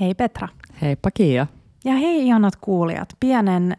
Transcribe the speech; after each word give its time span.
Hei 0.00 0.14
Petra. 0.14 0.48
Heippa 0.82 1.10
Kiia. 1.10 1.46
Ja 1.84 1.92
hei 1.92 2.26
ihanat 2.26 2.56
kuulijat. 2.56 3.08
Pienen 3.20 3.76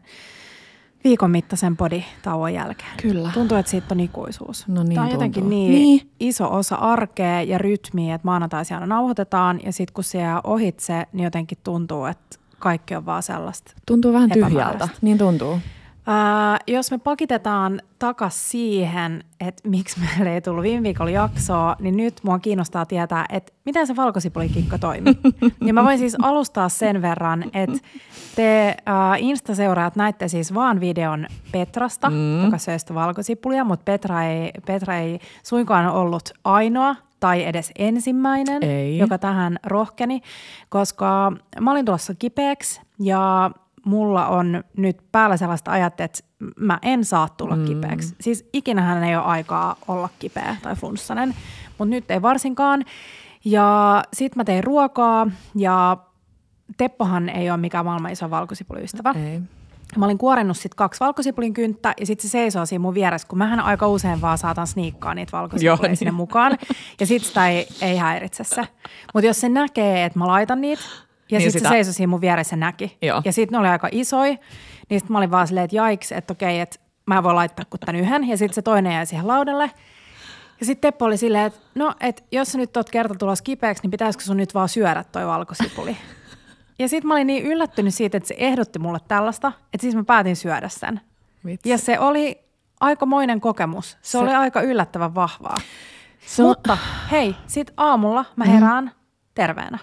viikon 1.03 1.31
mittaisen 1.31 1.77
poditauon 1.77 2.53
jälkeen. 2.53 2.91
Kyllä. 3.01 3.31
Tuntuu, 3.33 3.57
että 3.57 3.69
siitä 3.71 3.87
on 3.91 3.99
ikuisuus. 3.99 4.67
No 4.67 4.83
niin 4.83 4.93
Tämä 4.93 5.01
on 5.03 5.09
tuntuu. 5.09 5.13
jotenkin 5.13 5.49
niin, 5.49 5.71
Niin. 5.71 6.09
iso 6.19 6.53
osa 6.55 6.75
arkea 6.75 7.41
ja 7.41 7.57
rytmiä, 7.57 8.15
että 8.15 8.25
maanantaisin 8.27 8.75
aina 8.75 8.85
nauhoitetaan 8.87 9.59
ja 9.65 9.73
sitten 9.73 9.93
kun 9.93 10.03
se 10.03 10.17
jää 10.17 10.41
ohitse, 10.43 11.07
niin 11.13 11.23
jotenkin 11.23 11.57
tuntuu, 11.63 12.05
että 12.05 12.37
kaikki 12.59 12.95
on 12.95 13.05
vaan 13.05 13.23
sellaista. 13.23 13.73
Tuntuu 13.87 14.13
vähän 14.13 14.29
tyhjältä. 14.29 14.89
Niin 15.01 15.17
tuntuu. 15.17 15.59
Ää, 16.07 16.59
jos 16.67 16.91
me 16.91 16.97
pakitetaan 16.97 17.81
takas 17.99 18.49
siihen, 18.49 19.23
että 19.47 19.69
miksi 19.69 19.99
meillä 19.99 20.33
ei 20.33 20.41
tullut 20.41 20.63
viime 20.63 20.83
viikolla 20.83 21.11
jaksoa, 21.11 21.75
niin 21.79 21.97
nyt 21.97 22.13
mua 22.23 22.39
kiinnostaa 22.39 22.85
tietää, 22.85 23.25
että 23.29 23.53
miten 23.65 23.87
se 23.87 23.95
valkosipulikikka 23.95 24.77
toimii. 24.77 25.17
ja 25.67 25.73
mä 25.73 25.83
voin 25.83 25.97
siis 25.97 26.15
alustaa 26.21 26.69
sen 26.69 27.01
verran, 27.01 27.43
että 27.53 27.77
te 28.35 28.75
ää, 28.85 29.15
Insta-seuraajat 29.15 29.95
näitte 29.95 30.27
siis 30.27 30.53
vaan 30.53 30.79
videon 30.79 31.27
Petrasta, 31.51 32.09
mm. 32.09 32.43
joka 32.45 32.57
söi 32.57 32.79
sitä 32.79 32.93
valkosipulia, 32.93 33.63
mutta 33.63 33.83
Petra 33.83 34.23
ei, 34.23 34.51
Petra 34.65 34.97
ei 34.97 35.19
suinkaan 35.43 35.87
ollut 35.87 36.29
ainoa 36.43 36.95
tai 37.19 37.43
edes 37.43 37.71
ensimmäinen, 37.75 38.63
Ei. 38.63 38.97
joka 38.97 39.17
tähän 39.17 39.59
rohkeni, 39.63 40.21
koska 40.69 41.31
mä 41.59 41.71
olin 41.71 41.85
tulossa 41.85 42.15
kipeäksi 42.15 42.81
ja 42.99 43.51
mulla 43.85 44.27
on 44.27 44.63
nyt 44.77 44.97
päällä 45.11 45.37
sellaista 45.37 45.71
ajattelua, 45.71 46.05
että 46.05 46.23
mä 46.59 46.79
en 46.81 47.05
saa 47.05 47.29
tulla 47.29 47.55
mm. 47.55 47.65
kipeäksi. 47.65 48.15
Siis 48.21 48.49
ikinähän 48.53 49.03
ei 49.03 49.15
ole 49.15 49.23
aikaa 49.23 49.75
olla 49.87 50.09
kipeä 50.19 50.55
tai 50.61 50.75
flunssanen, 50.75 51.35
mutta 51.77 51.89
nyt 51.89 52.11
ei 52.11 52.21
varsinkaan. 52.21 52.85
Ja 53.45 54.03
sit 54.13 54.35
mä 54.35 54.43
tein 54.43 54.63
ruokaa 54.63 55.27
ja 55.55 55.97
Teppohan 56.77 57.29
ei 57.29 57.49
ole 57.49 57.57
mikään 57.57 57.85
maailman 57.85 58.11
iso 58.11 58.29
valkosipuliystävä. 58.29 59.13
Ei. 59.15 59.41
Mä 59.97 60.05
olin 60.05 60.17
kuorennut 60.17 60.57
sit 60.57 60.75
kaksi 60.75 60.99
valkosipulin 60.99 61.53
kynttä 61.53 61.93
ja 61.99 62.05
sitten 62.05 62.29
se 62.29 62.31
seisoo 62.31 62.65
siinä 62.65 62.81
mun 62.81 62.93
vieressä, 62.93 63.27
kun 63.27 63.37
mähän 63.37 63.59
aika 63.59 63.87
usein 63.87 64.21
vaan 64.21 64.37
saatan 64.37 64.67
sniikkaa 64.67 65.13
niitä 65.13 65.31
valkosipulia 65.31 65.87
Joo, 65.89 65.95
sinne 65.95 66.11
niin. 66.11 66.13
mukaan. 66.13 66.57
Ja 66.99 67.05
sit 67.05 67.23
sitä 67.23 67.49
ei, 67.49 67.67
ei 67.81 67.97
häiritse 67.97 68.43
se. 68.43 68.67
Mutta 69.13 69.27
jos 69.27 69.41
se 69.41 69.49
näkee, 69.49 70.05
että 70.05 70.19
mä 70.19 70.27
laitan 70.27 70.61
niitä, 70.61 70.83
ja 71.31 71.37
Niin 71.39 71.51
sitten 71.51 71.59
sitä- 71.59 71.69
se 71.69 71.73
seisoi 71.73 71.93
siinä 71.93 72.09
mun 72.09 72.21
vieressä 72.21 72.55
näki. 72.55 72.97
Joo. 73.01 73.21
Ja 73.25 73.33
sitten 73.33 73.53
ne 73.53 73.59
oli 73.59 73.67
aika 73.67 73.89
isoja, 73.91 74.31
niin 74.89 74.99
sitten 74.99 75.11
mä 75.11 75.17
olin 75.17 75.31
vaan 75.31 75.47
silleen, 75.47 75.63
että 75.65 75.75
jaiks, 75.75 76.11
että 76.11 76.33
okei, 76.33 76.59
että 76.59 76.79
mä 77.05 77.17
en 77.17 77.23
voi 77.23 77.33
laittaa 77.33 77.65
kuin 77.69 77.79
tämän 77.79 77.95
yhden. 78.01 78.27
Ja 78.27 78.37
sitten 78.37 78.55
se 78.55 78.61
toinen 78.61 78.93
jäi 78.93 79.05
siihen 79.05 79.27
laudalle. 79.27 79.71
Ja 80.59 80.65
sitten 80.65 80.81
Teppo 80.91 81.05
oli 81.05 81.17
silleen, 81.17 81.45
että 81.45 81.59
no, 81.75 81.93
että 81.99 82.23
jos 82.31 82.51
sä 82.51 82.57
nyt 82.57 82.77
oot 82.77 82.89
kerta 82.89 83.15
tulossa 83.15 83.43
kipeäksi, 83.43 83.83
niin 83.83 83.91
pitäisikö 83.91 84.23
sun 84.23 84.37
nyt 84.37 84.53
vaan 84.53 84.69
syödä 84.69 85.03
toi 85.11 85.27
valkosipuli? 85.27 85.97
Ja 86.79 86.87
sitten 86.89 87.07
mä 87.07 87.13
olin 87.13 87.27
niin 87.27 87.45
yllättynyt 87.45 87.93
siitä, 87.93 88.17
että 88.17 88.27
se 88.27 88.35
ehdotti 88.37 88.79
mulle 88.79 88.99
tällaista, 89.07 89.51
että 89.73 89.81
siis 89.81 89.95
mä 89.95 90.03
päätin 90.03 90.35
syödä 90.35 90.69
sen. 90.69 91.01
Vitsi. 91.45 91.69
Ja 91.69 91.77
se 91.77 91.99
oli 91.99 92.39
aikamoinen 92.79 93.41
kokemus. 93.41 93.91
Se, 93.91 93.97
se 94.01 94.17
oli 94.17 94.33
aika 94.33 94.61
yllättävän 94.61 95.15
vahvaa. 95.15 95.57
Se 96.25 96.43
Mutta 96.43 96.77
hei, 97.11 97.35
sit 97.47 97.71
aamulla 97.77 98.25
mä 98.35 98.45
herään 98.45 98.83
mm. 98.83 98.91
terveenä. 99.33 99.77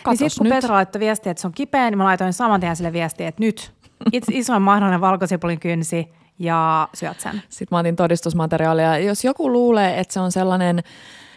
Niin 0.00 0.04
Katos 0.04 0.18
sitten 0.18 0.38
kun 0.38 0.44
nyt. 0.44 0.54
Petra 0.54 0.74
laittoi 0.74 1.00
viestiä, 1.00 1.30
että 1.30 1.40
se 1.40 1.46
on 1.46 1.52
kipeä, 1.52 1.90
niin 1.90 1.98
mä 1.98 2.04
laitoin 2.04 2.32
saman 2.32 2.60
tien 2.60 2.76
sille 2.76 2.92
viestiä, 2.92 3.28
että 3.28 3.42
nyt 3.42 3.72
itse 4.12 4.32
isoin 4.34 4.62
mahdollinen 4.62 5.00
valkosipulin 5.00 5.60
kynsi 5.60 6.08
ja 6.38 6.88
syöt 6.94 7.20
sen. 7.20 7.42
Sitten 7.48 7.76
mä 7.76 7.78
otin 7.80 7.96
todistusmateriaalia. 7.96 8.98
Jos 8.98 9.24
joku 9.24 9.52
luulee, 9.52 10.00
että 10.00 10.14
se 10.14 10.20
on 10.20 10.32
sellainen 10.32 10.82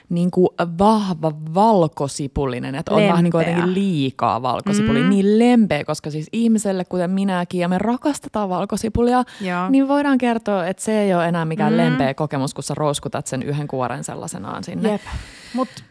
niin 0.09 0.31
kuin 0.31 0.47
vahva 0.79 1.31
valkosipullinen, 1.53 2.75
että 2.75 2.91
on 2.91 2.97
Lempeä. 2.97 3.11
vähän 3.11 3.23
niin 3.23 3.31
kuin 3.31 3.41
jotenkin 3.47 3.73
liikaa 3.73 4.41
valkosipuli, 4.41 5.03
mm. 5.03 5.09
niin 5.09 5.39
lempeä, 5.39 5.83
koska 5.85 6.09
siis 6.11 6.27
ihmiselle, 6.31 6.85
kuten 6.85 7.11
minäkin, 7.11 7.59
ja 7.61 7.67
me 7.67 7.77
rakastetaan 7.77 8.49
valkosipulia, 8.49 9.23
Joo. 9.41 9.69
niin 9.69 9.87
voidaan 9.87 10.17
kertoa, 10.17 10.67
että 10.67 10.83
se 10.83 11.01
ei 11.01 11.13
ole 11.13 11.27
enää 11.27 11.45
mikään 11.45 11.73
Mm. 11.73 11.79
mm. 11.79 11.83
lempeä 11.85 12.13
kokemus, 12.13 12.53
kun 12.53 12.63
sä 12.63 12.73
rouskutat 12.77 13.27
sen 13.27 13.43
yhden 13.43 13.67
kuoren 13.67 14.03
sellaisenaan 14.03 14.63
sinne. 14.63 14.91
Jep. 14.91 15.01
Mutta 15.53 15.83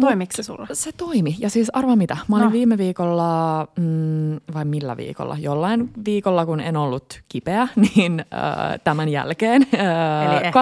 toimiko 0.00 0.32
se 0.36 0.42
sulla? 0.42 0.66
Se 0.72 0.92
toimi. 0.92 1.36
Ja 1.38 1.50
siis 1.50 1.70
arva 1.72 1.96
mitä? 1.96 2.16
Mä 2.28 2.36
olin 2.36 2.44
No. 2.46 2.52
viime 2.52 2.78
viikolla, 2.78 3.66
mm, 3.78 4.36
vai 4.54 4.64
millä 4.64 4.96
viikolla? 4.96 5.36
Jollain 5.40 5.90
viikolla, 6.04 6.46
kun 6.46 6.60
en 6.60 6.76
ollut 6.76 7.20
kipeä, 7.28 7.68
niin 7.96 8.20
äh, 8.20 8.80
tämän 8.84 9.08
jälkeen 9.08 9.62
äh, 9.74 10.36
Eli 10.36 10.52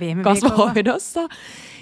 viikolla. 0.00 0.22
kasvohoidossa. 0.24 1.20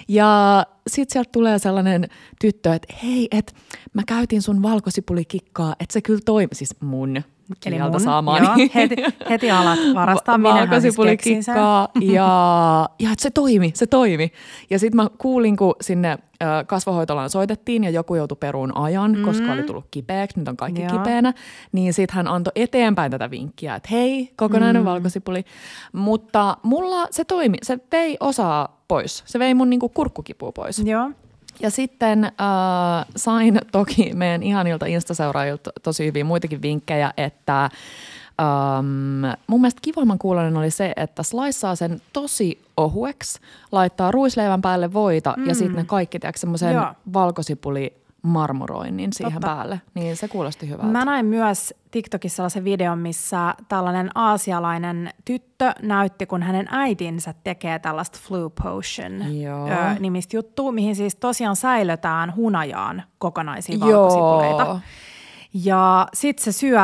Ja 0.07 0.65
sitten 0.87 1.13
sieltä 1.13 1.29
tulee 1.33 1.59
sellainen 1.59 2.07
tyttö, 2.41 2.73
että 2.73 2.93
hei, 3.03 3.27
että 3.31 3.53
mä 3.93 4.01
käytin 4.07 4.41
sun 4.41 4.63
valkosipulikikkaa, 4.63 5.75
että 5.79 5.93
se 5.93 6.01
kyllä 6.01 6.19
toimi. 6.25 6.49
Siis 6.55 6.81
mun 6.81 7.21
Eli 7.65 7.79
mun, 7.79 7.99
saamaani. 7.99 8.45
joo, 8.45 8.69
heti, 8.75 8.95
heti 9.29 9.51
alat 9.51 9.79
varastaa, 9.93 10.37
minähän 10.37 10.81
siis 10.81 10.97
valkosipulikikkaa 10.97 11.87
ja, 12.01 12.89
ja 12.99 13.09
se 13.17 13.29
toimi, 13.29 13.71
se 13.75 13.87
toimi. 13.87 14.31
Ja 14.69 14.79
sitten 14.79 14.95
mä 14.95 15.09
kuulin, 15.17 15.57
kun 15.57 15.75
sinne 15.81 16.17
kasvohoitolaan 16.67 17.29
soitettiin 17.29 17.83
ja 17.83 17.89
joku 17.89 18.15
joutui 18.15 18.37
peruun 18.39 18.77
ajan, 18.77 19.17
mm. 19.17 19.23
koska 19.23 19.51
oli 19.51 19.63
tullut 19.63 19.85
kipeäksi, 19.91 20.39
nyt 20.39 20.47
on 20.47 20.57
kaikki. 20.57 20.81
Joo. 20.81 20.89
kipeänä, 20.89 21.33
niin 21.71 21.93
sitten 21.93 22.15
hän 22.15 22.27
antoi 22.27 22.51
eteenpäin 22.55 23.11
tätä 23.11 23.31
vinkkiä, 23.31 23.75
että 23.75 23.89
hei, 23.91 24.33
kokonainen 24.35 24.81
mm. 24.81 24.85
valkosipuli. 24.85 25.45
Mutta 25.93 26.57
mulla 26.63 27.07
se 27.11 27.25
toimi, 27.25 27.57
se 27.63 27.79
vei 27.91 28.17
osaa 28.19 28.83
pois, 28.87 29.23
se 29.25 29.39
vei 29.39 29.53
mun 29.53 29.69
niinku 29.69 29.89
kurkkukipua 29.89 30.51
pois. 30.51 30.79
Joo. 30.79 31.11
Ja 31.59 31.69
sitten 31.69 32.23
äh, 32.23 32.31
sain 33.15 33.59
toki 33.71 34.11
meidän 34.13 34.43
ihanilta 34.43 34.85
Insta-seuraajilta 34.85 35.71
tosi 35.83 36.05
hyviä 36.05 36.23
muitakin 36.23 36.61
vinkkejä, 36.61 37.13
että 37.17 37.63
ähm, 37.63 39.25
mun 39.47 39.61
mielestä 39.61 39.79
kivoimman 39.81 40.19
kuulonen 40.19 40.57
oli 40.57 40.71
se, 40.71 40.93
että 40.95 41.23
sliceaa 41.23 41.75
sen 41.75 42.01
tosi 42.13 42.61
ohueksi, 42.77 43.39
laittaa 43.71 44.11
ruisleivän 44.11 44.61
päälle 44.61 44.93
voita 44.93 45.33
mm. 45.37 45.47
ja 45.47 45.55
sitten 45.55 45.75
ne 45.75 45.83
kaikki, 45.83 46.19
tiedätkö, 46.19 46.39
semmoisen 46.39 46.77
valkosipuli 47.13 47.93
marmoroinnin 48.21 49.13
siihen 49.13 49.33
Totta. 49.33 49.47
päälle. 49.47 49.81
Niin 49.93 50.17
se 50.17 50.27
kuulosti 50.27 50.69
hyvältä. 50.69 50.91
Mä 50.91 51.05
näin 51.05 51.25
myös 51.25 51.73
TikTokissa 51.95 52.35
sellaisen 52.35 52.63
videon, 52.63 52.99
missä 52.99 53.55
tällainen 53.67 54.09
aasialainen 54.15 55.09
tyttö 55.25 55.71
näytti, 55.81 56.25
kun 56.25 56.43
hänen 56.43 56.67
äitinsä 56.71 57.33
tekee 57.43 57.79
tällaista 57.79 58.19
flu 58.21 58.49
potion 58.49 59.41
Joo. 59.41 59.67
ö, 59.67 59.99
nimistä 59.99 60.37
juttua, 60.37 60.71
mihin 60.71 60.95
siis 60.95 61.15
tosiaan 61.15 61.55
säilötään 61.55 62.35
hunajaan 62.35 63.03
kokonaisia 63.17 63.79
valkosipuleita. 63.79 64.79
Ja 65.53 66.07
sit 66.13 66.39
se 66.39 66.51
syö, 66.51 66.79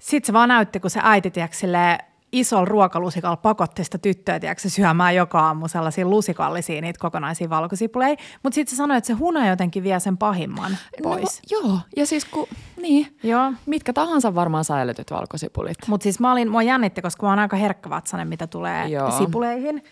sit 0.00 0.24
se 0.24 0.32
vaan 0.32 0.48
näytti, 0.48 0.80
kun 0.80 0.90
se 0.90 1.00
äiti, 1.02 1.30
tiedätkö, 1.30 1.56
silleen 1.56 1.98
isolla 2.32 2.64
ruokalusikalla 2.64 3.36
pakotti 3.36 3.84
sitä 3.84 3.98
tyttöä, 3.98 4.40
tiedätkö, 4.40 4.68
syömään 4.68 5.14
joka 5.14 5.40
aamu 5.40 5.68
sellaisia 5.68 6.06
lusikallisia 6.06 6.80
niitä 6.80 6.98
kokonaisia 6.98 7.50
valkosipuleja. 7.50 8.16
Mutta 8.42 8.54
sitten 8.54 8.70
se 8.70 8.76
sanoi, 8.76 8.96
että 8.96 9.06
se 9.06 9.12
hunaja 9.12 9.50
jotenkin 9.50 9.82
vie 9.82 10.00
sen 10.00 10.18
pahimman 10.18 10.76
pois. 11.02 11.42
No, 11.52 11.58
joo, 11.60 11.78
ja 11.96 12.06
siis 12.06 12.24
kun, 12.24 12.46
niin, 12.82 13.16
Joo. 13.22 13.52
mitkä 13.66 13.92
tahansa 13.92 14.34
varmaan 14.34 14.64
säilytyt 14.64 15.10
valkosipulit. 15.10 15.78
Mutta 15.86 16.02
siis 16.02 16.20
mä 16.20 16.32
olin, 16.32 16.50
mua 16.50 16.62
jännitti, 16.62 17.02
koska 17.02 17.26
mä 17.26 17.30
oon 17.30 17.38
aika 17.38 17.56
herkkävatsainen, 17.56 18.28
mitä 18.28 18.46
tulee 18.46 18.88
Joo. 18.88 19.08
Joo. 19.08 19.18
sipuleihin, 19.18 19.82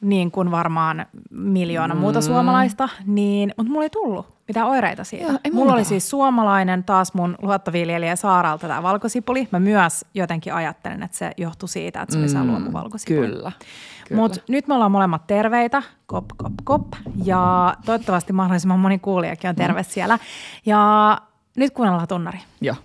niin 0.00 0.30
kuin 0.30 0.50
varmaan 0.50 1.06
miljoona 1.30 1.94
mm. 1.94 2.00
muuta 2.00 2.20
suomalaista, 2.20 2.88
niin, 3.06 3.54
mutta 3.56 3.72
mulla 3.72 3.84
ei 3.84 3.90
tullut 3.90 4.26
mitään 4.50 4.68
oireita 4.68 5.04
siitä. 5.04 5.24
Joo, 5.24 5.38
ei 5.44 5.50
mulla 5.50 5.72
oli 5.72 5.84
siis 5.84 6.10
suomalainen 6.10 6.84
taas 6.84 7.14
mun 7.14 7.34
luottoviljelijä 7.42 8.16
Saaralta 8.16 8.68
tämä 8.68 8.82
valkosipuli. 8.82 9.48
Mä 9.52 9.60
myös 9.60 10.04
jotenkin 10.14 10.54
ajattelen, 10.54 11.02
että 11.02 11.16
se 11.16 11.30
johtui 11.36 11.68
siitä, 11.68 12.02
että 12.02 12.12
se 12.12 12.38
oli 12.38 12.46
mm, 12.46 12.50
luomuvalkosipuli. 12.50 13.26
Kyllä. 13.26 13.52
kyllä. 14.08 14.22
Mutta 14.22 14.40
nyt 14.48 14.68
me 14.68 14.74
ollaan 14.74 14.92
molemmat 14.92 15.26
terveitä, 15.26 15.82
kop, 16.06 16.24
kop, 16.36 16.52
kop. 16.64 16.86
Ja 17.24 17.74
toivottavasti 17.86 18.32
mahdollisimman 18.32 18.78
moni 18.78 18.98
kuulijakin 18.98 19.50
on 19.50 19.56
terve 19.56 19.82
siellä. 19.82 20.18
Ja 20.66 21.18
nyt 21.56 21.74
kuunnellaan 21.74 22.08
tunnari. 22.08 22.38
Joo. 22.60 22.76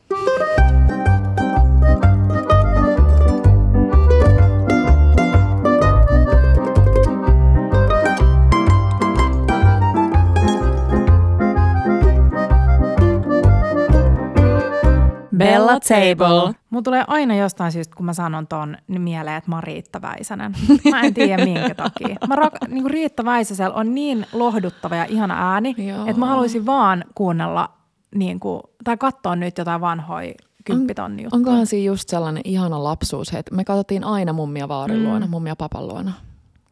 Bella 15.51 15.79
Table. 15.79 16.53
Mulla 16.69 16.83
tulee 16.83 17.03
aina 17.07 17.35
jostain 17.35 17.71
syystä, 17.71 17.95
kun 17.95 18.05
mä 18.05 18.13
sanon 18.13 18.47
ton, 18.47 18.77
niin 18.87 19.01
mieleen, 19.01 19.35
että 19.37 19.49
mä 19.51 19.55
oon 19.55 19.63
Riitta 19.63 20.01
Väisänen. 20.01 20.55
Mä 20.91 21.01
en 21.01 21.13
tiedä 21.13 21.45
minkä 21.45 21.75
takia. 21.75 22.15
Mä 22.27 22.35
rak- 22.35 22.67
niin 22.67 22.85
Riitta 22.91 23.25
Väisäsellä 23.25 23.75
on 23.75 23.95
niin 23.95 24.25
lohduttava 24.33 24.95
ja 24.95 25.05
ihana 25.05 25.53
ääni, 25.53 25.75
Joo. 25.77 26.05
että 26.05 26.19
mä 26.19 26.25
haluaisin 26.25 26.65
vaan 26.65 27.03
kuunnella 27.15 27.69
niin 28.15 28.39
kuin, 28.39 28.61
tai 28.83 28.97
katsoa 28.97 29.35
nyt 29.35 29.57
jotain 29.57 29.81
vanhoja 29.81 30.33
kymppitonni 30.65 31.23
juttuja. 31.23 31.37
Onkohan 31.37 31.67
siinä 31.67 31.85
just 31.85 32.09
sellainen 32.09 32.41
ihana 32.45 32.83
lapsuus, 32.83 33.33
että 33.33 33.55
me 33.55 33.63
katsottiin 33.65 34.03
aina 34.03 34.33
mummia 34.33 34.67
vaarin 34.67 34.97
Mm. 34.99 35.03
luona, 35.05 35.27
mummia 35.27 35.55
papan 35.55 35.87
luona, 35.87 36.11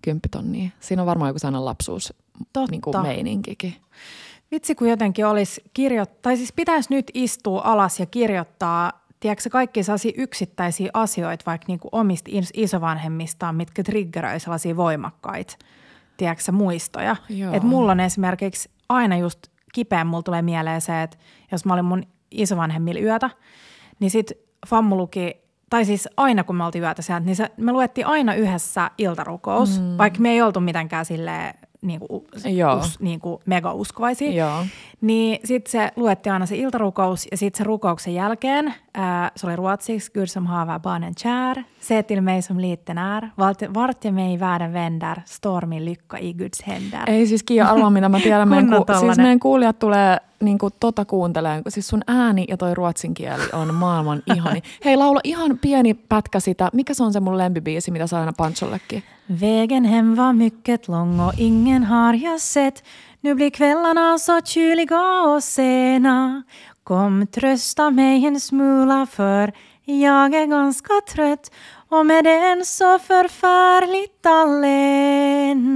kymppitonnia. 0.01 0.69
Siinä 0.79 1.01
on 1.01 1.05
varmaan 1.05 1.29
joku 1.29 1.39
sellainen 1.39 1.65
lapsuus 1.65 2.13
Totta. 2.53 2.71
niin 2.71 2.81
kuin 2.81 3.01
meininkikin. 3.01 3.75
Vitsi, 4.53 4.75
kun 4.75 4.89
jotenkin 4.89 5.25
olisi 5.25 5.61
kirjoittaa, 5.73 6.19
tai 6.21 6.37
siis 6.37 6.53
pitäisi 6.53 6.93
nyt 6.93 7.11
istua 7.13 7.61
alas 7.65 7.99
ja 7.99 8.05
kirjoittaa, 8.05 8.91
tiedätkö, 9.19 9.49
kaikki 9.49 9.83
sellaisia 9.83 10.11
yksittäisiä 10.17 10.89
asioita 10.93 11.43
vaikka 11.45 11.65
niin 11.67 11.79
omista 11.91 12.31
isovanhemmistaan, 12.53 13.55
mitkä 13.55 13.83
triggeröi 13.83 14.39
sellaisia 14.39 14.77
voimakkaita, 14.77 15.55
tiedätkö, 16.17 16.51
muistoja. 16.51 17.15
Että 17.53 17.67
mulla 17.67 17.91
on 17.91 17.99
esimerkiksi 17.99 18.69
aina 18.89 19.17
just 19.17 19.39
kipeä, 19.73 20.03
mulla 20.03 20.23
tulee 20.23 20.41
mieleen 20.41 20.81
se, 20.81 21.01
että 21.01 21.17
jos 21.51 21.65
mä 21.65 21.73
olin 21.73 21.85
mun 21.85 22.03
isovanhemmilla 22.31 23.01
yötä, 23.01 23.29
niin 23.99 24.11
sit 24.11 24.31
Fammu 24.67 24.97
luki 24.97 25.37
tai 25.69 25.85
siis 25.85 26.09
aina 26.17 26.43
kun 26.43 26.55
me 26.55 26.65
oltiin 26.65 26.83
yötä 26.83 27.01
sieltä, 27.01 27.25
niin 27.25 27.35
se, 27.35 27.51
me 27.57 27.71
luettiin 27.71 28.07
aina 28.07 28.33
yhdessä 28.33 28.91
iltarukous, 28.97 29.79
mm. 29.79 29.97
vaikka 29.97 30.19
me 30.19 30.29
ei 30.29 30.41
oltu 30.41 30.59
mitenkään 30.59 31.05
silleen 31.05 31.53
niin 31.83 31.99
kuin, 31.99 32.25
us, 32.77 32.99
niin 32.99 33.19
kuin 33.19 33.41
mega 33.45 33.73
uskovaisia. 33.73 34.31
Joo. 34.31 34.65
Niin 35.01 35.39
sitten 35.43 35.71
se 35.71 35.91
luetti 35.95 36.29
aina 36.29 36.45
se 36.45 36.55
iltarukous 36.55 37.27
ja 37.31 37.37
sitten 37.37 37.57
se 37.57 37.63
rukouksen 37.63 38.13
jälkeen, 38.13 38.73
ää, 38.93 39.31
se 39.35 39.47
oli 39.47 39.55
ruotsiksi, 39.55 40.11
Gud 40.13 40.27
som 40.27 40.45
haver 40.45 40.79
barnen 40.79 41.13
kär, 41.15 41.63
se 41.79 42.03
till 42.03 42.21
mig 42.21 42.41
som 42.41 42.59
liten 42.59 42.97
är, 42.97 43.29
vart 43.73 44.05
jag 44.05 44.13
mig 44.13 44.39
världen 44.39 44.73
vänder, 44.73 45.21
stormin 45.25 45.85
lycka 45.85 46.17
i 46.19 46.33
Guds 46.33 46.61
händer. 46.61 47.03
Ei 47.07 47.27
siis 47.27 47.43
Kiia 47.43 47.67
arvaa, 47.67 47.89
mitä 47.89 48.09
mä 48.09 48.19
tiedän. 48.19 48.49
meidän, 48.49 48.69
ku, 48.69 48.85
siis 48.99 49.17
meidän 49.17 49.39
kuulijat 49.39 49.79
tulee 49.79 50.17
niin 50.41 50.57
kuin 50.57 50.73
tota 50.79 51.05
kuunteleen, 51.05 51.61
siis 51.67 51.87
sun 51.87 52.01
ääni 52.07 52.45
ja 52.47 52.57
toi 52.57 52.75
ruotsin 52.75 53.13
kieli 53.13 53.43
on 53.53 53.73
maailman 53.73 54.23
ihani. 54.35 54.61
Hei, 54.85 54.97
laula 54.97 55.19
ihan 55.23 55.59
pieni 55.61 55.93
pätkä 55.93 56.39
sitä. 56.39 56.69
Mikä 56.73 56.93
se 56.93 57.03
on 57.03 57.13
se 57.13 57.19
mun 57.19 57.37
lempibiisi, 57.37 57.91
mitä 57.91 58.07
saa 58.07 58.19
aina 58.19 58.33
Panchollekin? 58.37 59.03
Vägen 59.41 59.85
hem 59.85 60.15
var 60.17 60.33
mycket 60.33 60.87
lång 60.87 61.19
och 61.19 61.33
ingen 61.37 61.83
har 61.83 62.15
jag 62.15 62.41
sett 62.41 62.83
Nu 63.23 63.35
blir 63.35 63.49
kvällarna 63.49 64.19
så 64.19 64.41
kyliga 64.41 65.21
och 65.21 65.43
sena 65.43 66.43
Kom 66.83 67.27
trösta 67.27 67.91
mig 67.91 68.25
en 68.25 68.39
smula 68.39 69.07
för 69.11 69.51
jag 69.85 70.33
är 70.33 70.45
ganska 70.45 70.93
trött 71.07 71.51
och 71.89 72.05
med 72.05 72.23
den 72.23 72.65
så 72.65 72.99
förfärligt 72.99 74.25
allena. 74.25 75.67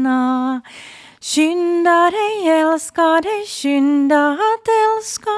Skynda 1.21 2.11
dig 2.11 2.49
älskade, 2.49 3.29
skynda 3.47 4.29
att 4.29 4.67
älska 4.87 5.31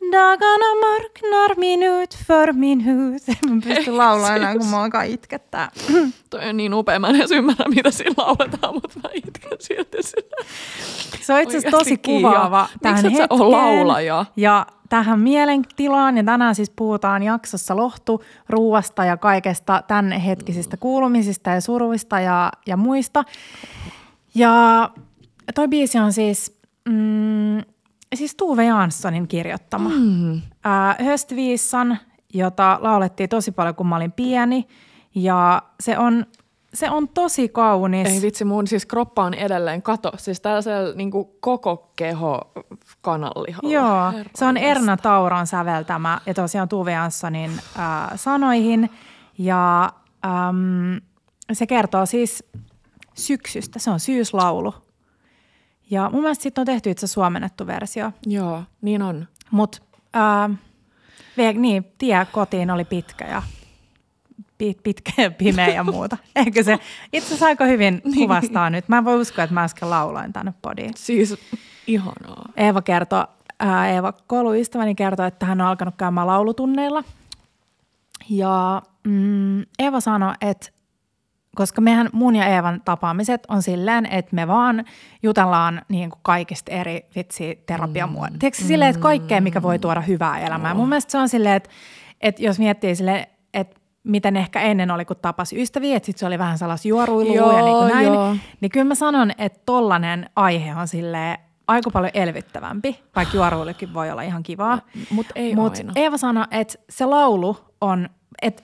Dagarna 0.00 0.74
mörknar 0.80 1.58
minut 1.58 2.14
för 2.14 2.52
minut. 2.52 3.22
Mä 3.50 3.60
pystyn 3.64 3.96
laulaa 3.96 4.36
enää, 4.36 4.58
kun 4.58 4.66
mä 4.66 4.82
alkaa 4.82 5.02
itkettää. 5.02 5.70
Toi 6.30 6.48
on 6.48 6.56
niin 6.56 6.74
upea. 6.74 6.98
Mä 6.98 7.08
en 7.08 7.16
edes 7.16 7.30
ymmärrä, 7.30 7.64
mitä 7.68 7.90
siinä 7.90 8.14
lauletaan, 8.16 8.74
mutta 8.74 9.00
mä 9.02 9.08
itken 9.14 9.52
silti 9.60 10.02
sillä. 10.02 10.46
Se 11.20 11.34
on 11.34 11.40
itse 11.40 11.56
asiassa 11.56 11.78
tosi 11.78 11.96
kuvaava 11.96 12.68
tähän 12.82 13.04
Miksi 13.04 13.18
hetkeen. 13.18 13.42
Ole 13.42 13.56
laulaja? 13.56 14.24
Ja 14.36 14.66
tähän 14.88 15.20
mielentilaan. 15.20 16.16
Ja 16.16 16.24
tänään 16.24 16.54
siis 16.54 16.70
puhutaan 16.70 17.22
jaksossa 17.22 17.76
lohtu, 17.76 18.24
ruuasta 18.48 19.04
ja 19.04 19.16
kaikesta 19.16 19.82
tämän 19.88 20.12
hetkisistä 20.12 20.76
kuulumisista 20.76 21.50
ja 21.50 21.60
suruista 21.60 22.20
ja, 22.20 22.52
ja 22.66 22.76
muista. 22.76 23.24
Ja 24.34 24.90
toi 25.54 25.68
biisi 25.68 25.98
on 25.98 26.12
siis... 26.12 26.60
Mm, 26.88 27.58
siis 28.14 28.34
Tuve 28.34 28.64
Janssonin 28.64 29.28
kirjoittama. 29.28 29.88
Mm. 29.88 30.36
Äh, 30.36 31.06
Höstviissan, 31.06 31.98
jota 32.34 32.78
laulettiin 32.80 33.28
tosi 33.28 33.52
paljon, 33.52 33.74
kun 33.74 33.86
mä 33.86 33.96
olin 33.96 34.12
pieni. 34.12 34.66
Ja 35.14 35.62
se 35.80 35.98
on, 35.98 36.26
se 36.74 36.90
on 36.90 37.08
tosi 37.08 37.48
kaunis. 37.48 38.08
Ei 38.08 38.22
vitsi, 38.22 38.44
mun 38.44 38.66
siis 38.66 38.86
kroppa 38.86 39.24
on 39.24 39.34
edelleen 39.34 39.82
kato. 39.82 40.12
Siis 40.16 40.40
tällaisella 40.40 40.94
niin 40.94 41.10
koko 41.40 41.90
keho 41.96 42.40
kanallihalla. 43.00 43.72
Joo, 43.72 44.12
Herra 44.12 44.30
se 44.34 44.44
on 44.44 44.56
Erna 44.56 44.96
Tauron 44.96 45.46
säveltämä 45.46 46.20
ja 46.26 46.34
tosiaan 46.34 46.68
Tuve 46.68 46.92
Janssonin 46.92 47.50
äh, 47.50 48.10
sanoihin. 48.16 48.90
Ja 49.38 49.92
ähm, 50.24 50.96
se 51.52 51.66
kertoo 51.66 52.06
siis 52.06 52.44
syksystä. 53.14 53.78
Se 53.78 53.90
on 53.90 54.00
syyslaulu. 54.00 54.74
Ja 55.90 56.10
mun 56.12 56.22
mielestä 56.22 56.42
sitten 56.42 56.62
on 56.62 56.66
tehty 56.66 56.90
itse 56.90 57.06
suomennettu 57.06 57.66
versio. 57.66 58.12
Joo, 58.26 58.62
niin 58.82 59.02
on. 59.02 59.28
Mutta 59.50 59.78
äh, 60.16 61.54
niin, 61.54 61.84
tie 61.98 62.26
kotiin 62.32 62.70
oli 62.70 62.84
pitkä 62.84 63.24
ja 63.24 63.42
pit, 64.58 64.82
pitkä 64.82 65.22
ja 65.22 65.30
pimeä 65.30 65.68
ja 65.68 65.84
muuta. 65.84 66.16
Eikö 66.36 66.62
se 66.62 66.78
itse 67.12 67.26
asiassa 67.26 67.46
aika 67.46 67.64
hyvin 67.64 68.02
niin. 68.04 68.14
kuvastaa 68.14 68.70
nyt. 68.70 68.88
Mä 68.88 68.98
en 68.98 69.04
voi 69.04 69.20
uskoa, 69.20 69.44
että 69.44 69.54
mä 69.54 69.64
äsken 69.64 69.90
lauloin 69.90 70.32
tänne 70.32 70.54
podiin. 70.62 70.92
Siis 70.96 71.36
ihanaa. 71.86 72.48
Eeva 72.56 72.82
kertoo, 72.82 73.26
ää, 73.60 73.82
äh, 73.82 73.94
Eeva 73.94 74.12
kouluystäväni 74.26 74.94
kertoo, 74.94 75.26
että 75.26 75.46
hän 75.46 75.60
on 75.60 75.66
alkanut 75.66 75.94
käymään 75.96 76.26
laulutunneilla. 76.26 77.04
Ja 78.28 78.82
mm, 79.04 79.60
Eeva 79.78 80.00
sanoi, 80.00 80.34
että 80.40 80.70
koska 81.56 81.80
mehän 81.80 82.08
mun 82.12 82.36
ja 82.36 82.46
Eevan 82.46 82.82
tapaamiset 82.84 83.46
on 83.48 83.62
silleen, 83.62 84.06
että 84.06 84.36
me 84.36 84.48
vaan 84.48 84.84
jutellaan 85.22 85.82
niin 85.88 86.10
kuin 86.10 86.20
kaikista 86.22 86.72
eri 86.72 87.06
vitsi 87.16 87.62
terapiamuodoista. 87.66 88.34
Mm. 88.34 88.38
Tiedätkö 88.38 88.64
silleen, 88.64 88.90
että 88.90 89.02
kaikkea, 89.02 89.40
mikä 89.40 89.62
voi 89.62 89.78
tuoda 89.78 90.00
hyvää 90.00 90.38
elämää. 90.38 90.72
Oh. 90.72 90.76
Mun 90.76 90.88
mielestä 90.88 91.12
se 91.12 91.18
on 91.18 91.28
silleen, 91.28 91.56
että, 91.56 91.70
että 92.20 92.42
jos 92.42 92.58
miettii 92.58 92.96
silleen, 92.96 93.26
että 93.54 93.80
miten 94.04 94.36
ehkä 94.36 94.60
ennen 94.60 94.90
oli, 94.90 95.04
kun 95.04 95.16
tapasi 95.22 95.62
ystäviä, 95.62 95.96
että 95.96 96.06
sitten 96.06 96.20
se 96.20 96.26
oli 96.26 96.38
vähän 96.38 96.58
sellaista 96.58 96.88
juoruilua 96.88 97.36
joo, 97.36 97.58
ja 97.58 97.64
niin 97.64 97.76
kuin 97.76 97.88
näin. 97.88 98.06
Joo. 98.06 98.36
Niin 98.60 98.70
kyllä 98.70 98.86
mä 98.86 98.94
sanon, 98.94 99.30
että 99.38 99.60
tollainen 99.66 100.30
aihe 100.36 100.74
on 100.74 100.88
silleen 100.88 101.38
aika 101.66 101.90
paljon 101.90 102.10
elvyttävämpi, 102.14 103.00
vaikka 103.16 103.36
juoruillekin 103.36 103.94
voi 103.94 104.10
olla 104.10 104.22
ihan 104.22 104.42
kivaa. 104.42 104.80
Mutta 105.10 105.32
ei 105.36 105.54
Mut 105.54 105.76
aina. 105.76 105.92
Eeva 105.96 106.16
sanoi, 106.16 106.44
että 106.50 106.74
se 106.90 107.04
laulu 107.04 107.56
on, 107.80 108.08
että, 108.42 108.62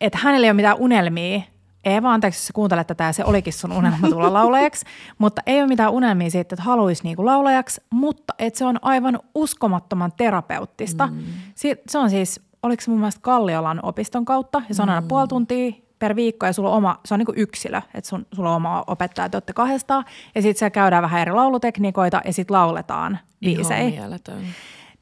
että 0.00 0.18
hänellä 0.22 0.44
ei 0.44 0.50
ole 0.50 0.56
mitään 0.56 0.76
unelmia 0.78 1.40
Eeva, 1.84 2.12
anteeksi, 2.12 2.40
jos 2.40 2.52
kuuntelet 2.54 2.86
tätä 2.86 3.04
ja 3.04 3.12
se 3.12 3.24
olikin 3.24 3.52
sun 3.52 3.72
unelma 3.72 4.08
tulla 4.08 4.32
laulajaksi, 4.32 4.86
mutta 5.18 5.42
ei 5.46 5.60
ole 5.60 5.68
mitään 5.68 5.92
unelmia 5.92 6.30
siitä, 6.30 6.54
että 6.54 6.62
haluaisi 6.62 7.04
niinku 7.04 7.26
laulajaksi, 7.26 7.80
mutta 7.90 8.34
että 8.38 8.58
se 8.58 8.64
on 8.64 8.78
aivan 8.82 9.20
uskomattoman 9.34 10.12
terapeuttista. 10.16 11.06
Mm. 11.06 11.18
Se 11.88 11.98
on 11.98 12.10
siis, 12.10 12.40
oliko 12.62 12.82
se 12.82 12.90
mun 12.90 13.00
mielestä 13.00 13.20
Kalliolan 13.20 13.80
opiston 13.82 14.24
kautta, 14.24 14.62
ja 14.68 14.74
se 14.74 14.82
on 14.82 14.88
aina 14.88 15.00
mm. 15.00 15.08
puoli 15.08 15.28
tuntia 15.28 15.72
per 15.98 16.16
viikko 16.16 16.46
ja 16.46 16.52
sulla 16.52 16.70
on 16.70 16.76
oma, 16.76 17.00
se 17.04 17.14
on 17.14 17.20
niin 17.20 17.38
yksilö, 17.38 17.82
että 17.94 18.08
sun, 18.08 18.26
sulla 18.32 18.50
on 18.50 18.56
oma 18.56 18.84
opettaja, 18.86 19.28
te 19.28 19.36
olette 19.36 19.52
kahdestaan, 19.52 20.04
ja 20.34 20.42
sitten 20.42 20.58
siellä 20.58 20.70
käydään 20.70 21.02
vähän 21.02 21.20
eri 21.20 21.32
laulutekniikoita 21.32 22.20
ja 22.24 22.32
sitten 22.32 22.54
lauletaan 22.54 23.18
biisejä. 23.40 23.78
Ihan 23.78 24.10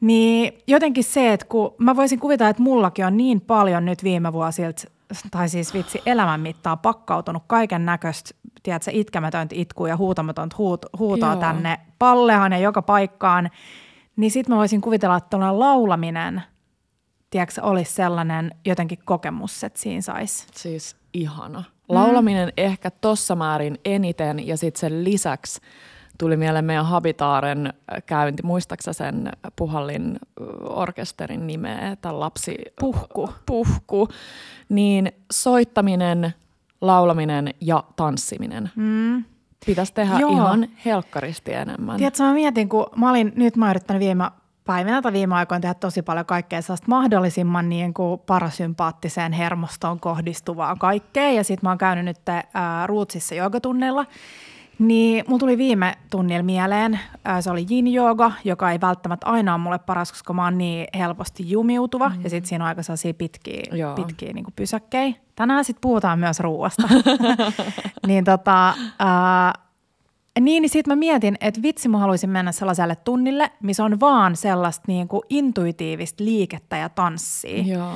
Niin 0.00 0.58
jotenkin 0.66 1.04
se, 1.04 1.32
että 1.32 1.46
kun 1.46 1.74
mä 1.78 1.96
voisin 1.96 2.20
kuvitella, 2.20 2.50
että 2.50 2.62
mullakin 2.62 3.06
on 3.06 3.16
niin 3.16 3.40
paljon 3.40 3.84
nyt 3.84 4.04
viime 4.04 4.32
vuosilta 4.32 4.82
tai 5.30 5.48
siis 5.48 5.74
vitsi 5.74 6.02
elämän 6.06 6.40
mittaa 6.40 6.76
pakkautunut 6.76 7.42
kaiken 7.46 7.86
näköistä, 7.86 8.30
tiedätkö, 8.62 8.90
itkemätöntä 8.94 9.54
itkua 9.58 9.88
ja 9.88 9.96
huutamatonta 9.96 10.56
huut, 10.58 10.86
huutoa 10.98 11.32
Joo. 11.32 11.40
tänne 11.40 11.80
pallehan 11.98 12.52
ja 12.52 12.58
joka 12.58 12.82
paikkaan, 12.82 13.50
niin 14.16 14.30
sitten 14.30 14.54
mä 14.54 14.58
voisin 14.58 14.80
kuvitella, 14.80 15.16
että 15.16 15.38
laulaminen, 15.58 16.42
tiedätkö, 17.30 17.62
olisi 17.62 17.92
sellainen 17.92 18.54
jotenkin 18.64 18.98
kokemus, 19.04 19.64
että 19.64 19.80
siinä 19.80 20.00
saisi. 20.00 20.46
Siis 20.54 20.96
ihana. 21.14 21.64
Laulaminen 21.88 22.48
mm. 22.48 22.52
ehkä 22.56 22.90
tossa 22.90 23.36
määrin 23.36 23.78
eniten 23.84 24.46
ja 24.46 24.56
sitten 24.56 24.80
sen 24.80 25.04
lisäksi– 25.04 25.60
tuli 26.18 26.36
mieleen 26.36 26.64
meidän 26.64 26.86
Habitaaren 26.86 27.72
käynti. 28.06 28.42
Muistaaksä 28.42 28.92
sen 28.92 29.30
Puhallin 29.56 30.18
orkesterin 30.62 31.46
nimeä, 31.46 31.96
tai 32.00 32.12
lapsi... 32.12 32.56
Puhku. 32.80 33.30
Puhku. 33.46 34.08
Niin 34.68 35.12
soittaminen, 35.32 36.34
laulaminen 36.80 37.54
ja 37.60 37.84
tanssiminen. 37.96 38.70
Mm. 38.76 39.24
Pitäisi 39.66 39.94
tehdä 39.94 40.18
Joo. 40.18 40.30
ihan 40.30 40.68
helkkaristi 40.84 41.52
enemmän. 41.52 41.96
Tiedätkö, 41.96 42.22
mä 42.22 42.32
mietin, 42.32 42.68
kun 42.68 42.86
mä 42.96 43.10
olin, 43.10 43.32
nyt 43.36 43.56
mä 43.56 43.70
yrittänyt 43.70 44.00
viime 44.00 44.30
päivinä 44.64 45.02
tai 45.02 45.12
viime 45.12 45.34
aikoina 45.34 45.60
tehdä 45.60 45.74
tosi 45.74 46.02
paljon 46.02 46.26
kaikkea 46.26 46.62
sellaista 46.62 46.86
mahdollisimman 46.88 47.68
niin 47.68 47.94
kuin 47.94 48.20
parasympaattiseen 48.20 49.32
hermostoon 49.32 50.00
kohdistuvaa 50.00 50.76
kaikkea. 50.76 51.30
Ja 51.30 51.44
sitten 51.44 51.66
mä 51.66 51.70
oon 51.70 51.78
käynyt 51.78 52.04
nyt 52.04 52.18
ää, 52.54 52.86
Ruutsissa 52.86 53.34
joogatunneilla. 53.34 54.06
Niin, 54.78 55.24
mulla 55.28 55.38
tuli 55.38 55.58
viime 55.58 55.98
tunnilla 56.10 56.42
mieleen, 56.42 57.00
se 57.40 57.50
oli 57.50 57.66
yin 57.70 57.94
yoga, 57.94 58.32
joka 58.44 58.70
ei 58.70 58.80
välttämättä 58.80 59.26
aina 59.26 59.54
ole 59.54 59.62
mulle 59.62 59.78
paras, 59.78 60.12
koska 60.12 60.32
mä 60.32 60.44
oon 60.44 60.58
niin 60.58 60.86
helposti 60.98 61.50
jumiutuva 61.50 62.08
mm. 62.08 62.24
ja 62.24 62.30
sitten 62.30 62.48
siinä 62.48 62.64
on 62.64 62.68
aika 62.68 62.82
sellaisia 62.82 63.14
pitkiä, 63.14 63.62
pitkiä 63.96 64.32
niin 64.32 64.46
pysäkkejä. 64.56 65.14
Tänään 65.34 65.64
sitten 65.64 65.80
puhutaan 65.80 66.18
myös 66.18 66.40
ruuasta. 66.40 66.88
niin 68.06 68.24
tota, 68.24 68.74
ää, 68.98 69.52
niin, 70.40 70.60
niin 70.60 70.70
sitten 70.70 70.92
mä 70.92 70.96
mietin, 70.96 71.36
että 71.40 71.62
vitsi 71.62 71.88
mä 71.88 71.98
haluaisin 71.98 72.30
mennä 72.30 72.52
sellaiselle 72.52 72.96
tunnille, 72.96 73.50
missä 73.62 73.84
on 73.84 74.00
vaan 74.00 74.36
sellaista 74.36 74.84
niin 74.88 75.08
kuin 75.08 75.22
intuitiivista 75.28 76.24
liikettä 76.24 76.76
ja 76.76 76.88
tanssia. 76.88 77.62
Joo. 77.62 77.92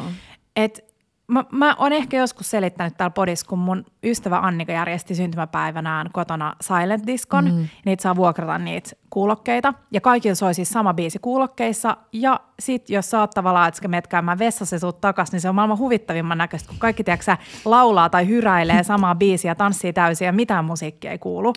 Et 0.57 0.90
mä, 1.31 1.45
mä 1.53 1.75
oon 1.79 1.93
ehkä 1.93 2.17
joskus 2.17 2.51
selittänyt 2.51 2.97
täällä 2.97 3.13
podissa, 3.13 3.47
kun 3.47 3.59
mun 3.59 3.85
ystävä 4.05 4.39
Annika 4.39 4.73
järjesti 4.73 5.15
syntymäpäivänään 5.15 6.11
kotona 6.13 6.55
Silent 6.61 7.07
Discon. 7.07 7.45
Mm. 7.45 7.69
Niitä 7.85 8.03
saa 8.03 8.17
vuokrata 8.17 8.59
niitä 8.59 8.91
kuulokkeita. 9.11 9.75
Ja 9.91 10.01
kaikilla 10.01 10.35
soi 10.35 10.55
siis 10.55 10.69
sama 10.69 10.95
biisi 10.95 11.19
kuulokkeissa. 11.19 11.97
Ja 12.13 12.41
sit 12.61 12.91
jos 12.91 13.11
sä 13.11 13.21
oot 13.21 13.31
tavallaan, 13.31 13.69
että 13.69 13.89
menet 13.89 14.07
käymään 14.07 14.39
vessassa 14.39 14.77
ja 14.77 14.81
suut 14.81 15.01
takas, 15.01 15.33
niin 15.33 15.41
se 15.41 15.49
on 15.49 15.55
maailman 15.55 15.79
huvittavimman 15.79 16.39
näköistä, 16.39 16.69
kun 16.69 16.79
kaikki 16.79 17.05
tiedätkö, 17.05 17.37
laulaa 17.65 18.09
tai 18.09 18.29
hyräilee 18.29 18.83
samaa 18.83 19.15
biisiä, 19.15 19.55
tanssii 19.55 19.93
täysin 19.93 20.27
ja 20.27 20.33
mitään 20.33 20.65
musiikkia 20.65 21.11
ei 21.11 21.19
kuulu. 21.19 21.53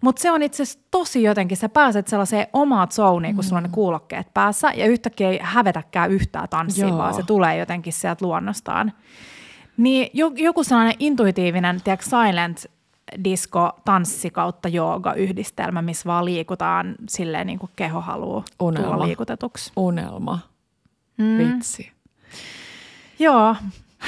Mutta 0.00 0.22
se 0.22 0.30
on 0.30 0.42
itse 0.42 0.62
asiassa 0.62 0.80
tosi 0.90 1.22
jotenkin, 1.22 1.56
sä 1.56 1.68
pääset 1.68 2.08
sellaiseen 2.08 2.46
omaan 2.52 2.88
zoniin, 2.92 3.34
kun 3.34 3.44
mm. 3.44 3.48
sulla 3.48 3.58
on 3.58 3.62
ne 3.62 3.68
kuulokkeet 3.72 4.34
päässä 4.34 4.72
ja 4.76 4.86
yhtäkkiä 4.86 5.30
ei 5.30 5.38
hävetäkään 5.42 6.10
yhtään 6.10 6.48
tanssia, 6.48 6.88
Joo. 6.88 6.98
vaan 6.98 7.14
se 7.14 7.22
tulee 7.22 7.56
jotenkin 7.56 7.92
sieltä 7.92 8.24
luonnostaan. 8.24 8.92
Niin 9.76 10.10
joku 10.36 10.64
sellainen 10.64 10.94
intuitiivinen, 10.98 11.80
tiedätkö, 11.84 12.04
silent 12.04 12.66
disco, 13.24 13.72
tanssi 13.84 14.30
kautta 14.30 14.68
jooga 14.68 15.14
yhdistelmä, 15.14 15.82
missä 15.82 16.06
vaan 16.06 16.24
liikutaan 16.24 16.94
silleen 17.08 17.46
niin 17.46 17.58
kuin 17.58 17.70
keho 17.76 18.00
haluaa 18.00 18.44
tulla 18.58 19.06
liikutetuksi. 19.06 19.72
Unelma. 19.76 20.38
Mm. 21.16 21.38
Vitsi. 21.38 21.92
Joo, 23.18 23.56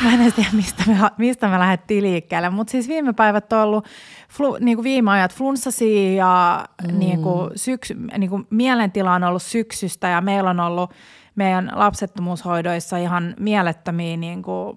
Mä 0.02 0.12
en 0.12 0.32
tiedä, 0.32 0.50
mistä 0.52 0.84
me, 0.86 0.96
mistä 1.18 1.48
me 1.48 1.58
lähdettiin 1.58 2.04
liikkeelle, 2.04 2.50
mutta 2.50 2.70
siis 2.70 2.88
viime 2.88 3.12
päivät 3.12 3.52
on 3.52 3.60
ollut 3.60 3.86
flu, 4.28 4.56
niin 4.60 4.76
kuin 4.76 4.84
viime 4.84 5.10
ajat 5.10 5.34
flunssasi 5.34 6.16
ja 6.16 6.64
mm. 6.82 6.98
niin 6.98 7.22
kuin 7.22 7.50
syksy, 7.56 7.94
niin 8.18 8.30
kuin 8.30 8.46
mielentila 8.50 9.14
on 9.14 9.24
ollut 9.24 9.42
syksystä 9.42 10.08
ja 10.08 10.20
meillä 10.20 10.50
on 10.50 10.60
ollut 10.60 10.90
meidän 11.34 11.72
lapsettomuushoidoissa 11.74 12.96
ihan 12.96 13.34
mielettömiä 13.38 14.16
niin 14.16 14.42
kuin 14.42 14.76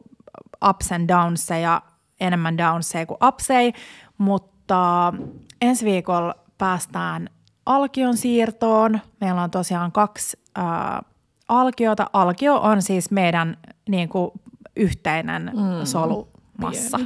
ups 0.69 0.91
and 0.91 1.09
downs 1.09 1.49
ja 1.49 1.81
enemmän 2.19 2.57
downseja 2.57 3.05
kuin 3.05 3.17
upseja, 3.27 3.71
mutta 4.17 5.13
ensi 5.61 5.85
viikolla 5.85 6.35
päästään 6.57 7.29
alkion 7.65 8.17
siirtoon. 8.17 8.99
Meillä 9.21 9.43
on 9.43 9.51
tosiaan 9.51 9.91
kaksi 9.91 10.39
äh, 10.57 10.65
alkiota. 11.47 12.09
Alkio 12.13 12.55
on 12.55 12.81
siis 12.81 13.11
meidän 13.11 13.57
niin 13.89 14.09
kuin 14.09 14.31
yhteinen 14.75 15.51
mm. 15.53 15.85
solumassa. 15.85 16.99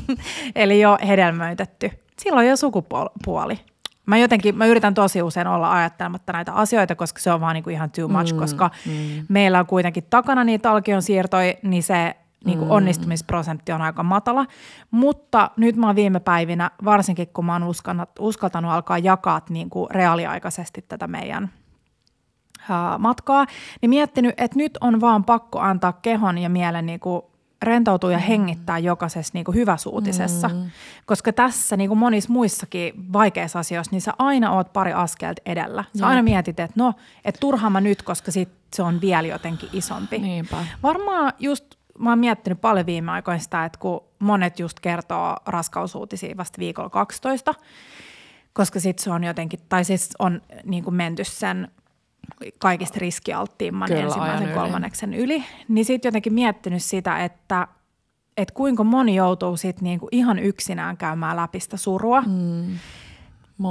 Eli 0.54 0.80
jo 0.80 0.98
hedelmöitetty. 1.06 1.90
Silloin 2.18 2.48
jo 2.48 2.56
sukupuoli. 2.56 3.60
Mä 4.06 4.18
jotenkin, 4.18 4.56
mä 4.56 4.66
yritän 4.66 4.94
tosi 4.94 5.22
usein 5.22 5.46
olla 5.46 5.72
ajattelematta 5.72 6.32
näitä 6.32 6.52
asioita, 6.52 6.94
koska 6.94 7.20
se 7.20 7.32
on 7.32 7.40
vaan 7.40 7.54
niinku 7.54 7.70
ihan 7.70 7.90
too 7.90 8.08
much, 8.08 8.32
mm, 8.32 8.38
koska 8.38 8.70
mm. 8.86 8.92
meillä 9.28 9.60
on 9.60 9.66
kuitenkin 9.66 10.04
takana 10.10 10.44
niitä 10.44 10.70
alkion 10.70 11.02
siirtoja, 11.02 11.54
niin 11.62 11.82
se 11.82 12.16
niin 12.44 12.58
kuin 12.58 12.68
mm. 12.68 12.74
onnistumisprosentti 12.74 13.72
on 13.72 13.82
aika 13.82 14.02
matala. 14.02 14.46
Mutta 14.90 15.50
nyt 15.56 15.76
mä 15.76 15.86
oon 15.86 15.96
viime 15.96 16.20
päivinä, 16.20 16.70
varsinkin 16.84 17.28
kun 17.28 17.44
mä 17.44 17.52
oon 17.52 17.74
uskaltanut 18.18 18.70
alkaa 18.70 18.98
jakaa 18.98 19.40
niin 19.48 19.70
kuin 19.70 19.90
reaaliaikaisesti 19.90 20.84
tätä 20.88 21.06
meidän 21.06 21.50
matkaa, 22.98 23.46
niin 23.80 23.90
miettinyt, 23.90 24.34
että 24.36 24.56
nyt 24.56 24.78
on 24.80 25.00
vaan 25.00 25.24
pakko 25.24 25.60
antaa 25.60 25.92
kehon 25.92 26.38
ja 26.38 26.48
mielen 26.48 26.86
niin 26.86 27.00
kuin 27.00 27.22
rentoutua 27.62 28.12
ja 28.12 28.18
mm. 28.18 28.24
hengittää 28.24 28.78
jokaisessa 28.78 29.30
niin 29.34 29.44
kuin 29.44 29.54
hyväsuutisessa. 29.54 30.48
Mm. 30.48 30.70
Koska 31.06 31.32
tässä 31.32 31.76
niin 31.76 31.88
kuin 31.88 31.98
monissa 31.98 32.32
muissakin 32.32 33.12
vaikeissa 33.12 33.58
asioissa, 33.58 33.92
niin 33.92 34.00
sä 34.00 34.12
aina 34.18 34.52
oot 34.52 34.72
pari 34.72 34.92
askelta 34.92 35.42
edellä. 35.46 35.82
Sä 35.82 35.90
Jep. 35.94 36.08
aina 36.08 36.22
mietit, 36.22 36.60
että 36.60 36.74
no, 36.76 36.94
että 37.24 37.40
turhaan 37.40 37.72
mä 37.72 37.80
nyt, 37.80 38.02
koska 38.02 38.30
sit 38.32 38.48
se 38.74 38.82
on 38.82 39.00
vielä 39.00 39.28
jotenkin 39.28 39.68
isompi. 39.72 40.18
Niinpä. 40.18 40.56
Varmaan 40.82 41.32
just 41.38 41.64
mä 41.98 42.10
oon 42.10 42.18
miettinyt 42.18 42.60
paljon 42.60 42.86
viime 42.86 43.12
aikoina 43.12 43.40
sitä, 43.40 43.64
että 43.64 43.78
kun 43.78 44.04
monet 44.18 44.58
just 44.58 44.80
kertoo 44.80 45.36
raskausuutisia 45.46 46.36
vasta 46.36 46.58
viikolla 46.58 46.90
12, 46.90 47.54
koska 48.52 48.80
sitten 48.80 49.04
se 49.04 49.10
on 49.10 49.24
jotenkin, 49.24 49.60
tai 49.68 49.84
siis 49.84 50.10
on 50.18 50.42
niin 50.64 50.84
kuin 50.84 50.94
menty 50.94 51.24
sen 51.24 51.68
kaikista 52.58 52.98
riskialttiimman 53.00 53.88
Kyllä, 53.88 54.02
ensimmäisen 54.02 54.54
kolmanneksen 54.54 55.14
yli. 55.14 55.34
yli. 55.34 55.44
Niin 55.68 55.84
sitten 55.84 56.08
jotenkin 56.08 56.34
miettinyt 56.34 56.82
sitä, 56.82 57.24
että, 57.24 57.68
että 58.36 58.54
kuinka 58.54 58.84
moni 58.84 59.14
joutuu 59.14 59.56
sitten 59.56 59.84
niinku 59.84 60.08
ihan 60.12 60.38
yksinään 60.38 60.96
käymään 60.96 61.36
läpi 61.36 61.60
sitä 61.60 61.76
surua. 61.76 62.22
Mm. 62.26 62.78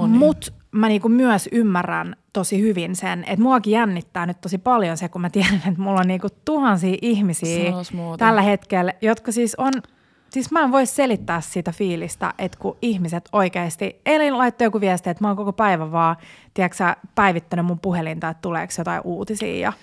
Mutta 0.08 0.52
mä 0.72 0.88
niinku 0.88 1.10
myös 1.10 1.50
ymmärrän 1.52 2.16
tosi 2.34 2.62
hyvin 2.62 2.96
sen, 2.96 3.24
että 3.24 3.42
muakin 3.44 3.72
jännittää 3.72 4.26
nyt 4.26 4.42
tosi 4.42 4.58
paljon 4.58 4.98
se, 4.98 5.10
kun 5.10 5.22
mä 5.22 5.30
tiedän, 5.30 5.62
että 5.68 5.82
mulla 5.82 6.00
on 6.00 6.08
niinku 6.08 6.28
tuhansia 6.46 6.98
ihmisiä 7.02 7.72
tällä 8.18 8.42
hetkellä, 8.42 8.94
jotka 9.02 9.32
siis 9.32 9.56
on– 9.56 9.74
siis 10.36 10.52
mä 10.52 10.62
en 10.62 10.72
voi 10.72 10.86
selittää 10.86 11.42
sitä 11.42 11.72
fiilistä, 11.72 12.34
että 12.38 12.58
kun 12.58 12.78
ihmiset 12.82 13.30
oikeasti, 13.32 14.02
eilen 14.06 14.38
laittoi 14.38 14.66
joku 14.66 14.82
viesti, 14.82 15.10
että 15.10 15.24
mä 15.24 15.28
oon 15.28 15.38
koko 15.38 15.54
päivän 15.54 15.92
vaan, 15.92 16.16
tiedätkö 16.54 16.96
päivittänyt 17.16 17.66
mun 17.66 17.80
puhelinta, 17.80 18.30
että 18.30 18.42
tuleeko 18.42 18.74
jotain 18.78 19.02
uutisia. 19.04 19.60
Ja, 19.60 19.74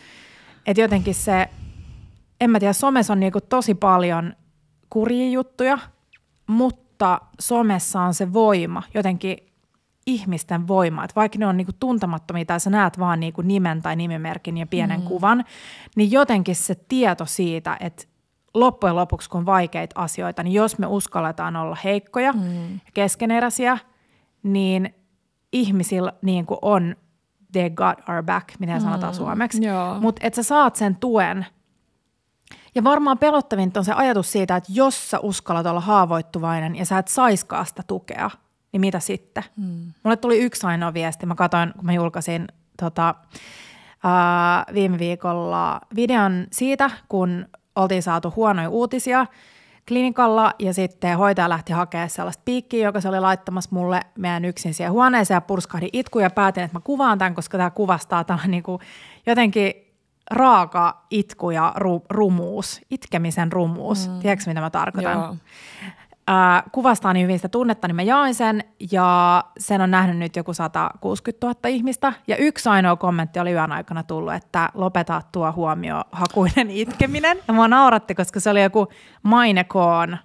että 0.67 0.81
jotenkin 0.81 1.15
se, 1.15 1.49
en 2.41 2.51
mä 2.51 2.61
tiedä, 2.61 2.73
somessa 2.73 3.13
on 3.13 3.21
niinku 3.21 3.41
tosi 3.41 3.75
paljon 3.75 4.37
kurjia 4.91 5.31
juttuja, 5.31 5.79
mutta 6.47 7.21
somessa 7.41 8.01
on 8.01 8.15
se 8.15 8.33
voima, 8.33 8.83
jotenkin 8.95 9.37
ihmisten 10.07 10.69
voima, 10.69 11.05
että 11.05 11.15
vaikka 11.15 11.39
ne 11.39 11.47
on 11.47 11.57
niinku 11.57 11.73
tuntemattomia 11.81 12.45
tai 12.45 12.61
sä 12.61 12.71
näet 12.71 12.99
vaan 12.99 13.21
niinku 13.21 13.43
nimen 13.43 13.83
tai 13.83 13.97
nimimerkin 13.97 14.59
ja 14.59 14.67
pienen 14.67 15.01
mm. 15.01 15.07
kuvan, 15.07 15.45
niin 15.97 16.13
jotenkin 16.13 16.57
se 16.57 16.75
tieto 16.75 17.27
siitä, 17.27 17.77
että 17.81 18.05
loppujen 18.55 18.97
lopuksi, 18.97 19.31
kun 19.31 19.39
on 19.39 19.47
vaikeita 19.47 20.01
asioita, 20.01 20.43
niin 20.43 20.53
jos 20.53 20.79
me 20.79 20.87
uskalletaan 20.87 21.57
olla 21.57 21.77
heikkoja 21.85 22.33
mm. 22.33 22.73
ja 22.73 22.93
keskeneräisiä, 22.95 23.79
niin 24.43 24.95
ihmisillä 25.53 26.13
niin 26.23 26.47
kuin 26.47 26.59
on 26.63 26.97
they 27.53 27.71
got 27.71 28.09
our 28.09 28.23
back, 28.23 28.49
miten 28.59 28.77
mm. 28.77 28.83
sanotaan 28.83 29.15
suomeksi. 29.15 29.61
Mutta 30.01 30.27
että 30.27 30.43
sä 30.43 30.49
saat 30.49 30.77
sen 30.77 30.97
tuen. 30.97 31.47
Ja 32.75 32.85
varmaan 32.85 33.19
pelottavinta 33.19 33.81
on 33.81 33.85
se 33.85 33.93
ajatus 33.93 34.33
siitä, 34.33 34.57
että 34.57 34.73
jos 34.75 35.11
sä 35.11 35.21
uskallat 35.21 35.67
olla 35.67 35.81
haavoittuvainen 35.81 36.77
ja 36.77 36.87
sä 36.87 36.99
et 36.99 37.09
saiskaa 37.09 37.65
sitä 37.65 37.83
tukea, 37.87 38.31
niin 38.73 38.81
mitä 38.81 39.01
sitten? 39.01 39.45
Mm. 39.57 39.93
Mulle 40.03 40.17
tuli 40.17 40.39
yksi 40.39 40.67
ainoa 40.67 40.95
viesti. 40.95 41.27
Mä 41.27 41.35
katsoin, 41.35 41.73
kun 41.73 41.85
mä 41.85 41.93
julkaisin 41.93 42.49
tota, 42.81 43.15
uh, 44.05 44.75
viime 44.75 44.99
viikolla 44.99 45.81
videon 45.97 46.47
siitä, 46.53 46.91
kun 47.09 47.47
oltiin 47.77 48.03
saatu 48.03 48.33
huonoja 48.37 48.69
uutisia 48.69 49.27
klinikalla 49.89 50.53
ja 50.59 50.75
sitten 50.75 51.19
hoitaja 51.19 51.49
lähti 51.49 51.73
hakemaan 51.73 52.11
sellaista 52.11 52.43
piikkiä, 52.45 52.85
joka 52.85 53.01
se 53.01 53.09
oli 53.09 53.21
laittamassa 53.21 53.71
mulle 53.73 54.01
meidän 54.19 54.45
yksin 54.45 54.75
siihen 54.75 54.93
huoneeseen 54.93 55.37
ja 55.37 55.41
purskahdin 55.41 55.91
itku 55.93 56.19
ja 56.19 56.31
päätin, 56.31 56.65
että 56.65 56.77
mä 56.77 56.83
kuvaan 56.85 57.19
tämän, 57.19 57.35
koska 57.35 57.59
tämä 57.59 57.71
kuvastaa 57.71 58.25
tällainen 58.25 58.51
niin 58.57 58.63
kuin 58.63 58.81
jotenkin 59.27 59.73
raaka 60.31 61.07
itku 61.11 61.51
ja 61.51 61.75
ru- 61.79 62.07
rumuus, 62.11 62.81
itkemisen 62.91 63.53
rumuus. 63.53 64.09
Mm. 64.09 64.19
Tiedätkö, 64.19 64.45
mitä 64.51 64.61
mä 64.61 64.71
tarkoitan? 64.71 65.13
Joo 65.13 65.37
äh, 66.31 66.63
kuvastaa 66.73 67.13
niin 67.13 67.25
hyvin 67.25 67.39
sitä 67.39 67.49
tunnetta, 67.49 67.89
niin 67.89 67.97
mä 67.97 68.03
jaoin 68.03 68.35
sen 68.35 68.65
ja 68.93 69.45
sen 69.59 69.81
on 69.81 69.91
nähnyt 69.91 70.19
nyt 70.19 70.37
joku 70.37 70.55
160 70.55 71.47
000 71.47 71.69
ihmistä. 71.69 72.13
Ja 72.27 72.37
yksi 72.37 72.69
ainoa 72.69 72.97
kommentti 72.97 73.41
oli 73.41 73.53
yön 73.53 73.73
aikana 73.73 74.03
tullut, 74.03 74.35
että 74.35 74.69
lopeta 74.75 75.23
tuo 75.33 75.53
huomio 75.53 76.05
hakuinen 76.13 76.71
itkeminen. 76.71 77.39
Ja 77.49 77.55
mua 77.55 77.69
nauratti, 77.69 78.15
koska 78.15 78.41
se 78.41 78.51
oli 78.51 78.63
joku 78.63 78.89
mainekoon 79.23 80.19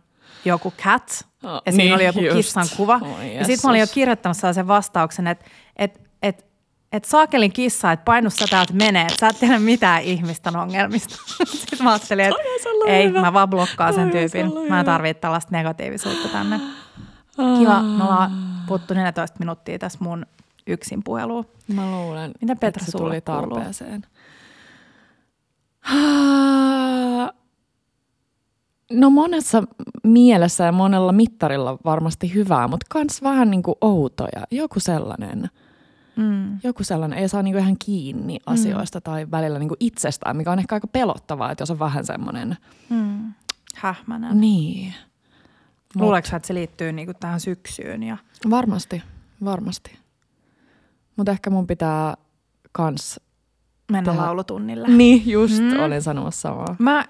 joku 0.45 0.73
cat, 0.83 1.27
oh, 1.43 1.61
ja 1.65 1.71
siinä 1.71 1.83
niin, 1.83 1.93
oli 1.95 2.05
joku 2.05 2.19
just. 2.19 2.35
kissan 2.35 2.65
kuva. 2.77 2.99
Oh, 3.01 3.21
ja 3.35 3.45
sitten 3.45 3.67
mä 3.67 3.69
olin 3.69 3.81
jo 3.81 3.87
kirjoittamassa 3.93 4.53
sen 4.53 4.67
vastauksen, 4.67 5.27
että 5.27 5.45
et, 5.75 6.01
et, 6.21 6.46
että 6.91 7.09
saakelin 7.09 7.53
kissa, 7.53 7.91
että 7.91 8.03
painu 8.03 8.29
sä 8.29 8.45
täältä 8.49 8.73
menee, 8.73 9.01
että 9.01 9.15
sä 9.19 9.27
et 9.27 9.39
tiedä 9.39 9.59
mitään 9.59 10.01
ihmisten 10.01 10.55
ongelmista. 10.55 11.15
Sitten 11.45 11.83
mä 11.83 11.89
ajattelin, 11.89 12.25
että 12.25 12.39
ei, 12.87 13.07
hyvä. 13.07 13.21
mä 13.21 13.33
vaan 13.33 13.49
blokkaan 13.49 13.93
sen 13.93 14.11
tyypin. 14.11 14.51
Mä 14.69 14.79
en 14.79 14.85
tarvitse 14.85 15.21
tällaista 15.21 15.51
negatiivisuutta 15.51 16.27
tänne. 16.27 16.59
Kiva, 17.59 17.83
me 17.83 18.03
ollaan 18.03 18.31
puhuttu 18.67 18.93
14 18.93 19.39
minuuttia 19.39 19.79
tässä 19.79 19.99
mun 20.01 20.25
yksin 20.67 21.03
puheluun. 21.03 21.45
Mä 21.67 21.91
luulen, 21.91 22.31
Mitä 22.41 22.55
Petra 22.55 22.67
että 22.81 22.91
se 22.91 22.97
tuli 22.97 23.21
tarpeeseen. 23.21 24.01
No 28.91 29.09
monessa 29.09 29.63
mielessä 30.03 30.63
ja 30.63 30.71
monella 30.71 31.11
mittarilla 31.11 31.77
varmasti 31.85 32.33
hyvää, 32.33 32.67
mutta 32.67 32.85
kans 32.89 33.23
vähän 33.23 33.51
niin 33.51 33.63
kuin 33.63 33.75
outoja. 33.81 34.43
Joku 34.51 34.79
sellainen– 34.79 35.49
Mm. 36.17 36.59
Joku 36.63 36.83
sellainen, 36.83 37.19
ei 37.19 37.29
saa 37.29 37.43
niinku 37.43 37.59
ihan 37.59 37.75
kiinni 37.85 38.33
mm. 38.37 38.53
asioista 38.53 39.01
tai 39.01 39.31
välillä 39.31 39.59
niinku 39.59 39.75
itsestään, 39.79 40.37
mikä 40.37 40.51
on 40.51 40.59
ehkä 40.59 40.75
aika 40.75 40.87
pelottavaa, 40.87 41.51
että 41.51 41.61
jos 41.61 41.71
on 41.71 41.79
vähän 41.79 42.05
semmoinen... 42.05 42.57
Mm. 42.89 43.33
Hähmänen. 43.75 44.41
Niin. 44.41 44.93
Luuleeko 45.95 46.27
että 46.35 46.47
se 46.47 46.53
liittyy 46.53 46.91
niinku 46.91 47.13
tähän 47.19 47.39
syksyyn? 47.39 48.03
Ja... 48.03 48.17
Varmasti, 48.49 49.03
varmasti. 49.45 49.99
Mutta 51.15 51.31
ehkä 51.31 51.49
mun 51.49 51.67
pitää 51.67 52.17
kans... 52.71 53.19
Mennä 53.91 54.11
tehdä... 54.11 54.25
laulutunnille. 54.25 54.87
Niin, 54.87 55.29
just 55.29 55.61
mm. 55.61 55.79
olin 55.79 56.01
sanomassa 56.01 56.49
samaa. 56.49 56.75
Mä 56.79 57.05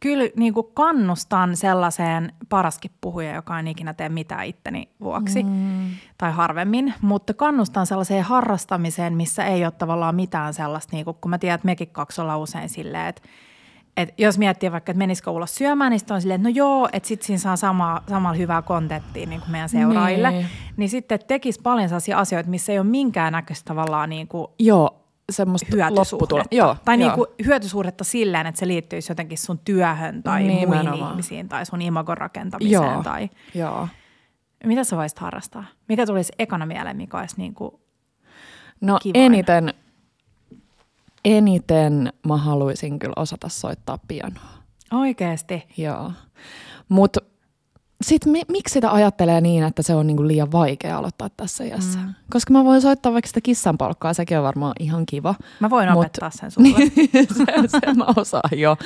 kyllä 0.00 0.24
niin 0.36 0.54
kuin 0.54 0.66
kannustan 0.74 1.56
sellaiseen 1.56 2.32
paraskin 2.48 2.90
puhuja, 3.00 3.34
joka 3.34 3.58
en 3.58 3.68
ikinä 3.68 3.94
tee 3.94 4.08
mitään 4.08 4.46
itteni 4.46 4.88
vuoksi 5.00 5.42
mm. 5.42 5.90
tai 6.18 6.32
harvemmin, 6.32 6.94
mutta 7.00 7.34
kannustan 7.34 7.86
sellaiseen 7.86 8.24
harrastamiseen, 8.24 9.16
missä 9.16 9.44
ei 9.44 9.64
ole 9.64 9.72
tavallaan 9.72 10.14
mitään 10.14 10.54
sellaista, 10.54 10.96
niin 10.96 11.04
kuin, 11.04 11.16
kun 11.20 11.30
mä 11.30 11.38
tiedän, 11.38 11.54
että 11.54 11.66
mekin 11.66 11.88
kaksi 11.88 12.20
ollaan 12.20 12.40
usein 12.40 12.68
silleen, 12.68 13.06
että 13.06 13.22
et 13.96 14.14
jos 14.18 14.38
miettii 14.38 14.72
vaikka, 14.72 14.92
että 14.92 14.98
menisikö 14.98 15.30
ulos 15.30 15.54
syömään, 15.54 15.90
niin 15.90 15.98
sitten 16.00 16.14
on 16.14 16.20
silleen, 16.20 16.40
että 16.40 16.48
no 16.48 16.54
joo, 16.54 16.88
että 16.92 17.06
sitten 17.06 17.26
siinä 17.26 17.38
saa 17.38 17.56
sama, 17.56 18.02
samalla 18.08 18.36
hyvää 18.36 18.62
kontenttia 18.62 19.26
niin 19.26 19.40
kuin 19.40 19.50
meidän 19.50 19.68
seuraajille. 19.68 20.30
Niin, 20.30 20.46
niin 20.76 20.88
sitten 20.88 21.18
tekisi 21.28 21.60
paljon 21.62 21.88
sellaisia 21.88 22.18
asioita, 22.18 22.50
missä 22.50 22.72
ei 22.72 22.78
ole 22.78 22.86
minkäännäköistä 22.86 23.68
tavallaan 23.68 24.10
niin 24.10 24.28
kuin 24.28 24.46
Joo, 24.58 24.99
semmoista 25.30 25.66
hyötysuhdetta. 25.72 26.54
Joo, 26.56 26.76
tai 26.84 27.00
joo. 27.00 27.06
Niin 27.08 27.14
kuin 27.14 27.26
hyötysuhdetta 27.46 28.04
silleen, 28.04 28.46
että 28.46 28.58
se 28.58 28.68
liittyisi 28.68 29.10
jotenkin 29.10 29.38
sun 29.38 29.58
työhön 29.58 30.22
tai 30.22 30.42
Nimenomaan. 30.42 30.98
muihin 30.98 31.10
ihmisiin 31.10 31.48
tai 31.48 31.66
sun 31.66 31.82
imagon 31.82 32.18
rakentamiseen. 32.18 32.72
Joo, 32.72 33.02
Tai... 33.02 33.30
joo. 33.54 33.88
Mitä 34.64 34.84
sä 34.84 34.96
voisit 34.96 35.18
harrastaa? 35.18 35.64
Mikä 35.88 36.06
tulisi 36.06 36.32
ekana 36.38 36.66
mieleen, 36.66 36.96
mikä 36.96 37.18
olisi 37.18 37.34
niin 37.38 37.54
kuin 37.54 37.70
No 38.80 38.98
eniten, 39.14 39.74
eniten 41.24 42.12
mä 42.28 42.36
haluaisin 42.36 42.98
kyllä 42.98 43.12
osata 43.16 43.48
soittaa 43.48 43.98
pianoa. 44.08 44.48
oikeasti? 44.92 45.64
Joo. 45.76 46.12
Mutta 46.88 47.20
sitten 48.02 48.32
mi- 48.32 48.42
miksi 48.48 48.72
sitä 48.72 48.92
ajattelee 48.92 49.40
niin, 49.40 49.64
että 49.64 49.82
se 49.82 49.94
on 49.94 50.06
niinku 50.06 50.26
liian 50.26 50.52
vaikea 50.52 50.98
aloittaa 50.98 51.28
tässä 51.36 51.64
iässä? 51.64 51.98
Mm. 51.98 52.14
Koska 52.30 52.52
mä 52.52 52.64
voin 52.64 52.80
soittaa 52.80 53.12
vaikka 53.12 53.28
sitä 53.28 53.40
kissanpolkkaa, 53.40 54.14
sekin 54.14 54.38
on 54.38 54.44
varmaan 54.44 54.72
ihan 54.80 55.06
kiva. 55.06 55.34
Mä 55.60 55.70
voin 55.70 55.88
Mut- 55.88 55.96
opettaa 55.98 56.30
sen 56.30 56.50
sulle. 56.50 56.68
se, 57.36 57.78
se 57.86 57.94
mä 57.94 58.04
osaan 58.16 58.58
jo. 58.58 58.76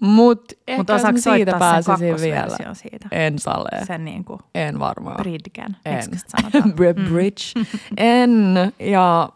Mutta 0.00 0.54
mä 0.88 0.94
osaako 0.94 1.18
siitä 1.18 1.56
pääsisin 1.58 2.20
vielä. 2.20 2.56
siitä? 2.72 3.08
En 3.10 3.38
sale. 3.38 3.84
Sen 3.86 4.04
niin 4.04 4.24
kuin 4.24 4.40
En 4.54 4.78
varmaan. 4.78 5.16
bridgen, 5.16 5.76
En. 5.84 6.02
Br- 6.76 7.08
Bridge. 7.10 7.68
En. 7.96 8.54
Ja, 8.80 9.28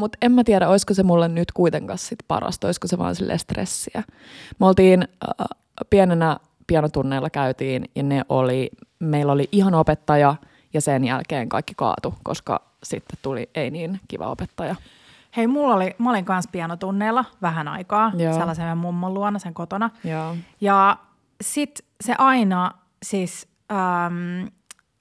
mutta 0.00 0.18
en 0.22 0.32
mä 0.32 0.44
tiedä, 0.44 0.68
olisiko 0.68 0.94
se 0.94 1.02
mulle 1.02 1.28
nyt 1.28 1.52
kuitenkaan 1.52 1.98
sit 1.98 2.18
parasta, 2.28 2.66
olisiko 2.68 2.86
se 2.88 2.98
vaan 2.98 3.14
sille 3.14 3.38
stressiä. 3.38 4.02
Me 4.60 4.66
oltiin 4.66 5.02
äh, 5.28 5.46
pienenä 5.90 6.36
pianotunneilla 6.66 7.30
käytiin 7.30 7.84
ja 7.94 8.02
ne 8.02 8.22
oli, 8.28 8.70
meillä 8.98 9.32
oli 9.32 9.48
ihan 9.52 9.74
opettaja 9.74 10.34
ja 10.74 10.80
sen 10.80 11.04
jälkeen 11.04 11.48
kaikki 11.48 11.72
kaatu, 11.76 12.14
koska 12.22 12.60
sitten 12.82 13.18
tuli 13.22 13.50
ei 13.54 13.70
niin 13.70 14.00
kiva 14.08 14.26
opettaja. 14.26 14.76
Hei, 15.36 15.46
mulla 15.46 15.74
oli, 15.74 15.94
mä 15.98 16.10
olin 16.10 16.24
kanssa 16.24 16.50
pianotunneilla 16.52 17.24
vähän 17.42 17.68
aikaa, 17.68 18.12
Joo. 18.16 18.32
sellaisen 18.32 18.64
meidän 18.64 18.78
mummon 18.78 19.14
luona 19.14 19.38
sen 19.38 19.54
kotona. 19.54 19.90
Joo. 20.04 20.36
Ja 20.60 20.96
sit 21.40 21.84
se 22.00 22.14
aina 22.18 22.70
siis, 23.02 23.48
äm, 23.72 24.48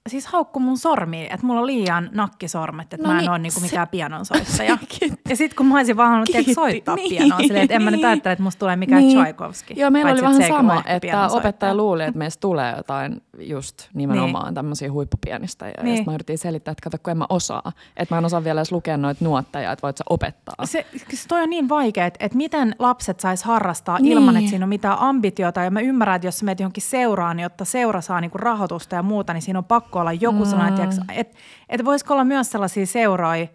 siis 0.10 0.26
haukku 0.28 0.60
mun 0.60 0.78
sormi, 0.78 1.28
että 1.30 1.46
mulla 1.46 1.60
on 1.62 1.68
liian 1.68 2.10
nakkisormet, 2.14 2.94
että 2.94 3.08
No 3.08 3.14
mä 3.14 3.20
en 3.20 3.22
niin, 3.24 3.30
ole 3.30 3.40
niinku 3.40 3.60
se- 3.60 3.66
mikään 3.66 3.88
pianonsoittaja. 3.88 4.78
Kiitti. 5.00 5.22
ja 5.30 5.36
sit 5.36 5.54
kun 5.54 5.66
mä 5.66 5.76
olisin 5.78 5.98
vaan 5.98 6.10
halunnut 6.10 6.30
Kiitti. 6.30 6.54
soittaa 6.54 6.96
Niin, 6.96 7.10
pianoa, 7.10 7.38
silleen, 7.40 7.64
että 7.64 7.76
en 7.76 7.84
mä 7.84 7.92
nyt 7.92 7.98
niin. 7.98 8.08
ajattele, 8.08 8.34
että 8.34 8.44
musta 8.44 8.60
tulee 8.60 8.76
mikään 8.76 9.02
Niin. 9.02 9.18
Tchaikovsky. 9.18 9.74
Joo, 9.74 9.90
meillä 9.90 10.10
paitsi, 10.10 10.26
oli 10.26 10.34
vähän 10.34 10.44
se 10.44 10.48
sama, 10.48 10.80
että 10.86 11.00
pianonsoittaja. 11.00 11.50
opettaja 11.50 11.76
luuli, 11.76 12.04
että 12.04 12.18
meistä 12.18 12.42
tulee 12.42 12.74
jotain 12.78 13.22
just 13.40 13.90
nimenomaan 13.94 14.46
niin. 14.46 14.56
tämmöisiä 14.56 14.92
huippupianista. 14.92 15.68
Ja 15.68 15.74
Niin. 15.84 15.94
niin. 15.96 16.06
mä 16.06 16.14
yritin 16.14 16.38
selittää, 16.38 16.72
että 16.72 16.84
kato, 16.84 16.98
kun 17.04 17.12
en 17.12 17.18
mä 17.18 17.26
osaa. 17.30 17.72
Että 17.98 18.16
mä 18.16 18.20
en 18.20 18.26
osaa 18.26 18.44
vielä 18.44 18.60
edes 18.62 18.72
lukea 18.72 18.98
noita 18.98 19.26
nuotteja, 19.26 19.72
että 19.72 19.82
voit 19.84 19.98
sä 19.98 20.04
opettaa. 20.10 20.56
Se, 20.66 20.86
se 21.14 21.28
toi 21.28 21.42
on 21.42 21.50
niin 21.50 21.70
vaikea, 21.70 22.06
että, 22.06 22.26
että 22.26 22.38
miten 22.38 22.76
lapset 22.80 23.20
sais 23.20 23.44
harrastaa 23.44 23.98
niin. 23.98 24.04
Niin. 24.04 24.18
ilman, 24.18 24.38
että 24.38 24.50
siinä 24.50 24.66
on 24.66 24.70
mitään 24.70 25.00
ambitiota. 25.00 25.62
Ja 25.64 25.72
mä 25.72 25.80
ymmärrän, 25.80 26.16
että 26.16 26.28
jos 26.28 26.40
sä 26.40 26.46
menet 26.46 26.60
johonkin 26.60 26.84
seuraan, 26.84 27.38
niin 27.38 27.44
jotta 27.44 27.66
seura 27.66 28.02
saa 28.02 28.22
niinku 28.22 28.38
rahoitusta 28.38 28.96
ja 28.96 29.04
muuta, 29.04 29.34
niin 29.34 29.42
siinä 29.42 29.60
on 29.60 29.66
pakko 29.66 29.93
olla 30.02 30.14
joku 30.14 30.46
mm. 30.46 30.50
sellainen, 30.50 30.90
että 30.90 31.06
et, 31.14 31.36
et 31.70 31.86
voisiko 31.86 32.14
olla 32.14 32.24
myös 32.24 32.52
sellaisia 32.52 32.86
seuroja, 32.86 33.48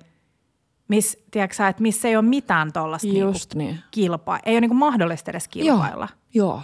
miss, 0.89 1.17
tiedätkö, 1.31 1.67
että 1.67 1.83
missä 1.83 2.09
ei 2.09 2.17
ole 2.17 2.25
mitään 2.25 2.73
tuollaista 2.73 3.09
niinku 3.09 3.33
niin. 3.55 3.79
kilpaa. 3.91 4.39
Ei 4.47 4.55
ole 4.55 4.61
niinku 4.61 4.75
mahdollista 4.75 5.31
edes 5.31 5.49
kilpailla. 5.49 6.09
Joo. 6.35 6.47
Joo. 6.47 6.63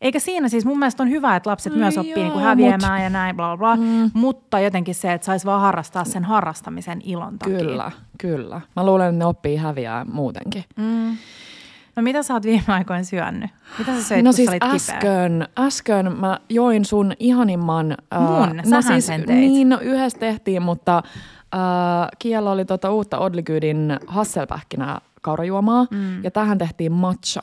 Eikä 0.00 0.18
siinä 0.18 0.48
siis, 0.48 0.64
mun 0.64 0.78
mielestä 0.78 1.02
on 1.02 1.10
hyvä, 1.10 1.36
että 1.36 1.50
lapset 1.50 1.72
No 1.72 1.78
myös 1.78 1.98
oppii 1.98 2.12
joo, 2.12 2.22
niinku 2.22 2.38
häviämään 2.38 3.02
ja 3.02 3.10
näin, 3.10 3.36
bla 3.36 3.56
bla 3.56 3.76
bla. 3.76 3.84
Mm. 3.84 4.10
Mutta 4.14 4.60
jotenkin 4.60 4.94
se, 4.94 5.12
että 5.12 5.24
saisi 5.24 5.46
vaan 5.46 5.60
harrastaa 5.60 6.04
sen 6.04 6.24
harrastamisen 6.24 7.00
ilon 7.04 7.38
takia. 7.38 7.58
Kyllä, 7.58 7.90
kyllä. 8.18 8.60
Mä 8.76 8.86
luulen, 8.86 9.08
että 9.08 9.18
ne 9.18 9.24
oppii 9.24 9.56
häviää 9.56 10.04
muutenkin. 10.04 10.64
Mm. 10.76 11.16
No 11.96 12.02
mitä 12.02 12.22
sä 12.22 12.34
oot 12.34 12.42
viime 12.42 12.64
aikoina 12.68 13.04
syönyt? 13.04 13.50
Mitä 13.78 13.92
sä 13.94 14.02
söit, 14.02 14.24
no 14.24 14.32
siis 14.32 14.50
äsken, 14.62 15.48
äsken 15.58 16.20
mä 16.20 16.38
join 16.48 16.84
sun 16.84 17.12
ihanimman... 17.18 17.96
Mun? 18.18 18.56
no 18.56 18.62
Sähän 18.64 18.82
siis, 18.82 19.06
sen 19.06 19.24
teit. 19.26 19.38
Niin, 19.38 19.68
no 19.68 19.78
yhdessä 19.80 20.18
tehtiin, 20.18 20.62
mutta 20.62 20.96
äh, 21.54 22.08
Kiellä 22.18 22.50
oli 22.50 22.64
tota 22.64 22.90
uutta 22.90 23.18
Odligyydin 23.18 23.98
hasselpähkinää 24.06 25.00
kaurajuomaa 25.22 25.86
mm. 25.90 26.24
ja 26.24 26.30
tähän 26.30 26.58
tehtiin 26.58 26.92
matcha. 26.92 27.40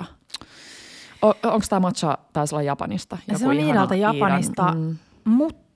O, 1.22 1.28
Onko 1.30 1.66
tämä 1.70 1.80
matcha, 1.80 2.18
taisi 2.34 2.56
olla 2.56 2.64
Japanista? 2.64 3.18
Ja 3.28 3.38
se 3.38 3.46
Joku 3.46 3.58
on 3.60 3.66
Iidalta 3.68 3.94
Iidan- 3.96 3.98
Japanista, 4.16 4.72
Mm. 4.74 4.98
mutta 5.26 5.69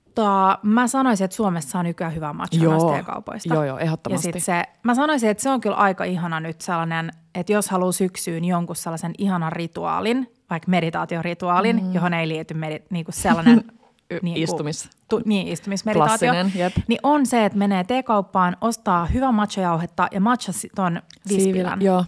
mä 0.62 0.88
sanoisin, 0.88 1.24
että 1.24 1.36
Suomessa 1.36 1.78
on 1.78 1.84
nykyään 1.84 2.14
hyvää 2.14 2.32
matcha 2.32 2.64
Joo, 2.64 2.72
noista 2.72 2.92
teekaupoista. 2.92 3.54
joo, 3.54 3.64
joo, 3.64 3.78
Ja 3.78 3.84
ehdottomasti. 3.84 4.32
sit 4.32 4.44
se, 4.44 4.64
mä 4.82 4.94
sanoisin, 4.94 5.30
että 5.30 5.42
se 5.42 5.50
on 5.50 5.60
kyllä 5.60 5.76
aika 5.76 6.04
ihana 6.04 6.40
nyt 6.40 6.60
sellainen, 6.60 7.10
että 7.34 7.52
jos 7.52 7.70
haluaa 7.70 7.92
syksyyn 7.92 8.44
jonkun 8.44 8.76
sellaisen 8.76 9.12
ihanan 9.18 9.52
rituaalin, 9.52 10.32
vaikka 10.50 10.70
meditaatiorituaalin, 10.70 11.84
mm. 11.84 11.94
johon 11.94 12.14
ei 12.14 12.28
liity 12.28 12.54
medi, 12.54 12.82
niinku 12.90 13.12
sellainen 13.12 13.64
niinku, 14.22 14.40
istumis. 14.42 14.90
Tu, 15.08 15.22
niin, 15.24 15.48
istumismeditaatio, 15.48 16.32
jep. 16.54 16.72
niin 16.88 17.00
on 17.02 17.26
se, 17.26 17.44
että 17.44 17.58
menee 17.58 17.84
teekauppaan, 17.84 18.56
ostaa 18.60 19.06
hyvää 19.06 19.32
matchajauhetta 19.32 20.08
ja 20.10 20.20
matcha 20.20 20.52
ton 20.76 21.02
vispilän. 21.28 21.82
Joo. 21.82 22.04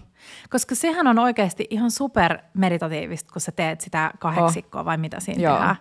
Koska 0.50 0.74
sehän 0.74 1.06
on 1.06 1.18
oikeasti 1.18 1.66
ihan 1.70 1.90
super 1.90 2.38
meditatiivista, 2.54 3.32
kun 3.32 3.40
sä 3.40 3.52
teet 3.52 3.80
sitä 3.80 4.10
kahdeksikkoa 4.18 4.84
vai 4.84 4.96
mitä 4.96 5.20
siinä 5.20 5.42
Joo, 5.42 5.54
tehdään. 5.54 5.76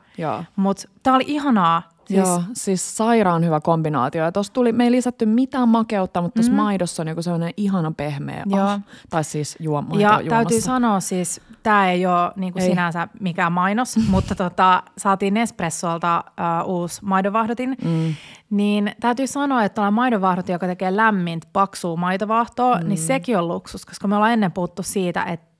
Mutta 0.55 0.83
tää 1.03 1.15
oli 1.15 1.23
ihanaa. 1.27 1.94
Siis, 2.05 2.19
Joo, 2.19 2.41
siis 2.53 2.97
sairaan 2.97 3.45
hyvä 3.45 3.61
kombinaatio. 3.61 4.23
Ja 4.23 4.31
tossa 4.31 4.53
tuli, 4.53 4.71
me 4.71 4.83
ei 4.83 4.91
lisätty 4.91 5.25
mitään 5.25 5.69
makeutta, 5.69 6.21
mutta 6.21 6.35
tuossa 6.35 6.51
mm. 6.51 6.55
maidossa 6.55 7.03
on 7.03 7.07
joku 7.07 7.21
sellainen 7.21 7.53
ihana 7.57 7.91
pehmeä. 7.97 8.43
Joo. 8.45 8.59
Ah, 8.59 8.81
tai 9.09 9.23
siis 9.23 9.55
juoma, 9.59 9.95
Ja 9.95 10.09
juomassa. 10.09 10.29
täytyy 10.29 10.61
sanoa 10.61 10.99
siis, 10.99 11.41
tämä 11.63 11.91
ei 11.91 12.05
ole 12.05 12.31
niin 12.35 12.53
kuin 12.53 12.63
Ei. 12.63 12.69
sinänsä 12.69 13.07
mikään 13.19 13.51
mainos, 13.51 13.97
mutta 14.09 14.35
tota, 14.35 14.83
saatiin 14.97 15.33
Nespressolta 15.33 16.23
uh, 16.65 16.73
uusi 16.73 17.05
maidonvahdotin. 17.05 17.75
Mm. 17.83 18.15
Niin 18.49 18.91
täytyy 18.99 19.27
sanoa, 19.27 19.63
että 19.63 19.75
tuolla 19.75 19.91
maidonvahdotin, 19.91 20.53
joka 20.53 20.67
tekee 20.67 20.95
lämmintä, 20.95 21.47
paksua 21.53 21.95
maitovaahtoa, 21.95 22.77
mm. 22.77 22.87
niin 22.87 22.97
sekin 22.97 23.37
on 23.37 23.47
luksus, 23.47 23.85
koska 23.85 24.07
me 24.07 24.15
ollaan 24.15 24.33
ennen 24.33 24.51
puhuttu 24.51 24.83
siitä, 24.83 25.23
että 25.23 25.54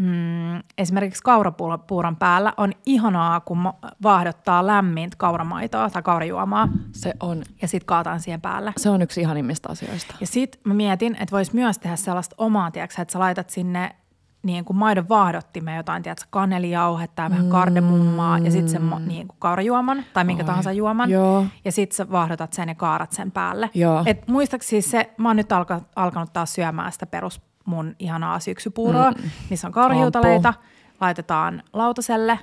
mm, 0.00 0.62
esimerkiksi 0.78 1.22
kaurapuuron 1.22 2.16
päällä 2.16 2.52
on 2.56 2.72
ihanaa, 2.86 3.40
kun 3.40 3.72
vaahdottaa 4.02 4.66
lämmintä 4.66 5.16
kauramaitoa 5.16 5.90
tai 5.90 6.02
kaurajuomaa 6.02 6.68
Se 6.92 7.14
on, 7.20 7.42
ja 7.62 7.68
sitten 7.68 7.86
kaataan 7.86 8.20
siihen 8.20 8.40
päälle. 8.40 8.72
se 8.76 8.90
on 8.90 9.02
yksi 9.02 9.20
ihanimmista 9.20 9.68
asioista. 9.72 10.14
Ja 10.20 10.26
sit 10.26 10.60
mä 10.64 10.74
mietin, 10.74 11.14
että 11.14 11.32
vois 11.32 11.52
myös 11.52 11.78
tehdä 11.78 11.96
sellaista 11.96 12.34
omaa, 12.38 12.70
tiedätkö, 12.70 13.02
että 13.02 13.12
sä 13.12 13.18
laitat 13.18 13.50
sinne 13.50 13.96
niin 14.42 14.64
kuin 14.64 14.76
maidon 14.76 15.08
vaahdottimeen 15.08 15.76
jotain, 15.76 16.02
tiedätkö, 16.02 16.26
kanelijauhetta 16.30 17.22
ja 17.22 17.30
vähän 17.30 17.48
kardemummaa 17.48 18.38
ja 18.38 18.50
sitten 18.50 18.68
sen 18.68 18.90
niin 19.06 19.28
kuin 19.28 19.36
kaurajuoman 19.38 20.04
tai 20.12 20.24
minkä 20.24 20.42
Oi. 20.42 20.46
tahansa 20.46 20.72
juoman. 20.72 21.10
Joo. 21.10 21.46
Ja 21.64 21.72
sitten 21.72 21.96
sä 21.96 22.10
vaahdotat 22.10 22.52
sen 22.52 22.68
ja 22.68 22.74
kaarat 22.74 23.12
sen 23.12 23.30
päälle. 23.32 23.70
Joo. 23.74 24.02
Et 24.06 24.28
muistaakseni 24.28 24.82
siis 24.82 24.90
se, 24.90 25.10
mä 25.16 25.28
oon 25.28 25.36
nyt 25.36 25.52
alka, 25.52 25.80
alkanut 25.96 26.32
taas 26.32 26.54
syömään 26.54 26.92
sitä 26.92 27.06
perus 27.06 27.40
mun 27.68 27.96
ihanaa 27.98 28.40
syksypuuroa, 28.40 29.10
mm. 29.10 29.30
missä 29.50 29.66
on 29.66 29.72
kaurahiutaleita. 29.72 30.54
Laitetaan 31.00 31.62
lautaselle 31.72 32.38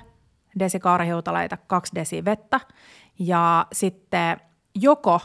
desi 0.58 0.80
kaurahiutaleita, 0.80 1.56
kaksi 1.56 1.94
desi 1.94 2.24
vettä 2.24 2.60
ja 3.18 3.66
sitten 3.72 4.40
joko 4.74 5.20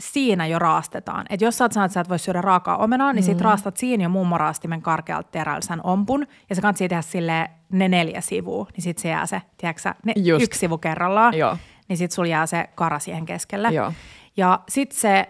siinä 0.00 0.46
jo 0.46 0.58
raastetaan. 0.58 1.26
Et 1.30 1.40
jos 1.40 1.58
sä 1.58 1.64
oot 1.64 1.72
sanonut, 1.72 1.90
että 1.90 1.94
sä 1.94 2.00
et 2.00 2.08
voi 2.08 2.18
syödä 2.18 2.40
raakaa 2.40 2.76
omenaa, 2.76 3.12
niin 3.12 3.22
sit 3.22 3.40
raastat 3.40 3.76
siinä 3.76 4.02
jo 4.02 4.08
mummoraastimen 4.08 4.82
karkealta 4.82 5.28
terällä 5.30 5.60
sen 5.60 5.80
ompun. 5.86 6.26
Ja 6.48 6.54
sä 6.54 6.62
kannattaa 6.62 6.88
tehdä 6.88 7.02
sille 7.02 7.50
ne 7.72 7.88
neljä 7.88 8.20
sivua, 8.20 8.66
niin 8.72 8.82
sit 8.82 8.98
se 8.98 9.08
jää 9.08 9.26
se, 9.26 9.42
tiedätkö 9.56 9.94
ne 10.04 10.12
Just. 10.16 10.44
yksi 10.44 10.60
sivu 10.60 10.78
kerrallaan. 10.78 11.34
Joo. 11.34 11.56
Niin 11.88 11.96
sit 11.96 12.10
sulla 12.10 12.28
jää 12.28 12.46
se 12.46 12.68
kara 12.74 12.98
siihen 12.98 13.26
keskelle. 13.26 13.68
Joo. 13.68 13.92
Ja 14.36 14.60
sit 14.68 14.92
se 14.92 15.28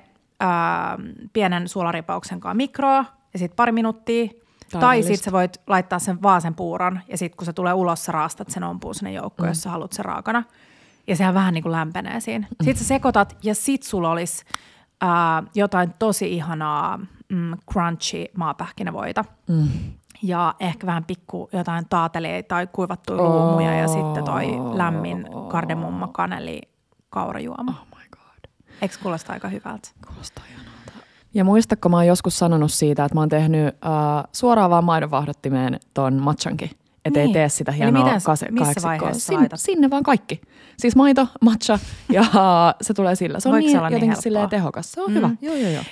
pienen 1.32 1.68
suolaripauksen 1.68 2.40
kanssa 2.40 2.54
mikroa 2.54 3.04
ja 3.34 3.38
sit 3.38 3.56
pari 3.56 3.72
minuuttia. 3.72 4.28
Tai 4.72 4.80
Täydellistä. 4.80 5.16
sit 5.16 5.24
sä 5.24 5.32
voit 5.32 5.60
laittaa 5.66 5.98
sen 5.98 6.22
vaan 6.22 6.40
sen 6.42 6.54
puuron 6.54 7.00
ja 7.08 7.18
sit 7.18 7.34
kun 7.34 7.46
se 7.46 7.52
tulee 7.52 7.72
ulos, 7.72 8.04
sä 8.04 8.12
raastat 8.12 8.50
sen 8.50 8.64
ompuun 8.64 8.94
sinne 8.94 9.12
joukkoon, 9.12 9.46
mm. 9.46 9.50
jos 9.50 9.62
sä 9.62 9.70
haluat 9.70 9.92
sen 9.92 10.04
raakana. 10.04 10.42
Ja 11.06 11.16
sehän 11.16 11.34
vähän 11.34 11.54
niin 11.54 11.62
kuin 11.62 11.72
lämpenee 11.72 12.20
siinä. 12.20 12.46
Mm. 12.46 12.64
Sitten 12.64 12.84
sä 12.84 12.88
sekoitat 12.88 13.36
ja 13.42 13.54
sit 13.54 13.82
sulla 13.82 14.10
olisi 14.10 14.44
ää, 15.00 15.42
jotain 15.54 15.94
tosi 15.98 16.32
ihanaa 16.34 16.98
mm, 17.28 17.52
crunchy 17.72 18.24
maapähkinävoita. 18.36 19.24
Mm. 19.48 19.68
ja 20.22 20.54
ehkä 20.60 20.86
vähän 20.86 21.04
pikku 21.04 21.48
jotain 21.52 21.86
taatelia 21.88 22.42
tai 22.42 22.66
kuivattuja 22.72 23.22
luumuja 23.22 23.74
ja 23.74 23.88
sitten 23.88 24.24
toi 24.24 24.46
lämmin 24.74 25.26
kardemumma, 25.50 26.08
kaneli, 26.08 26.60
kaurajuoma. 27.10 27.72
Oh 27.80 27.98
my 27.98 28.04
god. 28.10 28.50
Eikö 28.82 28.94
kuulosta 29.02 29.32
aika 29.32 29.48
hyvältä? 29.48 29.88
Kuulostaa 30.06 30.44
ihanalta. 30.50 30.73
Ja 31.34 31.44
muistatko, 31.44 31.88
mä 31.88 31.96
oon 31.96 32.06
joskus 32.06 32.38
sanonut 32.38 32.72
siitä, 32.72 33.04
että 33.04 33.14
mä 33.14 33.20
oon 33.20 33.28
tehnyt 33.28 33.66
uh, 33.68 34.28
suoraan 34.32 34.70
vaan 34.70 34.84
maidonvahdottimeen 34.84 35.80
ton 35.94 36.14
matchankin. 36.14 36.70
Että 37.04 37.20
niin. 37.20 37.26
ei 37.28 37.32
tee 37.32 37.48
sitä 37.48 37.70
Eli 37.72 37.78
hienoa 37.78 38.04
miten 38.04 38.20
sä- 38.20 38.26
kase- 38.26 38.50
missä 38.50 38.82
vaiheessa 38.82 39.26
Sin, 39.36 39.48
sinne 39.54 39.90
vaan 39.90 40.02
kaikki. 40.02 40.40
Siis 40.78 40.96
maito, 40.96 41.28
matcha 41.40 41.78
ja 42.12 42.24
se 42.82 42.94
tulee 42.94 43.14
sillä. 43.14 43.40
Se 43.40 43.48
on 43.48 43.52
Voiko 43.52 43.62
se 43.62 43.66
niin 43.66 43.78
olla 43.78 43.88
niin 43.88 43.94
jotenkin 43.94 44.08
helppoa? 44.08 44.22
silleen 44.22 44.48
tehokas. 44.48 44.92
Se 44.92 45.00
on 45.02 45.10
Mm. 45.10 45.14
hyvä. 45.14 45.30
Joo, 45.40 45.54
joo, 45.54 45.70
joo. 45.70 45.82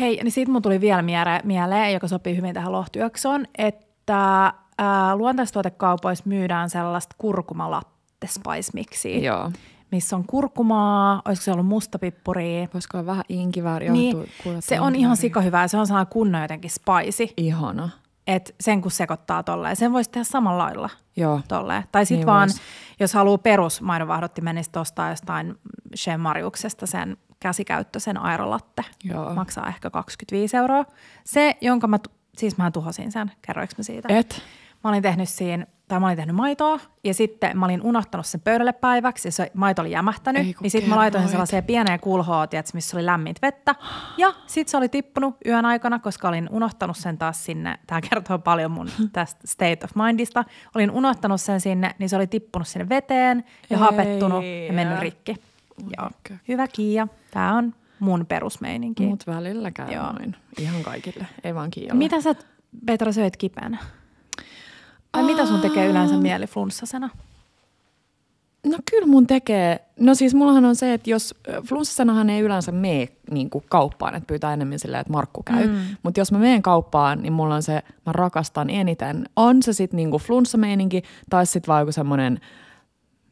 Hei, 0.00 0.20
niin 0.22 0.32
siitä 0.32 0.52
mun 0.52 0.62
tuli 0.62 0.80
vielä 0.80 1.02
miele- 1.02 1.40
mieleen, 1.44 1.92
joka 1.92 2.08
sopii 2.08 2.36
hyvin 2.36 2.54
tähän 2.54 2.72
lohtujaksoon, 2.72 3.44
että 3.58 4.52
ää, 4.78 5.16
luontaistuotekaupoissa 5.16 6.24
myydään 6.26 6.70
sellaista 6.70 7.14
kurkumalatte 7.18 8.26
spice 8.26 8.70
mixiä, 8.74 9.18
Joo. 9.18 9.50
Missä 9.92 10.16
on 10.16 10.26
kurkumaa, 10.26 11.22
olisiko 11.24 11.44
se 11.44 11.52
ollut 11.52 11.66
mustapippuria. 11.66 12.68
Voisiko 12.74 12.98
olla 12.98 13.06
vähän 13.06 13.24
inkivääriä? 13.28 13.92
Niin, 13.92 14.16
se 14.60 14.80
on 14.80 14.94
ihan 14.94 15.16
sikahyvää, 15.16 15.68
se 15.68 15.76
on 15.76 15.86
sellainen 15.86 16.12
kunnon 16.12 16.42
jotenkin 16.42 16.70
spicy, 16.70 17.34
Ihana. 17.36 17.88
että 18.26 18.52
sen 18.60 18.82
kun 18.82 18.90
sekoittaa 18.90 19.42
tolleen, 19.42 19.76
sen 19.76 19.92
voisi 19.92 20.10
tehdä 20.10 20.24
samalla 20.24 20.64
lailla 20.64 20.90
Joo. 21.16 21.40
tolleen. 21.48 21.84
Tai 21.92 22.06
sitten 22.06 22.18
Niin 22.18 22.26
vaan, 22.26 22.48
vois. 22.48 22.60
jos 23.00 23.14
haluaa 23.14 23.38
perusmaidonvahdottimen, 23.38 24.54
niin 24.54 24.64
sit 24.64 24.76
ostaa 24.76 25.10
jostain 25.10 25.54
Chez 25.96 26.18
Mariuksesta 26.18 26.86
sen 26.86 27.16
käsikäyttöisen 27.40 28.18
aerolatte. 28.18 28.84
Joo. 29.04 29.34
Maksaa 29.34 29.68
ehkä 29.68 29.90
25 29.90 30.56
euroa. 30.56 30.84
Se, 31.24 31.56
jonka 31.60 31.86
mä, 31.86 31.98
siis 32.38 32.56
mä 32.58 32.70
tuhosin 32.70 33.12
sen, 33.12 33.32
kerroinko 33.46 33.74
mä 33.78 33.82
siitä? 33.84 34.08
Et? 34.18 34.42
Mä 34.84 34.90
olin 34.90 35.02
tehnyt 35.02 35.28
siinä, 35.28 35.66
tai 35.88 36.00
mä 36.00 36.06
olin 36.06 36.16
tehnyt 36.16 36.36
maitoa, 36.36 36.80
ja 37.04 37.14
sitten 37.14 37.58
mä 37.58 37.64
olin 37.64 37.82
unohtanut 37.82 38.26
sen 38.26 38.40
pöydälle 38.40 38.72
päiväksi, 38.72 39.28
ja 39.28 39.32
se 39.32 39.50
maito 39.54 39.82
oli 39.82 39.90
jämähtänyt. 39.90 40.42
Niin 40.60 40.70
sitten 40.70 40.90
mä 40.90 40.96
laitoin 40.96 41.22
sen 41.22 41.30
sellaiseen 41.30 41.64
pieneen 41.64 42.00
kulhoon, 42.00 42.48
tiedätkö, 42.48 42.70
missä 42.74 42.96
oli 42.96 43.06
lämmintä 43.06 43.38
vettä. 43.42 43.74
Ja 44.16 44.34
sitten 44.46 44.70
se 44.70 44.76
oli 44.76 44.88
tippunut 44.88 45.36
yön 45.46 45.64
aikana, 45.64 45.98
koska 45.98 46.28
olin 46.28 46.48
unohtanut 46.52 46.96
sen 46.96 47.18
taas 47.18 47.44
sinne. 47.44 47.78
Tämä 47.86 48.00
kertoo 48.00 48.38
paljon 48.38 48.70
mun 48.70 48.88
tästä 49.12 49.46
state 49.46 49.78
of 49.84 49.90
mindista. 49.94 50.44
Olin 50.74 50.90
unohtanut 50.90 51.40
sen 51.40 51.60
sinne, 51.60 51.94
niin 51.98 52.08
se 52.08 52.16
oli 52.16 52.26
tippunut 52.26 52.68
sinne 52.68 52.88
veteen 52.88 53.44
ja 53.70 53.76
Ei. 53.76 53.80
hapettunut 53.80 54.44
ja 54.66 54.72
mennyt 54.72 54.98
rikki. 54.98 55.36
Joo. 55.98 56.10
Hyvä 56.48 56.68
Kiia. 56.68 57.08
Tämä 57.30 57.56
on 57.56 57.74
mun 57.98 58.26
perusmeininki. 58.26 59.06
Mut 59.06 59.26
välillä 59.26 59.70
käy 59.70 59.92
Joo. 59.92 60.12
noin. 60.12 60.36
Ihan 60.58 60.82
kaikille. 60.82 61.26
Ei 61.44 61.54
vaan 61.54 61.70
Kiialle. 61.70 61.98
Mitä 61.98 62.20
sä, 62.20 62.34
Petra, 62.86 63.12
söit 63.12 63.36
kipeänä? 63.36 63.78
Tai 65.12 65.22
mitä 65.22 65.46
sun 65.46 65.60
tekee 65.60 65.86
yleensä 65.86 66.16
mieli 66.16 66.46
flunssasena? 66.46 67.10
No 68.66 68.78
kyllä 68.90 69.06
mun 69.06 69.26
tekee. 69.26 69.84
No 70.00 70.14
siis 70.14 70.34
mullahan 70.34 70.64
on 70.64 70.76
se, 70.76 70.94
että 70.94 71.10
jos 71.10 71.34
flunssasanahan 71.68 72.30
ei 72.30 72.40
yleensä 72.40 72.72
mene 72.72 73.08
niin 73.30 73.50
kuin 73.50 73.64
kauppaan, 73.68 74.14
että 74.14 74.26
pyytää 74.26 74.52
enemmän 74.52 74.78
silleen, 74.78 75.00
että 75.00 75.12
Markku 75.12 75.42
käy. 75.42 75.66
Mm. 75.66 75.76
Mutta 76.02 76.20
jos 76.20 76.32
mä 76.32 76.38
menen 76.38 76.62
kauppaan, 76.62 77.22
niin 77.22 77.32
mulla 77.32 77.54
on 77.54 77.62
se, 77.62 77.82
mä 78.06 78.12
rakastan 78.12 78.70
eniten. 78.70 79.28
On 79.36 79.62
se 79.62 79.72
sitten 79.72 79.96
niin 79.96 80.10
flunssameininki 80.10 81.02
tai 81.30 81.46
sitten 81.46 81.68
vaan 81.68 81.82
joku 81.82 81.92
semmoinen 81.92 82.40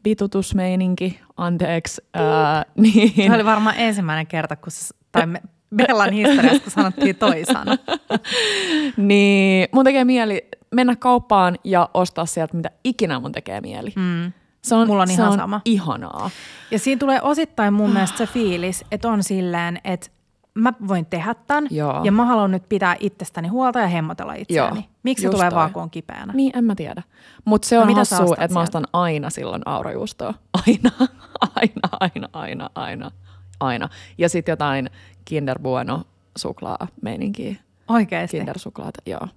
vitutusmeininki, 0.05 1.21
anteeksi. 1.37 2.03
Ää, 2.14 2.64
niin. 2.77 3.12
Se 3.16 3.35
oli 3.35 3.45
varmaan 3.45 3.77
ensimmäinen 3.79 4.27
kerta, 4.27 4.57
kun 4.57 4.73
sä, 4.73 4.95
tai 5.12 5.27
me, 5.27 5.43
Bellan 5.76 6.12
historiassa, 6.12 6.62
kun 6.62 6.70
sanottiin 6.72 7.16
toisana. 7.16 7.76
niin 8.96 9.68
mun 9.72 9.85
tekee 9.85 10.04
mieli 10.04 10.48
mennä 10.70 10.96
kauppaan 10.96 11.59
ja 11.64 11.88
ostaa 11.94 12.26
sieltä, 12.26 12.56
mitä 12.56 12.70
ikinä 12.85 13.20
mun 13.20 13.33
tekee 13.33 13.61
mieli. 13.61 13.92
Mm. 13.96 14.33
Se 14.62 14.74
on, 14.74 14.87
Mulla 14.87 15.02
on 15.02 15.09
se 15.09 15.14
ihan 15.14 15.28
on 15.28 15.38
sama. 15.38 15.61
ihanaa. 15.64 16.30
Ja 16.70 16.78
siinä 16.78 16.98
tulee 16.98 17.22
osittain 17.22 17.74
mun 17.74 17.90
mielestä 17.90 18.18
se 18.18 18.26
fiilis, 18.26 18.85
että 18.92 19.09
on 19.09 19.22
silleen, 19.22 19.80
että 19.85 20.06
mä 20.54 20.72
voin 20.88 21.06
tehdä 21.06 21.35
tämän 21.46 21.66
Joo. 21.70 22.00
ja 22.04 22.12
mä 22.12 22.24
haluan 22.24 22.50
nyt 22.50 22.68
pitää 22.68 22.96
itsestäni 23.00 23.48
huolta 23.48 23.78
ja 23.80 23.87
hemmotella 23.87 24.35
itseäni. 24.35 24.76
Joo, 24.80 24.85
Miksi 25.02 25.22
se 25.22 25.28
tulee 25.30 25.50
toi. 25.50 25.56
vaan, 25.56 25.72
kun 25.72 25.83
on 25.83 25.90
kipeänä? 25.90 26.33
Niin, 26.33 26.59
en 26.59 26.64
mä 26.64 26.74
tiedä. 26.74 27.02
Mutta 27.44 27.68
se 27.68 27.78
on 27.78 27.88
no, 27.88 28.04
sä 28.04 28.16
hassu, 28.16 28.22
ostat 28.22 28.44
että 28.44 28.54
mä 28.54 28.61
ostan 28.61 28.85
aina 28.92 29.30
silloin 29.30 29.62
aurajuustoa. 29.66 30.35
Aina, 30.66 30.90
aina, 31.40 31.88
aina, 32.00 32.28
aina, 32.33 32.70
aina, 32.74 33.11
aina. 33.61 33.88
Ja 34.18 34.28
sitten 34.28 34.52
jotain 34.52 34.90
Kinder 35.31 35.59
Bueno 35.59 36.03
suklaa 36.38 36.88
meininkiä. 37.03 37.57
Oikeesti. 37.88 38.37
Kinder-suklaata, 38.37 39.03
joo. 39.07 39.29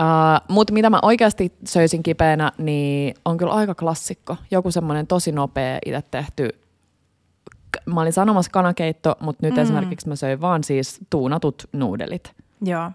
Uh, 0.00 0.40
Mutta 0.48 0.72
mitä 0.72 0.90
mä 0.90 0.98
oikeasti 1.02 1.52
söisin 1.68 2.02
kipeänä, 2.02 2.52
niin 2.58 3.14
on 3.24 3.36
kyllä 3.36 3.52
aika 3.52 3.74
klassikko. 3.74 4.36
Joku 4.50 4.70
semmoinen 4.70 5.06
tosi 5.06 5.32
nopea 5.32 5.78
itse 5.86 6.02
tehty 6.10 6.48
mä 7.86 8.00
olin 8.00 8.12
sanomassa 8.12 8.50
kanakeitto, 8.50 9.16
mutta 9.20 9.46
nyt 9.46 9.54
mm. 9.54 9.60
esimerkiksi 9.60 10.08
mä 10.08 10.16
söin 10.16 10.40
vaan 10.40 10.64
siis 10.64 11.00
tuunatut 11.10 11.68
nuudelit. 11.72 12.32
Joo. 12.62 12.90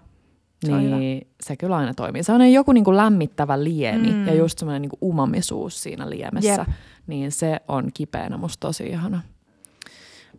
Se 0.66 0.74
on 0.74 0.84
hyvä. 0.84 0.96
Niin 0.96 1.28
se 1.42 1.56
kyllä 1.58 1.76
aina 1.76 1.94
toimii. 1.94 2.24
Se 2.24 2.32
on 2.32 2.52
joku 2.52 2.72
niinku 2.72 2.96
lämmittävä 2.96 3.64
liemi 3.64 4.12
mm. 4.12 4.28
ja 4.28 4.34
just 4.34 4.60
semmoinen 4.60 4.82
niinku 4.82 4.98
umamisuus 5.02 5.84
siinä 5.84 6.10
liemessä. 6.10 6.52
Jep. 6.52 6.68
Niin 7.08 7.32
se 7.32 7.60
on 7.68 7.90
kipeänä 7.94 8.38
musta 8.38 8.68
tosi 8.68 8.88
ihana. 8.88 9.22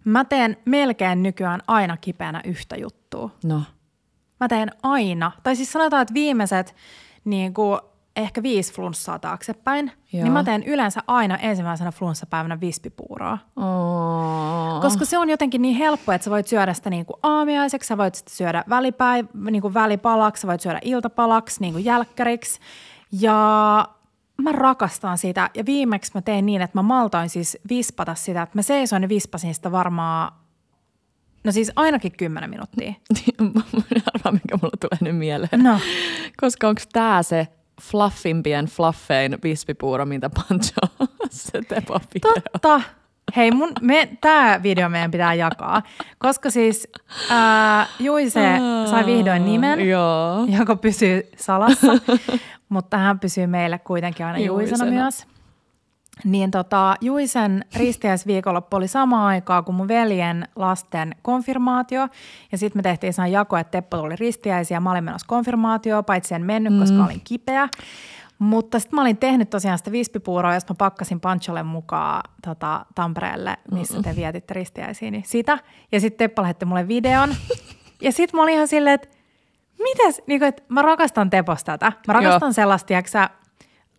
Mä 0.07 0.25
teen 0.25 0.57
melkein 0.65 1.23
nykyään 1.23 1.61
aina 1.67 1.97
kipeänä 1.97 2.41
yhtä 2.45 2.77
juttua. 2.77 3.31
No, 3.45 3.63
Mä 4.41 4.49
teen 4.49 4.71
aina, 4.83 5.33
tai 5.43 5.57
siis 5.57 5.73
sanotaan, 5.73 6.03
että 6.03 6.15
viimeiset 6.15 6.75
niin 7.25 7.55
kuin 7.55 7.81
ehkä 8.17 8.43
viisi 8.43 8.73
flunssaa 8.75 9.19
taaksepäin, 9.19 9.93
Joo. 10.13 10.23
niin 10.25 10.33
mä 10.33 10.45
teen 10.45 10.63
yleensä 10.63 11.01
aina 11.07 11.37
ensimmäisenä 11.37 11.93
flunssapäivänä 11.93 12.61
vispipuuroa. 12.61 13.39
oh. 13.57 14.83
Koska 14.83 15.05
se 15.05 15.19
on 15.19 15.31
jotenkin 15.31 15.63
niin 15.63 15.77
helppo, 15.77 16.13
että 16.13 16.25
sä 16.25 16.31
voit 16.31 16.47
syödä 16.47 16.75
sitä 16.75 16.91
niin 16.91 17.07
kuin 17.07 17.17
aamiaiseksi, 17.23 17.87
sä 17.89 17.99
voit 17.99 18.15
sitä 18.15 18.31
syödä 18.31 18.65
välipäiv- 18.71 19.51
niin 19.51 19.63
kuin 19.63 19.75
välipalaksi, 19.75 20.41
sä 20.41 20.49
voit 20.49 20.61
syödä 20.61 20.79
iltapalaksi, 20.85 21.61
niin 21.61 21.73
kuin 21.73 21.85
jälkkäriksi. 21.85 22.61
Ja 23.21 23.89
mä 24.43 24.53
rakastan 24.53 25.19
sitä. 25.19 25.51
Ja 25.55 25.67
viimeksi 25.67 26.11
mä 26.15 26.23
tein 26.23 26.47
niin, 26.47 26.63
että 26.63 26.79
mä 26.79 26.83
maltoin 26.83 27.29
siis 27.29 27.59
vispata 27.69 28.15
sitä, 28.15 28.43
että 28.43 28.59
mä 28.59 28.63
seisoin 28.63 29.03
ja 29.03 29.09
vispasin 29.09 29.55
sitä 29.55 29.73
varmaan, 29.73 30.33
no 31.45 31.53
siis 31.53 31.73
ainakin 31.77 32.13
10 32.17 32.51
minuuttia. 32.51 32.93
Arvaa, 34.15 34.33
mikä 34.33 34.59
mulla 34.63 34.77
tulee 34.81 34.99
nyt 35.01 35.19
mieleen. 35.19 35.63
No, 35.63 35.81
Koska 36.41 36.69
onko 36.69 36.83
tää 36.93 37.23
se 37.23 37.49
fluffimpien 37.83 38.67
fluffein 38.67 39.39
vispipuuro, 39.43 40.07
mitä 40.07 40.31
Pancho 40.31 41.07
se 41.31 41.63
tepo 41.69 42.01
totta. 42.21 42.81
Hei, 43.37 43.51
mun, 43.51 43.73
me, 43.81 44.09
tää 44.21 44.63
video 44.63 44.89
meidän 44.89 45.11
pitää 45.11 45.35
jakaa, 45.35 45.83
koska 46.19 46.51
siis 46.51 46.89
ää, 47.31 47.87
Juise 47.99 48.59
sai 48.91 49.07
vihdoin 49.07 49.45
nimen. 49.45 49.89
Joo. 49.89 50.47
joka 50.59 50.77
pysyy 50.77 51.23
salassa, 51.37 51.93
mutta 52.69 52.97
hän 52.99 53.21
pysyy 53.21 53.47
meille 53.47 53.79
kuitenkin 53.79 54.27
aina 54.27 54.39
Juisena, 54.39 54.85
Juisena. 54.85 55.03
myös. 55.03 55.27
Niin 56.25 56.51
tota, 56.51 56.97
Juisen 57.01 57.65
ristiäisviikonloppu 57.77 58.77
oli 58.77 58.89
sama 58.89 59.27
aikaa 59.27 59.63
kuin 59.63 59.75
mun 59.75 59.89
veljen 59.89 60.49
lasten 60.57 61.15
konfirmaatio. 61.23 62.09
Ja 62.53 62.59
sitten 62.59 62.79
me 62.79 62.83
tehtiin 62.83 63.13
sen 63.13 63.33
jako, 63.33 63.57
että 63.57 63.71
Teppo 63.71 63.99
tuli 63.99 64.17
ristiäisiä 64.17 64.77
ja 64.77 64.81
mä 64.81 64.91
olin 64.91 65.05
menossa 65.05 65.27
konfirmaatioon, 65.29 66.05
paitsi 66.05 66.35
en 66.35 66.45
mennyt, 66.45 66.73
mm. 66.73 66.81
koska 66.81 67.05
olin 67.05 67.21
kipeä. 67.25 67.69
Mutta 68.39 68.79
sitten 68.79 68.97
mä 68.97 69.01
olin 69.01 69.17
tehnyt 69.17 69.51
tosiaan 69.51 69.79
sitä 69.79 69.93
vispipuuroa, 69.93 70.55
josta 70.55 70.73
mä 70.73 70.77
pakkasin 70.79 71.21
Pancholle 71.21 71.63
mukaan 71.63 72.23
tota, 72.47 72.87
Tampereelle, 72.95 73.57
missä 73.71 74.03
te 74.03 74.17
vietitte 74.17 74.55
ristiäisiä, 74.55 75.11
niin 75.11 75.25
sitä. 75.27 75.59
Ja 75.93 76.01
sitten 76.01 76.19
Teppo 76.19 76.43
lähetti 76.43 76.65
mulle 76.65 76.89
videon. 76.89 77.35
ja 78.03 78.13
sitten 78.13 78.39
mä 78.39 78.43
olin 78.43 78.55
ihan 78.55 78.69
silleen, 78.69 78.95
että 78.95 79.09
mites, 79.79 80.23
niin 80.27 80.41
kuin, 80.41 80.49
että 80.49 80.63
mä 80.69 80.83
rakastan 80.83 81.31
Teposta 81.31 81.73
tätä. 81.79 81.93
Mä 82.07 82.13
rakastan 82.13 82.47
Joo. 82.47 82.53
sellaista, 82.53 82.87
tiedätkö 82.87 83.29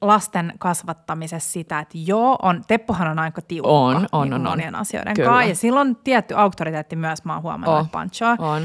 lasten 0.01 0.53
kasvattamisessa 0.59 1.51
sitä, 1.51 1.79
että 1.79 1.97
joo, 2.05 2.37
on, 2.41 2.61
Teppohan 2.67 3.07
on 3.07 3.19
aika 3.19 3.41
tiukka 3.41 3.69
On, 3.69 4.07
on, 4.11 4.23
niin 4.23 4.33
on, 4.33 4.47
on. 4.47 4.51
monien 4.51 4.75
asioiden 4.75 5.13
Kyllä. 5.13 5.29
kanssa. 5.29 5.49
Ja 5.49 5.55
silloin 5.55 5.87
on 5.87 5.95
tietty 5.95 6.33
auktoriteetti 6.33 6.95
myös, 6.95 7.25
mä 7.25 7.33
oon 7.33 7.43
huomannut, 7.43 7.75
Oh, 7.79 7.85
että 7.85 7.91
Panchoa 7.91 8.35
on. 8.39 8.63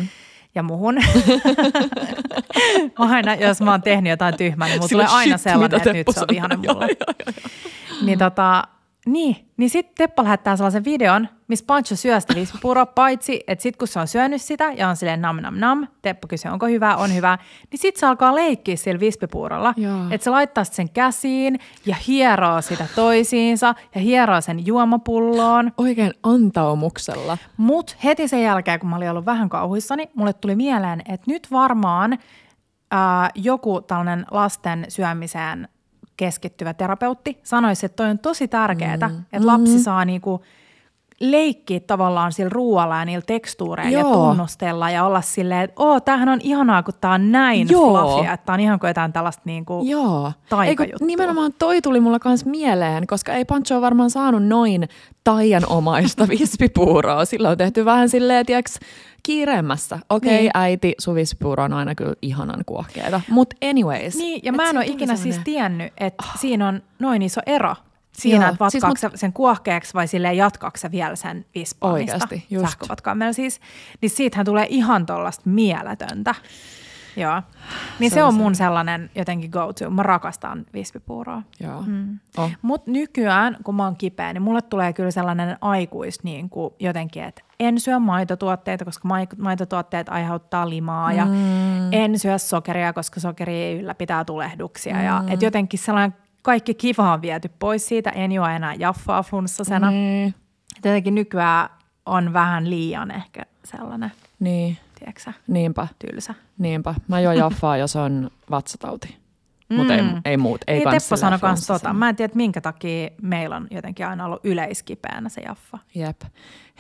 Ja 0.54 0.62
muhun. 0.62 0.98
aina, 2.98 3.34
jos 3.34 3.60
mä 3.60 3.70
oon 3.70 3.82
tehnyt 3.82 4.10
jotain 4.10 4.36
tyhmää, 4.36 4.68
niin 4.68 4.78
mulla 4.78 4.88
tulee 4.88 5.06
aina 5.06 5.38
shit, 5.38 5.44
sellainen, 5.44 5.76
että 5.76 5.92
nyt 5.92 6.06
se 6.10 6.20
on 6.20 6.26
vihainen 6.30 6.58
mulle. 6.58 6.70
joo, 6.70 6.82
joo, 6.84 7.14
joo. 7.26 7.50
Niin 8.02 8.18
tota, 8.18 8.64
niin, 9.06 9.36
niin 9.56 9.70
sitten 9.70 9.94
Teppo 9.96 10.22
lähettää 10.24 10.56
sellaisen 10.56 10.84
videon, 10.84 11.28
missä 11.48 11.64
Pancho 11.66 11.96
syö 11.96 12.20
sitä 12.20 12.34
vispipuuroa, 12.34 12.86
paitsi 12.86 13.40
että 13.46 13.62
sitten 13.62 13.78
kun 13.78 13.88
se 13.88 14.00
on 14.00 14.08
syönyt 14.08 14.42
sitä 14.42 14.72
ja 14.76 14.88
on 14.88 14.96
silleen 14.96 15.22
nam 15.22 15.36
nam 15.36 15.54
nam, 15.58 15.86
Teppo 16.02 16.28
kysyy, 16.28 16.50
onko 16.50 16.66
hyvä, 16.66 16.96
on 16.96 17.14
hyvä, 17.14 17.38
niin 17.70 17.78
sitten 17.78 18.00
se 18.00 18.06
alkaa 18.06 18.34
leikkiä 18.34 18.76
sillä 18.76 19.00
vispipuurolla. 19.00 19.74
Että 20.10 20.24
se 20.24 20.30
laittaa 20.30 20.64
sen 20.64 20.90
käsiin 20.90 21.58
ja 21.86 21.96
hieroo 22.06 22.62
sitä 22.62 22.86
toisiinsa 22.94 23.74
ja 23.94 24.00
hieroo 24.00 24.40
sen 24.40 24.66
juomapulloon. 24.66 25.72
Oikein 25.78 26.12
antaumuksella. 26.22 27.38
Mutta 27.56 27.94
heti 28.04 28.28
sen 28.28 28.42
jälkeen, 28.42 28.80
kun 28.80 28.90
mä 28.90 28.96
olin 28.96 29.10
ollut 29.10 29.26
vähän 29.26 29.48
kauhuissani, 29.48 30.10
mulle 30.14 30.32
tuli 30.32 30.56
mieleen, 30.56 31.02
että 31.08 31.30
nyt 31.30 31.48
varmaan 31.50 32.18
ää, 32.90 33.30
joku 33.34 33.80
tällainen 33.80 34.26
lasten 34.30 34.84
syömiseen 34.88 35.68
keskittyvä 36.22 36.74
terapeutti 36.74 37.38
sanoisi, 37.42 37.86
että 37.86 37.96
toi 37.96 38.10
on 38.10 38.18
tosi 38.18 38.48
tärkeää, 38.48 38.96
mm. 38.96 39.22
että 39.32 39.46
lapsi 39.46 39.78
saa 39.82 40.04
niinku 40.04 40.42
leikkiä 41.22 41.80
tavallaan 41.80 42.32
sillä 42.32 42.48
ruoalla 42.52 42.98
ja 42.98 43.04
niillä 43.04 43.24
tekstuureilla 43.26 43.98
ja 43.98 44.04
tunnustella 44.04 44.90
ja 44.90 45.04
olla 45.04 45.20
silleen, 45.20 45.60
että 45.62 45.82
oo, 45.82 46.00
tämähän 46.00 46.28
on 46.28 46.38
ihanaa, 46.42 46.82
kun 46.82 46.94
tää 47.00 47.10
on 47.10 47.32
näin 47.32 47.66
Joo. 47.70 47.90
fluffia, 48.10 48.32
että 48.32 48.46
tää 48.46 48.54
on 48.54 48.60
ihan 48.60 48.78
kuin 48.78 48.88
jotain 48.88 49.12
tällaista 49.12 49.42
niinku, 49.44 49.82
Joo. 49.84 50.32
Eikö, 50.66 50.86
nimenomaan 51.00 51.52
toi 51.58 51.82
tuli 51.82 52.00
mulla 52.00 52.18
kans 52.18 52.44
mieleen, 52.44 53.06
koska 53.06 53.32
ei 53.32 53.44
Pancho 53.44 53.80
varmaan 53.80 54.10
saanut 54.10 54.44
noin 54.44 54.88
taianomaista 55.24 56.28
vispipuuroa. 56.38 57.24
Sillä 57.24 57.48
on 57.48 57.58
tehty 57.58 57.84
vähän 57.84 58.08
silleen, 58.08 58.46
tiiäks, 58.46 58.78
kiireemmässä. 59.22 59.98
Okei, 60.10 60.30
okay, 60.30 60.40
Niin. 60.40 60.50
äiti, 60.54 60.94
sun 60.98 61.14
vispipuuro 61.14 61.64
on 61.64 61.72
aina 61.72 61.94
kyllä 61.94 62.14
ihanan 62.22 62.60
kuohkeeta. 62.66 63.20
Mutta 63.30 63.56
anyways. 63.70 64.16
Niin, 64.16 64.40
ja 64.44 64.52
mä 64.52 64.70
en 64.70 64.76
ole 64.76 64.86
ikinä 64.86 65.16
siis 65.16 65.34
semmonen- 65.34 65.44
tiennyt, 65.44 65.92
että 65.98 66.24
siinä 66.40 66.68
on 66.68 66.82
noin 66.98 67.22
iso 67.22 67.40
ero 67.46 67.74
siinä, 68.12 68.44
Joo, 68.44 68.52
että 68.52 68.70
siis 68.70 68.82
vatkaako 68.84 69.10
siis 69.10 69.20
sen 69.20 69.32
kuohkeaksi 69.32 69.94
vai 69.94 70.08
silleen 70.08 70.36
jatkaako 70.36 70.78
vielä 70.90 71.16
sen 71.16 71.44
vispaamista 71.54 72.12
Oikeasti, 72.14 72.46
just. 72.50 72.66
sähkövatkaimella 72.66 73.32
siis. 73.32 73.60
Niin 74.00 74.10
siitähän 74.10 74.46
tulee 74.46 74.66
ihan 74.68 75.06
tollasta 75.06 75.42
mieletöntä. 75.50 76.34
Joo. 77.16 77.42
Niin 77.98 78.10
se, 78.10 78.14
Se 78.14 78.22
on 78.22 78.32
se. 78.32 78.38
mun 78.38 78.54
sellainen 78.54 79.10
jotenkin 79.14 79.50
go-to. 79.50 79.90
Mä 79.90 80.02
rakastan 80.02 80.64
vispipuuroa. 80.74 81.42
Joo. 81.60 81.82
Mm. 81.86 82.18
Oh. 82.36 82.50
Mutta 82.62 82.90
nykyään, 82.90 83.56
kun 83.64 83.74
mä 83.74 83.84
oon 83.84 83.96
kipeä, 83.96 84.32
niin 84.32 84.42
mulle 84.42 84.62
tulee 84.62 84.92
kyllä 84.92 85.10
sellainen 85.10 85.56
aikuis 85.60 86.22
niin 86.22 86.50
kuin 86.50 86.74
jotenkin, 86.80 87.22
että 87.24 87.42
en 87.60 87.80
syö 87.80 87.98
maitotuotteita, 87.98 88.84
koska 88.84 89.08
mai- 89.08 89.26
maitotuotteet 89.38 90.08
aiheuttaa 90.08 90.68
limaa 90.70 91.12
ja 91.12 91.24
Mm. 91.24 91.92
en 91.92 92.18
syö 92.18 92.38
sokeria, 92.38 92.92
koska 92.92 93.20
sokeri 93.20 93.78
ylläpitää 93.80 94.24
tulehduksia. 94.24 94.94
Mm. 94.94 95.04
Ja, 95.04 95.24
et 95.28 95.42
jotenkin 95.42 95.78
sellainen 95.78 96.14
kaikki 96.42 96.74
kiva 96.74 97.12
on 97.12 97.22
viety 97.22 97.50
pois 97.58 97.86
siitä, 97.88 98.10
en 98.10 98.32
juo 98.32 98.46
enää 98.46 98.74
jaffaa 98.74 99.22
flunssasena. 99.22 99.86
Mm. 99.90 99.94
Niin. 99.96 100.34
Jotenkin 100.76 101.14
nykyään 101.14 101.68
on 102.06 102.32
vähän 102.32 102.70
liian 102.70 103.10
ehkä 103.10 103.42
sellainen, 103.64 104.12
niin, 104.40 104.78
tiedätkö 104.98 105.32
niinpä, 105.46 105.88
tylsä. 105.98 106.34
niinpä. 106.58 106.94
Mä 107.08 107.20
juon 107.20 107.36
jaffaa, 107.36 107.76
jos 107.76 107.96
on 107.96 108.30
vatsatauti. 108.50 109.16
Mutta 109.68 109.94
ei, 109.94 110.02
Mm. 110.02 110.20
ei 110.24 110.36
muut. 110.36 110.60
Ei, 110.66 110.76
Ei, 110.76 110.82
kans 110.84 111.02
Teppo 111.04 111.16
sanoi 111.16 111.38
kans 111.38 111.66
tota. 111.66 111.92
Mä 111.92 112.08
en 112.08 112.16
tiedä, 112.16 112.32
minkä 112.34 112.60
takia 112.60 113.08
meillä 113.22 113.56
on 113.56 113.66
jotenkin 113.70 114.06
aina 114.06 114.24
ollut 114.24 114.40
yleiskipeänä 114.44 115.28
se 115.28 115.40
jaffa. 115.40 115.78
Jep. 115.94 116.20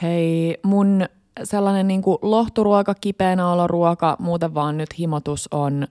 Hei, 0.02 0.58
mun 0.62 1.06
sellainen 1.44 1.88
niin 1.88 2.02
kuin 2.02 2.18
lohturuoka, 2.22 2.94
kipeänä 2.94 3.48
oloruoka, 3.48 4.16
muuten 4.18 4.54
vaan 4.54 4.76
nyt 4.76 4.98
himotus 4.98 5.48
on 5.52 5.86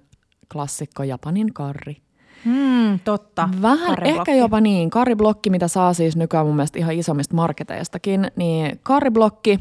klassikko 0.54 1.04
Japanin 1.04 1.54
karri. 1.54 1.98
Hmm, 2.46 3.00
totta. 3.00 3.50
Vähän 3.62 3.98
ehkä 4.04 4.34
jopa 4.36 4.62
niin. 4.62 4.90
Kariblokki, 4.90 5.50
mitä 5.50 5.68
saa 5.68 5.94
siis 5.94 6.16
nykyään 6.16 6.46
mun 6.46 6.56
mielestä 6.56 6.80
ihan 6.80 6.94
isommista 6.94 7.36
marketeistakin, 7.36 8.32
niin 8.36 8.80
kariblokki, 8.84 9.60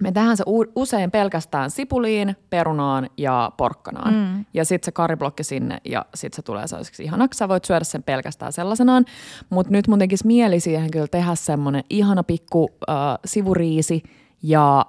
me 0.00 0.12
tehdään 0.12 0.36
se 0.36 0.44
usein 0.76 1.10
pelkästään 1.10 1.70
sipuliin, 1.70 2.36
perunaan 2.50 3.10
ja 3.16 3.52
porkkanaan. 3.56 4.14
Mm. 4.14 4.44
Ja 4.54 4.64
sitten 4.64 4.84
se 4.86 4.92
kariblokki 4.92 5.44
sinne 5.44 5.78
ja 5.84 6.04
sitten 6.14 6.36
se 6.36 6.42
tulee 6.42 6.66
sellaiseksi 6.66 7.04
ihanaksi. 7.04 7.38
Sä 7.38 7.48
voit 7.48 7.64
syödä 7.64 7.84
sen 7.84 8.02
pelkästään 8.02 8.52
sellaisenaan, 8.52 9.04
mutta 9.50 9.72
nyt 9.72 9.88
mun 9.88 9.98
tekisi 9.98 10.26
mieli 10.26 10.60
siihen 10.60 10.90
kyllä 10.90 11.08
tehdä 11.08 11.34
semmoinen 11.34 11.84
ihana 11.90 12.22
pikku 12.22 12.70
äh, 12.88 12.94
sivuriisi 13.24 14.02
ja 14.42 14.86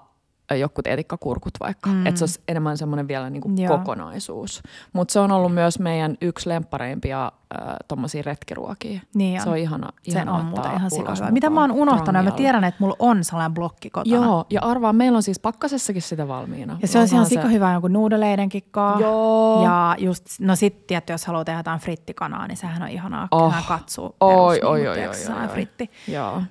jotkut 0.52 0.88
etikkakurkut 0.88 1.54
vaikka. 1.60 1.90
Mm. 1.90 2.06
Että 2.06 2.18
se 2.20 2.24
olisi 2.24 2.42
enemmän 2.48 2.78
semmoinen 2.78 3.08
vielä 3.08 3.30
niinku 3.30 3.52
Joo. 3.58 3.78
kokonaisuus. 3.78 4.64
Mutta 4.94 5.12
se 5.12 5.20
on 5.20 5.32
ollut 5.32 5.54
myös 5.54 5.80
meidän 5.80 6.18
yksi 6.22 6.50
lemppareimpia 6.50 7.26
äh, 7.26 7.76
tommosia 7.88 8.24
retkiruokia. 8.26 9.02
Niin 9.16 9.40
on. 9.40 9.44
Se 9.44 9.50
on 9.50 9.58
ihana, 9.58 9.90
Se 10.04 10.12
ihana 10.12 10.34
on 10.34 10.46
muuten 10.46 10.72
ihan 10.72 10.90
ulos 10.94 11.18
sikavaa. 11.18 11.32
Mitä 11.32 11.50
mä 11.50 11.62
oon 11.62 11.72
unohtanut, 11.72 12.26
ja 12.26 12.32
mä 12.32 12.36
tiedän, 12.36 12.64
että 12.64 12.78
mulla 12.84 12.96
on 13.00 13.24
sellainen 13.24 13.54
blokki 13.54 13.90
kotona. 13.90 14.16
Joo, 14.16 14.46
ja 14.50 14.62
arvaa, 14.62 14.94
meillä 14.94 15.16
on 15.16 15.24
siis 15.24 15.40
pakkasessakin 15.40 16.02
sitä 16.02 16.28
valmiina. 16.28 16.78
Ja 16.82 16.88
se 16.88 17.00
on 17.00 17.08
ihan 17.12 17.26
sika 17.26 17.48
hyvä 17.48 17.74
jonkun 17.74 17.94
nuudeleidenkin 17.94 18.64
kaa. 18.72 19.00
Joo. 19.00 19.64
Ja 19.64 19.96
just, 20.00 20.26
no 20.40 20.56
sit 20.56 20.88
tietty, 20.88 21.14
jos 21.14 21.26
haluaa 21.26 21.46
tehdä 21.46 21.60
jotain 21.60 21.80
frittikanaa, 21.80 22.48
niin 22.48 22.58
sehän 22.58 22.82
on 22.82 22.90
ihanaa, 22.90 23.28
Oh. 23.32 23.44
oh. 23.44 23.68
katsuu. 23.68 24.16
Oi, 24.20 24.56
perus, 24.56 24.70
oi, 24.70 24.78
niin, 24.80 24.90
oi, 24.90 24.96
tiedätkö, 24.96 25.18
oi, 25.18 25.24
sellainen 25.24 25.50
oi. 25.50 25.54
fritti. 25.54 25.92
Joo. 26.08 26.36
Uh, 26.36 26.44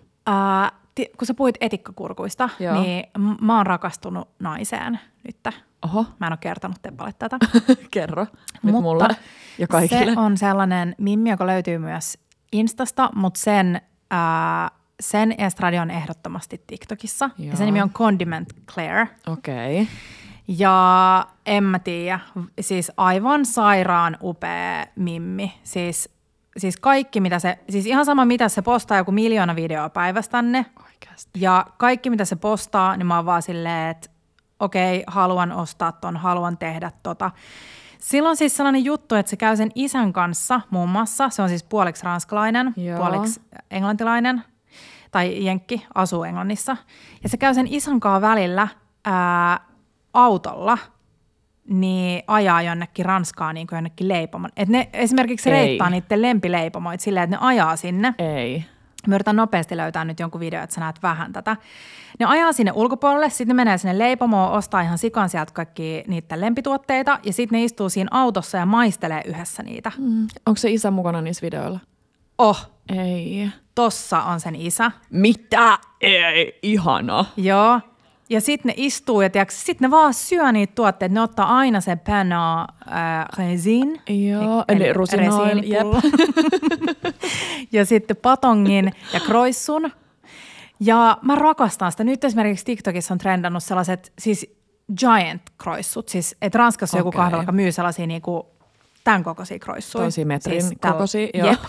ti, 0.71 0.82
kun 0.95 1.27
sä 1.27 1.35
puhuit 1.35 1.57
etikkakurkuista, 1.61 2.49
Joo. 2.61 2.83
niin 2.83 3.05
mä 3.41 3.57
oon 3.57 3.67
rakastunut 3.67 4.29
naiseen 4.39 5.01
nyt. 5.25 5.37
Oho, 5.85 6.07
Mä 6.21 6.27
en 6.27 6.33
ole 6.33 6.39
kertonut 6.41 6.83
Tepalle 6.83 7.13
tätä. 7.19 7.39
kerro 7.91 8.27
nyt 8.63 8.73
Mutta 8.73 8.81
mulle 8.81 9.09
ja 9.59 9.69
kaikille. 9.69 10.15
Se 10.15 10.21
on 10.21 10.39
sellainen 10.39 10.95
mimmi, 10.99 11.31
joka 11.31 11.47
löytyy 11.47 11.79
myös 11.79 12.19
Instasta, 12.53 13.11
mutta 13.15 13.41
sen, 13.41 13.81
ää, 14.11 14.71
sen 15.01 15.35
Estradi 15.39 15.79
on 15.79 15.91
ehdottomasti 15.91 16.63
TikTokissa. 16.67 17.31
Ja 17.39 17.45
Joo. 17.45 17.57
sen 17.57 17.67
nimi 17.67 17.83
on 17.83 17.91
Condiment 17.91 18.49
Claire. 18.75 19.09
Okei. 19.27 19.83
Okay. 19.83 19.95
Ja 20.49 21.27
en 21.47 21.65
mä 21.65 21.79
tiedä, 21.79 22.21
siis 22.61 22.93
aivan 22.97 23.45
sairaan 23.47 24.17
upea 24.23 24.87
mimmi. 24.97 25.53
Siis, 25.63 26.09
siis 26.57 26.77
kaikki 26.77 27.21
mitä 27.21 27.39
se, 27.39 27.59
siis 27.71 27.87
ihan 27.87 28.05
sama 28.05 28.25
mitä 28.25 28.49
se 28.49 28.63
postaa 28.63 28.97
joku 28.97 29.13
miljoona 29.13 29.57
videoa 29.57 29.89
päivästänne. 29.89 30.67
Oikeasti. 30.85 31.31
Ja 31.41 31.67
kaikki 31.79 32.11
mitä 32.11 32.25
se 32.25 32.37
postaa, 32.37 32.97
niin 32.97 33.07
mä 33.07 33.17
oon 33.17 33.27
vaan 33.27 33.43
silleen, 33.43 33.91
että 33.91 34.11
okei, 34.61 35.05
haluan 35.07 35.53
ostaa 35.53 35.93
ton, 35.93 36.17
haluan 36.17 36.59
tehdä 36.59 36.91
tota. 37.03 37.31
Silloin 37.99 38.37
siis 38.37 38.57
sellainen 38.57 38.85
juttu, 38.85 39.15
että 39.15 39.31
se 39.31 39.37
käy 39.37 39.57
sen 39.57 39.71
isän 39.75 40.13
kanssa 40.13 40.61
muun 40.71 40.89
muassa. 40.89 41.29
Se 41.29 41.43
on 41.43 41.49
siis 41.49 41.63
puoliksi 41.63 42.05
ranskalainen, 42.05 42.75
Joo. 42.77 42.99
puoliksi 42.99 43.41
englantilainen 43.71 44.43
tai 45.11 45.45
jenkki, 45.45 45.87
asuu 45.95 46.25
Englannissa. 46.25 46.77
Ja 47.23 47.29
se 47.29 47.37
käy 47.37 47.55
sen 47.55 47.67
isän 47.71 48.01
kanssa 48.01 48.29
välillä 48.29 48.69
ää, 49.05 49.61
autolla, 50.15 50.79
niin 51.69 52.23
ajaa 52.27 52.63
jonnekin 52.63 53.05
Ranskaan 53.05 53.55
niin 53.55 53.67
kuin 53.67 53.77
jonnekin 53.77 54.09
leipomon. 54.09 54.51
Et 54.57 54.69
ne 54.69 54.89
esimerkiksi 54.93 55.51
Ei. 55.51 55.57
reittaa 55.57 55.91
niiden 55.91 56.23
lempileipomoita 56.23 57.05
silleen, 57.05 57.25
että 57.25 57.37
ne 57.37 57.47
ajaa 57.47 57.77
sinne. 57.77 58.15
Ei. 58.19 58.65
Mä 59.07 59.15
yritän 59.15 59.37
nopeasti 59.37 59.77
löytää 59.77 60.05
nyt 60.05 60.21
jonkun 60.21 60.41
video, 60.41 60.63
että 60.63 60.75
sä 60.75 60.81
näet 60.81 61.03
vähän 61.03 61.33
tätä. 61.33 61.57
Ne 62.19 62.27
ajaa 62.27 62.53
sinne 62.53 62.73
ulkopuolelle, 62.75 63.31
sitten 63.31 63.49
ne 63.49 63.55
menee 63.55 63.79
sinne 63.79 63.99
leipomoon, 63.99 64.53
ostaa 64.53 64.81
ihan 64.81 64.99
sikan 64.99 65.29
sieltä 65.29 65.53
kaikki 65.53 66.05
niiden 66.07 66.41
lempituotteita, 66.41 67.19
ja 67.23 67.33
sitten 67.33 67.59
ne 67.59 67.65
istuu 67.65 67.89
siinä 67.89 68.09
autossa 68.11 68.59
ja 68.59 68.67
maistelee 68.67 69.23
yhdessä 69.25 69.63
niitä. 69.63 69.93
Mm. 69.99 70.27
Onko 70.47 70.57
se 70.57 70.71
isä 70.71 70.91
mukana 70.91 71.21
niissä 71.21 71.43
videoilla? 71.43 71.81
Oh, 72.39 72.71
Ei. 72.89 73.49
tossa 73.75 74.23
on 74.23 74.41
sen 74.41 74.57
isä. 74.57 74.91
Mitä? 75.11 75.79
Ei, 76.01 76.59
ihana. 76.63 77.25
Joo. 77.37 77.81
Ja 78.33 78.41
sitten 78.41 78.69
ne 78.69 78.75
istuu 78.77 79.21
ja 79.21 79.29
sitten 79.49 79.87
ne 79.87 79.91
vaan 79.91 80.15
syö 80.15 80.53
niitä 80.53 80.75
tuotteita. 80.75 81.15
Ne 81.15 81.21
ottaa 81.21 81.59
aina 81.59 81.81
sen 81.81 81.99
pena 81.99 82.61
äh, 82.63 82.69
resin. 83.39 84.01
Joo, 84.09 84.65
eli 84.69 84.93
rusinoil, 84.93 85.57
resiinipullo. 85.57 86.01
ja 87.73 87.85
sitten 87.85 88.17
patongin 88.17 88.93
ja 89.13 89.21
kroissun. 89.21 89.91
Ja 90.81 91.19
mä 91.23 91.35
rakastan 91.35 91.93
sitä. 91.93 92.05
Nyt 92.05 92.25
esimerkiksi 92.25 92.65
TikTokissa 92.65 93.15
on 93.15 93.19
trendannut 93.19 93.63
sellaiset 93.63 94.13
siis 94.19 94.57
giant 94.99 95.43
kroissut. 95.59 96.09
Siis, 96.09 96.37
että 96.43 96.59
Ranskassa 96.59 96.97
on 96.97 97.01
joku 97.01 97.13
kahvila, 97.13 97.43
joka 97.43 97.53
myy 97.53 97.73
sellaisia 97.73 98.07
niinku 98.07 98.47
tämän 99.05 99.25
kokoisia 99.25 99.59
kroissuja. 99.59 100.05
Tosi 100.05 100.25
metrin 100.25 100.63
Siis 100.63 100.75
kokoisia, 100.81 101.29
joo. 101.35 101.51
Jep. 101.51 101.61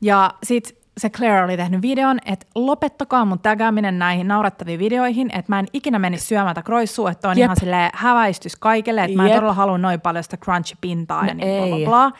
Ja 0.00 0.34
sitten 0.42 0.75
se 0.96 1.10
Claire 1.10 1.44
oli 1.44 1.56
tehnyt 1.56 1.82
videon, 1.82 2.18
että 2.26 2.46
lopettakaa 2.54 3.24
mun 3.24 3.38
tägääminen 3.38 3.98
näihin 3.98 4.28
naurettaviin 4.28 4.78
videoihin, 4.78 5.30
että 5.30 5.52
mä 5.52 5.58
en 5.58 5.66
ikinä 5.72 5.98
menisi 5.98 6.26
syömätä 6.26 6.62
kroissua, 6.62 7.10
että 7.10 7.28
on 7.28 7.38
Jep. 7.38 7.44
ihan 7.44 7.56
silleen 7.60 7.90
häväistys 7.94 8.56
kaikille, 8.56 9.04
että 9.04 9.16
mä 9.16 9.22
en 9.22 9.28
Jep. 9.28 9.36
todella 9.36 9.52
halua 9.54 9.78
noin 9.78 10.00
paljon 10.00 10.24
sitä 10.24 10.36
crunchy-pintaa 10.36 11.22
No 11.22 11.28
ja 11.28 11.34
niin 11.34 11.68
bla, 11.68 11.76
bla, 11.76 11.86
bla. 11.86 12.18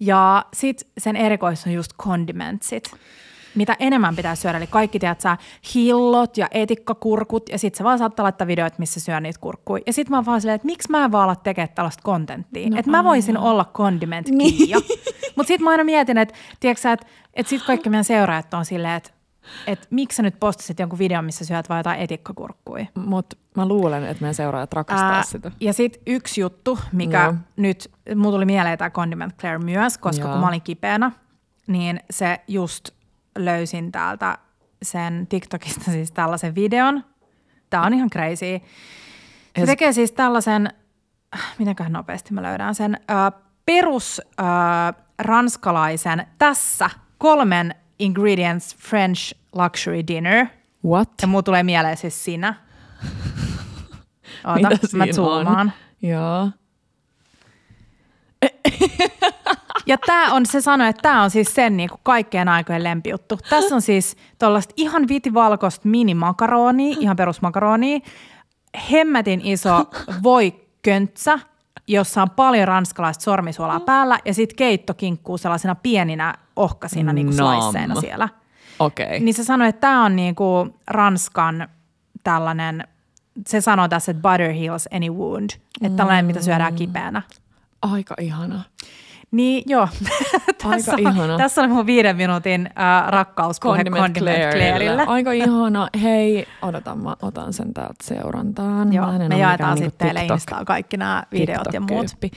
Ja 0.00 0.44
sit 0.54 0.86
sen 0.98 1.16
erikois 1.16 1.66
on 1.66 1.72
just 1.72 1.92
condimentsit. 2.02 2.90
Mitä 3.54 3.76
enemmän 3.78 4.16
pitää 4.16 4.34
syödä, 4.34 4.58
eli 4.58 4.66
kaikki 4.66 4.98
tiedät 4.98 5.20
sä, 5.20 5.36
hillot 5.74 6.36
ja 6.36 6.48
etikkakurkut, 6.50 7.48
ja 7.48 7.58
sit 7.58 7.74
sä 7.74 7.84
vaan 7.84 7.98
saattaa 7.98 8.24
laittaa 8.24 8.46
videoita, 8.46 8.76
missä 8.78 9.00
syö 9.00 9.20
niitä 9.20 9.40
kurkkuja. 9.40 9.82
Ja 9.86 9.92
sit 9.92 10.08
mä 10.08 10.16
oon 10.16 10.26
vaan 10.26 10.40
silleen, 10.40 10.56
että 10.56 10.66
miksi 10.66 10.90
mä 10.90 11.04
en 11.04 11.12
vaan 11.12 11.24
ala 11.24 11.36
tekemään 11.36 11.74
tällaista 11.74 12.02
kontenttia. 12.02 12.70
No, 12.70 12.76
että 12.78 12.90
mä 12.90 13.04
voisin 13.04 13.38
olla 13.38 13.64
condiment 13.64 14.28
niin. 14.28 14.76
Mutta 15.36 15.48
sit 15.48 15.60
mä 15.60 15.70
aina 15.70 15.84
mietin, 15.84 16.18
että 16.18 16.34
tiedätkö 16.60 16.82
sä, 16.82 16.92
että, 16.92 17.06
että 17.34 17.50
sit 17.50 17.62
kaikki 17.62 17.90
meidän 17.90 18.04
seuraajat 18.04 18.54
on 18.54 18.64
silleen, 18.64 18.94
että 18.94 19.10
että 19.66 19.86
miksi 19.90 20.16
sä 20.16 20.22
nyt 20.22 20.40
postasit 20.40 20.78
jonkun 20.78 20.98
videon, 20.98 21.24
missä 21.24 21.44
syöt 21.44 21.68
vaan 21.68 21.78
jotain 21.78 22.00
etikkakurkkuja. 22.00 22.86
Mutta 22.94 23.36
mä 23.56 23.68
luulen, 23.68 24.04
että 24.04 24.20
meidän 24.20 24.34
seuraajat 24.34 24.72
rakastaa 24.72 25.12
Ää, 25.12 25.22
sitä. 25.22 25.50
Ja 25.60 25.72
sitten 25.72 26.02
yksi 26.06 26.40
juttu, 26.40 26.78
mikä 26.92 27.24
Joo. 27.24 27.34
nyt, 27.56 27.90
mulla 28.16 28.36
tuli 28.36 28.44
mieleen 28.44 28.78
tämä 28.78 28.90
Condiment 28.90 29.36
Claire 29.36 29.58
myös, 29.58 29.98
koska 29.98 30.24
Joo. 30.24 30.32
kun 30.32 30.40
mä 30.40 30.48
olin 30.48 30.62
kipeänä, 30.62 31.12
niin 31.66 32.00
se 32.10 32.40
just 32.48 32.90
löysin 33.44 33.92
täältä 33.92 34.38
sen 34.82 35.26
TikTokista 35.26 35.90
siis 35.90 36.12
tällaisen 36.12 36.54
videon. 36.54 37.04
Tämä 37.70 37.82
on 37.86 37.94
ihan 37.94 38.10
crazy. 38.10 38.36
Se 38.36 38.60
se- 39.60 39.66
tekee 39.66 39.92
siis 39.92 40.12
tällaisen 40.12 40.68
mitäköhän 41.58 41.92
nopeasti 41.92 42.34
mä 42.34 42.42
löydän 42.42 42.74
sen, 42.74 42.94
äh, 43.10 43.32
perus 43.66 44.22
äh, 44.40 44.46
ranskalaisen 45.18 46.26
tässä 46.38 46.90
kolmen 47.18 47.74
ingredients 47.98 48.76
French 48.76 49.34
luxury 49.54 50.06
dinner. 50.06 50.46
What? 50.86 51.10
Ja 51.22 51.28
muu 51.28 51.42
tulee 51.42 51.62
mieleen 51.62 51.96
siis 51.96 52.24
sinä. 52.24 52.54
Oota, 54.46 54.68
Mitä 54.68 54.96
mä 54.96 55.06
zoomaan. 55.12 55.60
on? 55.66 55.72
Joo. 56.02 56.50
Ja 59.88 59.98
tämä 60.06 60.32
on, 60.32 60.46
se 60.46 60.60
sanoi, 60.60 60.88
että 60.88 61.02
tämä 61.02 61.22
on 61.22 61.30
siis 61.30 61.54
sen 61.54 61.76
niin 61.76 61.88
kuin 61.88 62.00
kaikkeen 62.02 62.48
aikojen 62.48 62.84
lempijuttu. 62.84 63.38
Tässä 63.50 63.74
on 63.74 63.82
siis 63.82 64.16
tuollaista 64.38 64.74
ihan 64.76 65.08
vitivalkoista 65.08 65.88
minimakaronia, 65.88 66.96
ihan 67.00 67.16
perusmakaronia, 67.16 67.98
hemmetin 68.90 69.40
iso 69.44 69.84
voiköntsä, 70.22 71.38
jossa 71.86 72.22
on 72.22 72.30
paljon 72.30 72.68
ranskalaista 72.68 73.24
sormisuolaa 73.24 73.80
päällä 73.80 74.18
ja 74.24 74.34
sitten 74.34 74.56
keitto 74.56 74.94
kinkkuu 74.94 75.38
sellaisena 75.38 75.74
pieninä 75.74 76.34
ohkasina 76.56 77.12
niin 77.12 77.26
kuin 77.26 78.00
siellä. 78.00 78.28
Okei. 78.78 79.06
Okay. 79.06 79.18
Niin 79.18 79.34
se 79.34 79.44
sanoi, 79.44 79.68
että 79.68 79.80
tämä 79.80 80.04
on 80.04 80.16
niin 80.16 80.34
kuin 80.34 80.74
Ranskan 80.86 81.68
tällainen, 82.24 82.88
se 83.46 83.60
sanoo 83.60 83.88
tässä, 83.88 84.12
että 84.12 84.22
butter 84.22 84.52
heals 84.52 84.88
any 84.92 85.10
wound, 85.10 85.50
että 85.82 85.96
tällainen, 85.96 86.26
mitä 86.26 86.42
syödään 86.42 86.74
kipeänä. 86.74 87.22
Aika 87.82 88.14
ihana. 88.20 88.62
Niin 89.30 89.62
joo, 89.66 89.88
tässä, 90.70 90.92
on, 90.92 90.98
ihana. 90.98 91.36
tässä 91.36 91.62
on 91.62 91.70
mun 91.70 91.86
viiden 91.86 92.16
minuutin 92.16 92.66
äh, 92.66 93.08
rakkauspuhe 93.08 93.76
Condiment, 93.76 94.18
Clairille. 94.18 95.04
Aika 95.06 95.32
ihana. 95.32 95.88
Hei, 96.02 96.46
odotan, 96.62 96.98
mä 96.98 97.16
otan 97.22 97.52
sen 97.52 97.74
täältä 97.74 97.94
seurantaan. 98.02 98.92
Joo, 98.92 99.06
Mä 99.12 99.18
me 99.28 99.38
jaetaan 99.38 99.52
mikään 99.52 99.78
sitten 99.78 99.88
niinku 99.90 99.96
teille 99.98 100.20
TikTok- 100.20 100.32
Instaan 100.34 100.64
kaikki 100.64 100.96
nämä 100.96 101.22
videot 101.32 101.72
ja 101.72 101.80
muut. 101.80 102.06
Öö, 102.24 102.30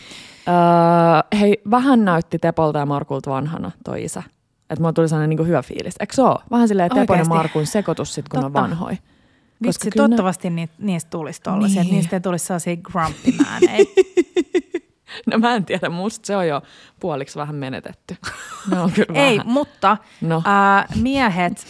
hei, 1.40 1.62
vähän 1.72 2.06
näytti 2.06 2.40
Tepolta 2.40 2.80
ja 2.80 2.86
Markulta 2.86 3.30
vanhana 3.32 3.72
toi 3.84 4.04
isä. 4.04 4.24
Että 4.70 4.82
mulla 4.82 4.94
tuli 4.94 5.10
sellainen 5.10 5.30
niinku 5.30 5.44
hyvä 5.44 5.62
fiilis. 5.62 5.96
Eikö 6.00 6.14
se 6.16 6.22
ole? 6.22 6.40
Vähän 6.52 6.68
silleen 6.68 6.90
Tepon 6.96 7.18
ja? 7.20 7.26
Markun 7.26 7.66
sekoitus 7.66 8.14
sit, 8.14 8.30
kun 8.30 8.42
Totta. 8.42 8.60
on 8.60 8.64
vanhoi. 8.64 8.98
Vitsi, 9.64 9.86
ne- 9.90 9.92
toivottavasti 9.96 10.50
ni, 10.50 10.70
niistä 10.78 11.10
tulisi 11.10 11.42
tollaisia, 11.42 11.82
Niin. 11.82 11.88
että 11.88 11.96
niistä 11.96 12.16
ei 12.16 12.20
tulisi 12.22 12.46
sellaisia 12.46 12.76
grumpy. 12.78 13.32
No 15.32 15.38
mä 15.38 15.56
en 15.56 15.66
tiedä, 15.66 15.90
musta 15.90 16.28
se 16.28 16.36
on 16.36 16.48
jo 16.48 16.62
puoliksi 17.00 17.40
vähän 17.40 17.56
menetetty. 17.56 18.16
Ne 18.72 18.80
on 18.82 18.92
kyllä 18.92 19.20
ei, 19.20 19.38
vähän. 19.38 19.54
mutta 19.54 19.98
No. 20.22 20.38
äh, 20.48 20.86
miehet, 21.02 21.66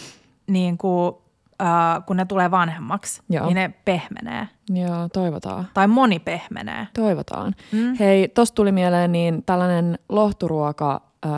niin 0.46 0.78
kuin, 0.78 1.14
äh, 1.62 2.06
kun 2.06 2.16
ne 2.16 2.24
tulee 2.24 2.50
vanhemmaksi, 2.50 3.22
Joo. 3.28 3.46
niin 3.46 3.54
ne 3.54 3.74
pehmenee. 3.84 4.48
Joo, 4.70 5.08
toivotaan. 5.12 5.68
Tai 5.74 5.88
moni 5.88 6.18
pehmenee. 6.18 6.86
Toivotaan. 6.94 7.54
Mm. 7.72 7.96
Hei, 8.00 8.28
tosta 8.28 8.54
tuli 8.54 8.72
mieleen, 8.72 9.12
niin 9.12 9.42
tällainen 9.46 9.98
lohturuoka 10.08 11.00
äh, 11.26 11.30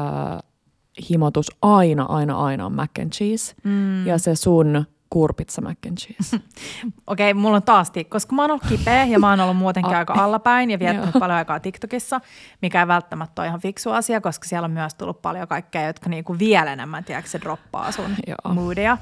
himotus 1.10 1.46
aina, 1.62 2.02
aina, 2.02 2.34
aina 2.44 2.66
on 2.66 2.72
mac 2.72 2.90
and 3.00 3.12
cheese. 3.12 3.54
Mm. 3.64 4.06
Ja 4.06 4.18
se 4.18 4.34
sun 4.34 4.84
kurpitsa 5.14 5.62
mac 5.62 5.76
and 5.88 5.98
cheese. 5.98 6.40
Okei, 7.06 7.34
mulla 7.34 7.56
on 7.56 7.62
taas, 7.62 7.90
ti- 7.90 8.04
koska 8.04 8.34
mä 8.34 8.42
oon 8.42 8.50
ollut 8.50 8.64
kipeä 8.68 9.04
ja 9.04 9.18
mä 9.18 9.30
oon 9.30 9.40
ollut 9.40 9.56
muutenkin 9.56 9.96
aika 9.96 10.14
allapäin 10.16 10.70
ja 10.70 10.78
viettänyt 10.78 11.14
paljon 11.18 11.38
aikaa 11.38 11.60
TikTokissa, 11.60 12.20
mikä 12.62 12.80
ei 12.80 12.88
välttämättä 12.88 13.42
ole 13.42 13.48
ihan 13.48 13.60
fiksu 13.60 13.90
asia, 13.90 14.20
koska 14.20 14.48
siellä 14.48 14.64
on 14.66 14.70
myös 14.70 14.94
tullut 14.94 15.22
paljon 15.22 15.48
kaikkea, 15.48 15.86
jotka 15.86 16.10
niinku 16.10 16.38
vielä 16.38 16.72
enemmän, 16.72 17.04
tiedätkö, 17.04 17.30
se 17.30 17.40
droppaa 17.40 17.92
sun 17.92 18.16
moodia. 18.54 18.98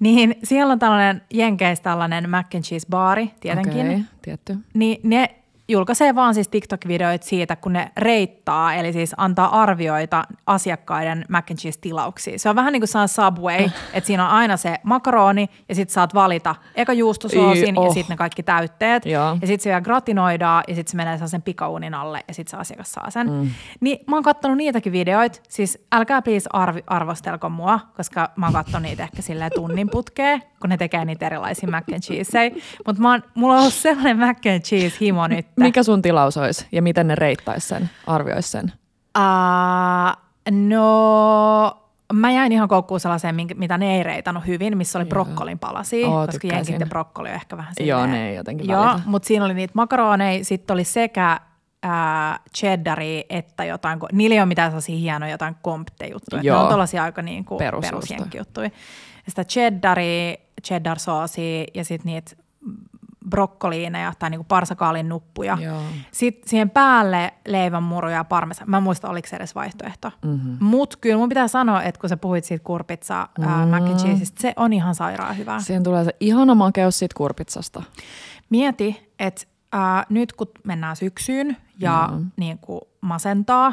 Niin 0.00 0.34
siellä 0.44 0.72
on 0.72 0.78
tällainen 0.78 1.22
Jenkeissä 1.32 1.82
tällainen 1.84 2.30
mac 2.30 2.54
and 2.54 2.62
cheese 2.64 2.86
baari 2.90 3.30
tietenkin. 3.40 3.86
Okei, 3.86 4.00
tietty. 4.22 4.56
Niin 4.74 5.00
ne 5.02 5.43
julkaisee 5.68 6.14
vaan 6.14 6.34
siis 6.34 6.48
TikTok-videoita 6.48 7.26
siitä, 7.26 7.56
kun 7.56 7.72
ne 7.72 7.90
reittaa, 7.96 8.74
eli 8.74 8.92
siis 8.92 9.14
antaa 9.16 9.62
arvioita 9.62 10.24
asiakkaiden 10.46 11.24
mac 11.28 11.50
and 11.50 11.58
cheese-tilauksiin. 11.58 12.38
Se 12.38 12.48
on 12.48 12.56
vähän 12.56 12.72
niin 12.72 12.80
kuin 12.80 12.88
saa 12.88 13.06
Subway, 13.06 13.64
että 13.94 14.06
siinä 14.06 14.24
on 14.24 14.30
aina 14.30 14.56
se 14.56 14.76
makaroni 14.82 15.48
ja 15.68 15.74
sitten 15.74 15.94
saat 15.94 16.14
valita 16.14 16.54
eka 16.74 16.92
juustosoosin 16.92 17.68
Ii, 17.68 17.74
ja 17.74 17.80
oh. 17.80 17.94
sitten 17.94 18.14
ne 18.14 18.16
kaikki 18.16 18.42
täytteet. 18.42 19.06
Joo. 19.06 19.38
Ja 19.40 19.46
sitten 19.46 19.60
se 19.60 19.68
vielä 19.68 19.80
gratinoidaan 19.80 20.64
ja 20.68 20.74
sitten 20.74 20.90
se 20.90 20.96
menee 20.96 21.28
sen 21.28 21.42
pikauunin 21.42 21.94
alle 21.94 22.24
ja 22.28 22.34
sitten 22.34 22.50
se 22.50 22.56
asiakas 22.56 22.92
saa 22.92 23.10
sen. 23.10 23.30
Mm. 23.30 23.50
Niin 23.80 23.98
mä 24.06 24.16
oon 24.16 24.22
kattonut 24.22 24.56
niitäkin 24.56 24.92
videoita, 24.92 25.40
siis 25.48 25.78
älkää 25.92 26.22
please 26.22 26.48
arvi, 26.52 26.84
arvostelko 26.86 27.48
mua, 27.48 27.80
koska 27.96 28.30
mä 28.36 28.46
oon 28.46 28.52
kattonut 28.52 28.82
niitä 28.82 29.02
ehkä 29.02 29.22
silleen 29.22 29.50
tunnin 29.54 29.90
putkeen, 29.90 30.42
kun 30.60 30.70
ne 30.70 30.76
tekee 30.76 31.04
niitä 31.04 31.26
erilaisia 31.26 31.70
mac 31.70 31.84
and 31.92 32.00
cheeseja. 32.00 32.50
Mutta 32.86 33.02
mulla 33.34 33.54
on 33.54 33.60
ollut 33.60 33.74
sellainen 33.74 34.18
mac 34.18 34.46
and 34.46 34.60
cheese 34.60 34.96
himo 35.00 35.26
nyt. 35.26 35.46
Mikä 35.56 35.82
sun 35.82 36.02
tilaus 36.02 36.36
olisi 36.36 36.66
ja 36.72 36.82
miten 36.82 37.08
ne 37.08 37.14
reittaisi 37.14 37.68
sen, 37.68 37.90
arvioisi 38.06 38.48
sen? 38.48 38.72
Uh, 39.18 40.22
no, 40.50 41.76
mä 42.12 42.30
jäin 42.30 42.52
ihan 42.52 42.68
koukkuun 42.68 43.00
sellaiseen, 43.00 43.34
mitä 43.54 43.78
ne 43.78 43.96
ei 43.96 44.02
reitannut 44.02 44.46
hyvin, 44.46 44.76
missä 44.78 44.98
oli 44.98 45.06
brokkolin 45.06 45.58
palasia, 45.58 46.08
Oo, 46.08 46.26
koska 46.26 46.46
jenkit 46.48 46.80
ja 46.80 46.86
brokkoli 46.86 47.28
on 47.28 47.34
ehkä 47.34 47.56
vähän 47.56 47.72
Joo, 47.80 47.98
silleen- 48.00 48.10
ne 48.20 48.28
ei 48.28 48.36
jotenkin 48.36 48.68
Joo, 48.68 48.84
välitä. 48.84 49.00
mutta 49.06 49.26
siinä 49.26 49.44
oli 49.44 49.54
niitä 49.54 49.72
makaroneja, 49.74 50.44
sitten 50.44 50.74
oli 50.74 50.84
sekä 50.84 51.40
ää, 51.82 52.38
cheddaria 52.56 53.22
että 53.30 53.64
jotain, 53.64 53.98
niillä 54.12 54.34
ei 54.34 54.40
ole 54.40 54.46
mitään 54.46 54.70
sellaisia 54.70 54.96
hienoja 54.98 55.32
jotain 55.32 55.56
kompte-juttuja. 55.62 56.42
Ne 56.42 56.48
Joo. 56.48 56.60
on 56.62 56.68
tuollaisia 56.68 57.02
aika 57.02 57.22
niin 57.22 57.44
kuin 57.44 57.58
Perusjuusto. 57.58 57.96
perusjenkkijuttuja. 57.96 58.64
Ja 59.26 59.28
sitä 59.30 59.44
cheddaria, 59.44 60.34
cheddar-soosia 60.66 61.64
ja 61.74 61.84
sitten 61.84 62.12
niitä 62.12 62.36
brokkoliineja 63.30 64.12
tai 64.18 64.30
niinku 64.30 64.44
parsakaalin 64.48 65.08
nuppuja. 65.08 65.58
Joo. 65.60 65.80
Sitten 66.10 66.48
siihen 66.48 66.70
päälle 66.70 67.34
leivänmuruja 67.48 68.16
ja 68.16 68.24
parmesan. 68.24 68.70
Mä 68.70 68.76
en 68.76 68.82
muista, 68.82 69.08
oliko 69.08 69.28
se 69.28 69.36
edes 69.36 69.54
vaihtoehto. 69.54 70.10
Mhm. 70.22 70.34
Mm-hmm. 70.34 70.56
Mutta 70.60 70.98
kyllä 71.00 71.16
mun 71.16 71.28
pitää 71.28 71.48
sanoa, 71.48 71.82
että 71.82 72.00
kun 72.00 72.08
sä 72.08 72.16
puhuit 72.16 72.44
siitä 72.44 72.64
kurpitsa 72.64 73.28
mm-hmm. 73.38 73.68
mac 73.68 73.82
and 73.82 73.98
cheeseista, 73.98 74.42
se 74.42 74.52
on 74.56 74.72
ihan 74.72 74.94
sairaan 74.94 75.38
hyvä. 75.38 75.60
Siihen 75.60 75.82
tulee 75.82 76.04
se 76.04 76.16
ihana 76.20 76.54
makeus 76.54 76.98
siitä 76.98 77.14
kurpitsasta. 77.16 77.82
Mieti, 78.50 79.12
että 79.18 79.42
äh, 79.74 80.06
nyt 80.08 80.32
kun 80.32 80.48
mennään 80.64 80.96
syksyyn 80.96 81.56
ja 81.78 82.08
mm. 82.12 82.30
niin 82.36 82.58
kuin 82.58 82.80
masentaa 83.00 83.72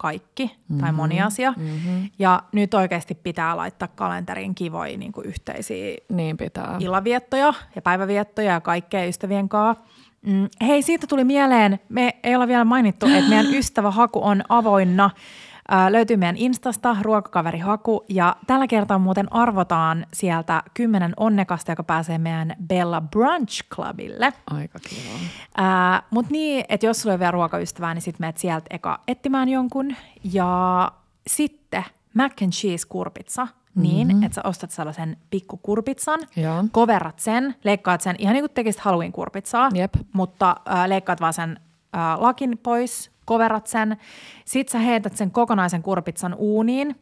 kaikki 0.00 0.44
mm-hmm. 0.44 0.78
tai 0.78 0.92
moni 0.92 1.20
asia, 1.20 1.54
mm-hmm. 1.56 2.10
ja 2.18 2.42
nyt 2.52 2.74
oikeasti 2.74 3.14
pitää 3.14 3.56
laittaa 3.56 3.88
kalenteriin 3.88 4.54
kivoja 4.54 4.96
niin 4.96 5.12
kuin 5.12 5.26
yhteisiä 5.26 5.96
Niin 6.08 6.36
pitää. 6.36 6.76
illanviettoja 6.80 7.54
ja 7.76 7.82
päiväviettoja 7.82 8.52
ja 8.52 8.60
kaikkea 8.60 9.04
ystävien 9.04 9.48
kanssa. 9.48 9.84
Mm, 10.26 10.48
hei, 10.66 10.82
siitä 10.82 11.06
tuli 11.06 11.24
mieleen, 11.24 11.80
me 11.88 12.16
ei 12.22 12.34
olla 12.34 12.48
vielä 12.48 12.64
mainittu, 12.64 13.06
että 13.06 13.28
meidän 13.28 13.54
ystävähaku 13.60 14.24
on 14.24 14.42
avoinna. 14.48 15.10
Ää, 15.72 15.92
löytyy 15.92 16.16
meidän 16.16 16.36
Instasta, 16.36 16.96
ruokakaverihaku, 17.02 18.04
ja 18.08 18.36
tällä 18.46 18.66
kertaa 18.66 18.98
muuten 18.98 19.32
arvotaan 19.32 20.06
sieltä 20.12 20.62
kymmenen 20.74 21.12
onnekasta, 21.16 21.72
joka 21.72 21.82
pääsee 21.84 22.18
meidän 22.18 22.56
Bella 22.66 23.00
Brunch 23.00 23.62
Clubille. 23.74 24.32
Aika 24.50 24.78
kiva. 24.78 26.02
Mutta 26.10 26.32
niin, 26.32 26.64
että 26.68 26.86
jos 26.86 27.02
sulla 27.02 27.12
on 27.12 27.18
vielä 27.20 27.30
ruokaystävää, 27.30 27.94
niin 27.94 28.02
sitten 28.02 28.22
menet 28.22 28.38
sieltä 28.38 28.66
eka 28.70 29.00
etsimään 29.08 29.48
jonkun. 29.48 29.96
Ja 30.24 30.92
sitten 31.26 31.84
mac 32.14 32.42
and 32.42 32.52
cheese 32.52 32.86
kurpitsa, 32.88 33.48
niin 33.74 34.08
mm-hmm. 34.08 34.22
että 34.22 34.34
sä 34.34 34.40
ostat 34.44 34.70
sellaisen 34.70 35.16
pikkukurpitsan, 35.30 36.20
Joo. 36.36 36.64
koverrat 36.72 37.18
sen, 37.18 37.54
leikkaat 37.64 38.00
sen 38.00 38.16
ihan 38.18 38.32
niin 38.32 38.42
kuin 38.42 38.54
tekisit 38.54 38.80
Halloween-kurpitsaa, 38.80 39.68
Jep. 39.74 39.94
mutta 40.12 40.56
äh, 40.70 40.88
leikkaat 40.88 41.20
vaan 41.20 41.32
sen 41.32 41.60
lakin 42.16 42.58
pois, 42.58 43.10
koverrat 43.24 43.66
sen. 43.66 43.96
Sitten 44.44 44.72
sä 44.72 44.78
heität 44.78 45.16
sen 45.16 45.30
kokonaisen 45.30 45.82
kurpitsan 45.82 46.34
uuniin, 46.34 46.96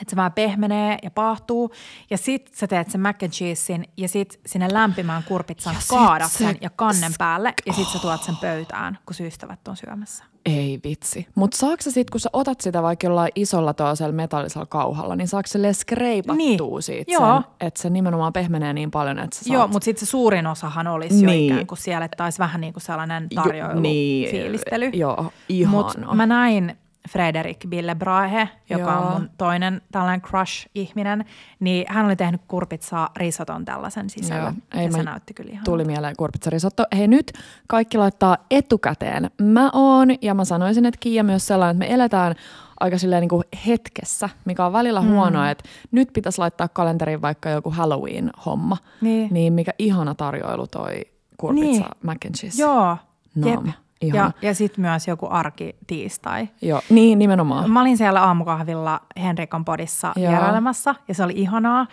että 0.00 0.10
se 0.10 0.16
vähän 0.16 0.32
pehmenee 0.32 0.98
ja 1.02 1.10
paahtuu. 1.10 1.70
Ja 2.10 2.18
sit 2.18 2.50
sä 2.54 2.66
teet 2.66 2.90
sen 2.90 3.00
mac 3.00 3.22
and 3.22 3.30
cheesein 3.32 3.84
ja 3.96 4.08
sit 4.08 4.40
sinne 4.46 4.68
lämpimään 4.72 5.22
kurpitsan 5.22 5.74
Ja 5.74 5.80
kaadat 5.88 6.32
se- 6.32 6.38
sen 6.38 6.56
ja 6.60 6.70
kannen 6.70 7.12
päälle 7.18 7.54
ja 7.66 7.72
sit 7.72 7.88
sä 7.88 7.98
tuot 7.98 8.22
sen 8.22 8.36
pöytään, 8.36 8.98
kun 9.06 9.26
ystävät 9.26 9.68
on 9.68 9.76
syömässä. 9.76 10.24
Ei 10.46 10.80
vitsi. 10.84 11.26
Mutta 11.34 11.56
saako 11.56 11.76
sä 11.82 11.90
sit, 11.90 12.10
kun 12.10 12.20
sä 12.20 12.30
otat 12.32 12.60
sitä 12.60 12.82
vaikka 12.82 13.06
jollain 13.06 13.32
isolla 13.34 13.74
toisella 13.74 14.12
metallisella 14.12 14.66
kauhalla, 14.66 15.16
niin 15.16 15.28
saako 15.28 15.46
se 15.46 15.72
skreipattua 15.72 16.36
Niin. 16.36 16.58
siitä 16.80 17.12
Joo. 17.12 17.34
sen, 17.42 17.44
että 17.68 17.82
se 17.82 17.90
nimenomaan 17.90 18.32
pehmenee 18.32 18.72
niin 18.72 18.90
paljon, 18.90 19.18
että 19.18 19.36
sä 19.36 19.44
saat... 19.44 19.54
Joo, 19.54 19.68
mutta 19.68 19.84
sitten 19.84 20.06
se 20.06 20.10
suurin 20.10 20.46
osahan 20.46 20.86
olisi 20.86 21.24
jo 21.24 21.30
Niin. 21.30 21.52
ikään 21.52 21.66
kuin 21.66 21.78
siellä, 21.78 22.04
että 22.04 22.24
olisi 22.24 22.38
vähän 22.38 22.60
niin 22.60 22.72
kuin 22.72 22.82
sellainen 22.82 23.26
Jo- 23.30 23.42
tarjoilu, 23.42 23.80
niin, 23.80 24.30
fiilistely. 24.30 24.86
joo, 24.94 25.32
ihanaa. 25.48 25.82
Mutta 25.82 26.14
mä 26.14 26.26
näin 26.26 26.76
Frederik 27.08 27.70
Ville 27.70 27.94
Brahe, 27.94 28.48
joka 28.70 28.90
Joo. 28.92 29.00
on 29.00 29.12
mun 29.12 29.30
toinen 29.38 29.82
tällainen 29.92 30.22
crush-ihminen, 30.22 31.24
niin 31.60 31.86
hän 31.88 32.06
oli 32.06 32.16
tehnyt 32.16 32.40
kurpitsaa 32.48 33.08
risoton 33.16 33.64
tällaisen 33.64 34.10
sisällä. 34.10 34.42
Joo, 34.42 34.80
ei 34.80 34.84
ja 34.84 34.92
se 34.92 35.02
näytti 35.02 35.34
kyllä 35.34 35.52
ihan. 35.52 35.64
Tuli 35.64 35.84
mieleen 35.84 36.16
kurpitsarisotto. 36.16 36.84
Hei 36.96 37.08
nyt 37.08 37.32
kaikki 37.68 37.98
laittaa 37.98 38.36
etukäteen. 38.50 39.30
Mä 39.42 39.70
oon, 39.72 40.08
ja 40.22 40.34
mä 40.34 40.44
sanoisin, 40.44 40.86
että 40.86 40.98
Kiia 41.00 41.24
myös 41.24 41.46
sellainen, 41.46 41.76
että 41.82 41.88
me 41.88 41.94
eletään 41.94 42.34
aika 42.80 42.98
silleen 42.98 43.20
niin 43.20 43.28
kuin 43.28 43.44
hetkessä, 43.66 44.28
mikä 44.44 44.66
on 44.66 44.72
välillä 44.72 45.02
mm. 45.02 45.08
huonoa, 45.08 45.50
että 45.50 45.64
nyt 45.90 46.08
pitäisi 46.12 46.38
laittaa 46.38 46.68
kalenteriin 46.68 47.22
vaikka 47.22 47.50
joku 47.50 47.70
Halloween-homma. 47.70 48.76
Niin. 49.00 49.28
Niin 49.30 49.52
mikä 49.52 49.72
ihana 49.78 50.14
tarjoilu 50.14 50.66
toi 50.66 51.00
kurpitsa 51.36 51.66
Niin. 51.70 51.84
mac 52.02 52.26
and 52.26 52.34
cheese. 52.34 52.62
Joo, 52.62 52.96
naama. 53.34 53.66
Ja, 53.66 53.72
Ihana. 54.00 54.32
ja 54.42 54.54
sitten 54.54 54.80
myös 54.82 55.08
joku 55.08 55.26
arki 55.30 55.76
tiistai. 55.86 56.48
Joo, 56.62 56.80
niin 56.90 57.18
nimenomaan. 57.18 57.70
Mä 57.70 57.80
olin 57.80 57.96
siellä 57.96 58.22
aamukahvilla 58.22 59.00
Henrikon 59.22 59.64
podissa 59.64 60.12
Joo. 60.16 60.30
vierailemassa 60.30 60.94
ja 61.08 61.14
se 61.14 61.24
oli 61.24 61.32
ihanaa. 61.36 61.86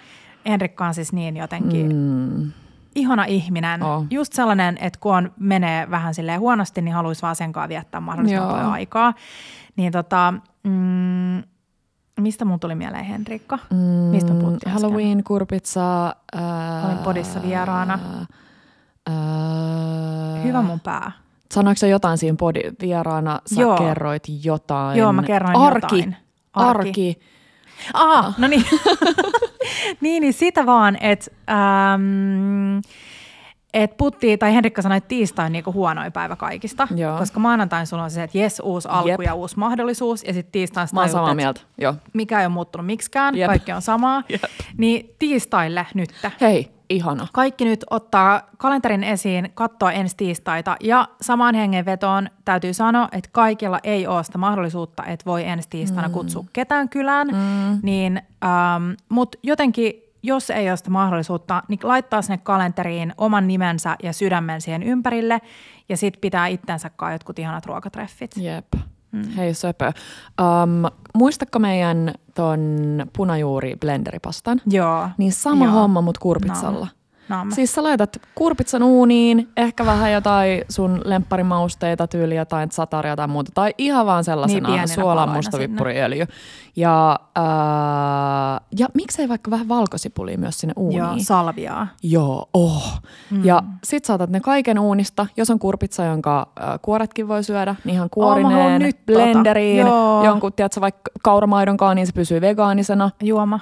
Henrikka 0.45 0.85
on 0.85 0.93
siis 0.93 1.13
niin 1.13 1.37
jotenkin 1.37 1.95
Mm, 1.95 2.51
ihana 2.95 3.25
ihminen. 3.25 3.83
Oh. 3.83 4.05
Just 4.09 4.33
sellainen, 4.33 4.77
että 4.81 4.99
kun 4.99 5.15
on, 5.15 5.31
menee 5.39 5.91
vähän 5.91 6.13
silleen 6.13 6.39
huonosti, 6.39 6.81
niin 6.81 6.95
haluaisi 6.95 7.21
vaan 7.21 7.35
sen 7.35 7.51
kanssa 7.51 7.69
viettää 7.69 8.01
mahdollisimman 8.01 8.47
Joo. 8.47 8.55
paljon 8.55 8.71
aikaa. 8.73 9.13
Niin 9.75 9.91
tota, 9.91 10.33
mm, 10.63 11.43
mistä 12.19 12.45
mun 12.45 12.59
tuli 12.59 12.75
mieleen 12.75 13.05
Henrikka? 13.05 13.59
Mistä 14.11 14.33
me 14.33 14.39
puhuttiin 14.39 14.69
äsken? 14.69 14.81
Halloween, 14.83 15.23
kurpitsa. 15.23 16.15
Ää, 16.35 16.85
Olin 16.85 16.97
podissa 16.97 17.41
vieraana. 17.41 17.99
Ää, 19.09 20.41
Hyvä 20.43 20.61
mun 20.61 20.79
pää. 20.79 21.11
Sanoiko 21.53 21.77
sä 21.77 21.87
jotain 21.87 22.17
siinä 22.17 22.35
podi 22.39 22.59
vieraana? 22.81 23.39
Sä 23.45 23.61
Joo. 23.61 23.77
kerroit 23.77 24.23
jotain. 24.43 24.99
Joo, 24.99 25.13
mä 25.13 25.23
kerroin 25.23 25.55
Arki. 25.55 25.95
jotain. 25.95 26.15
Arki. 26.53 26.79
Arki. 26.89 27.19
Ah, 27.93 28.35
no 28.37 28.47
niin. 28.47 28.65
niin, 30.01 30.21
niin 30.21 30.33
sitä 30.33 30.65
vaan, 30.65 30.97
että 31.01 31.31
ähm, 31.49 32.79
et 33.73 33.97
putti, 33.97 34.37
tai 34.37 34.53
Henrikka 34.53 34.81
sanoi, 34.81 34.97
että 34.97 35.07
tiistai 35.07 35.45
on 35.45 35.51
niinku 35.51 35.73
huonoin 35.73 36.11
päivä 36.11 36.35
kaikista, 36.35 36.87
Joo. 36.95 37.17
koska 37.17 37.39
maanantain 37.39 37.87
sulla 37.87 38.03
on 38.03 38.11
se, 38.11 38.23
että 38.23 38.37
jes, 38.37 38.59
uusi 38.59 38.87
alku 38.91 39.07
Jep. 39.09 39.21
ja 39.21 39.33
uusi 39.33 39.59
mahdollisuus, 39.59 40.23
ja 40.23 40.33
sitten 40.33 40.61
Mä 40.75 40.81
oon 40.81 40.87
tajut, 40.93 41.11
samaa 41.11 41.35
mieltä. 41.35 41.61
Joo. 41.77 41.95
mikä 42.13 42.39
ei 42.39 42.45
ole 42.45 42.53
muuttunut 42.53 42.87
miksikään, 42.87 43.35
Jep. 43.37 43.47
kaikki 43.47 43.71
on 43.71 43.81
samaa, 43.81 44.23
Jep. 44.29 44.43
niin 44.77 45.15
tiistaille 45.19 45.87
nyt. 45.93 46.09
Hei, 46.41 46.72
ihana. 46.89 47.27
Kaikki 47.33 47.65
nyt 47.65 47.85
ottaa 47.89 48.41
kalenterin 48.57 49.03
esiin, 49.03 49.51
katsoa 49.53 49.91
ensi 49.91 50.17
tiistaita 50.17 50.75
ja 50.79 51.07
samaan 51.21 51.55
hengenvetoon 51.55 52.29
täytyy 52.45 52.73
sanoa, 52.73 53.07
että 53.11 53.29
kaikilla 53.33 53.79
ei 53.83 54.07
ole 54.07 54.23
sitä 54.23 54.37
mahdollisuutta, 54.37 55.05
että 55.05 55.25
voi 55.25 55.43
ensi 55.47 55.69
tiistaina 55.69 56.07
Mm. 56.07 56.13
kutsua 56.13 56.45
ketään 56.53 56.89
kylään, 56.89 57.27
niin, 57.81 58.21
ähm, 58.43 58.91
mutta 59.09 59.37
jotenkin 59.43 59.93
jos 60.25 60.49
ei 60.49 60.69
ole 60.69 60.77
sitä 60.77 60.89
mahdollisuutta, 60.89 61.63
niin 61.67 61.79
laittaa 61.83 62.21
sinne 62.21 62.37
kalenteriin 62.37 63.13
oman 63.17 63.47
nimensä 63.47 63.95
ja 64.03 64.13
sydämen 64.13 64.61
siihen 64.61 64.83
ympärille 64.83 65.41
ja 65.89 65.97
sitten 65.97 66.21
pitää 66.21 66.47
itsensä 66.47 66.91
jotkut 67.11 67.39
ihanat 67.39 67.65
ruokatreffit. 67.65 68.31
Jep. 68.37 68.65
Mm. 69.13 69.29
Hei 69.37 69.53
söpö. 69.53 69.91
Um, 70.41 70.91
muistatko 71.13 71.59
meidän 71.59 72.13
ton 72.35 72.59
punajuuri 73.15 73.75
blenderipastan? 73.79 74.61
Joo. 74.69 75.09
Niin 75.17 75.31
sama 75.31 75.65
Joo. 75.65 75.73
homma, 75.73 76.01
mut 76.01 76.17
kurpitsalla. 76.17 76.87
Naama. 77.29 77.55
Siis 77.55 77.73
sä 77.73 77.83
laitat 77.83 78.21
kurpitsan 78.35 78.83
uuniin, 78.83 79.49
ehkä 79.57 79.85
vähän 79.85 80.11
jotain 80.11 80.61
sun 80.69 81.01
lempparimausteita, 81.05 82.07
tyyli 82.07 82.35
jotain 82.35 82.71
sataria 82.71 83.15
tai 83.15 83.27
muuta, 83.27 83.51
tai 83.53 83.73
ihan 83.77 84.05
vaan 84.05 84.17
Niin 84.17 84.23
sellaisena 84.25 84.69
pieninä 84.69 84.87
suolan 84.87 85.29
mustavippuriöljy. 85.29 86.25
Ja, 86.75 87.19
ää, 87.35 88.61
ja 88.77 88.87
miksei 88.93 89.29
vaikka 89.29 89.51
vähän 89.51 89.69
valkosipulia 89.69 90.37
myös 90.37 90.59
sinne 90.59 90.73
uuniin? 90.77 90.99
Joo, 90.99 91.15
salviaa. 91.17 91.87
Joo, 92.03 92.49
oh. 92.53 93.01
Mm. 93.31 93.45
Ja 93.45 93.63
sit 93.83 94.05
saatat 94.05 94.29
ne 94.29 94.39
kaiken 94.39 94.79
uunista. 94.79 95.27
Jos 95.37 95.49
on 95.49 95.59
kurpitsa, 95.59 96.05
jonka 96.05 96.47
äh, 96.61 96.79
kuoretkin 96.81 97.27
voi 97.27 97.43
syödä, 97.43 97.75
niin 97.83 97.93
ihan 97.93 98.09
kuorineen, 98.09 98.81
nyt 98.81 99.05
tota. 99.05 99.19
blenderiin, 99.19 99.77
Joo. 99.87 100.25
jonkun, 100.25 100.53
tiedätkö, 100.53 100.81
vaikka 100.81 101.11
kauramaidonkaan, 101.23 101.95
niin 101.95 102.07
se 102.07 102.13
pysyy 102.13 102.41
vegaanisena 102.41 103.09
Juoma. 103.21 103.59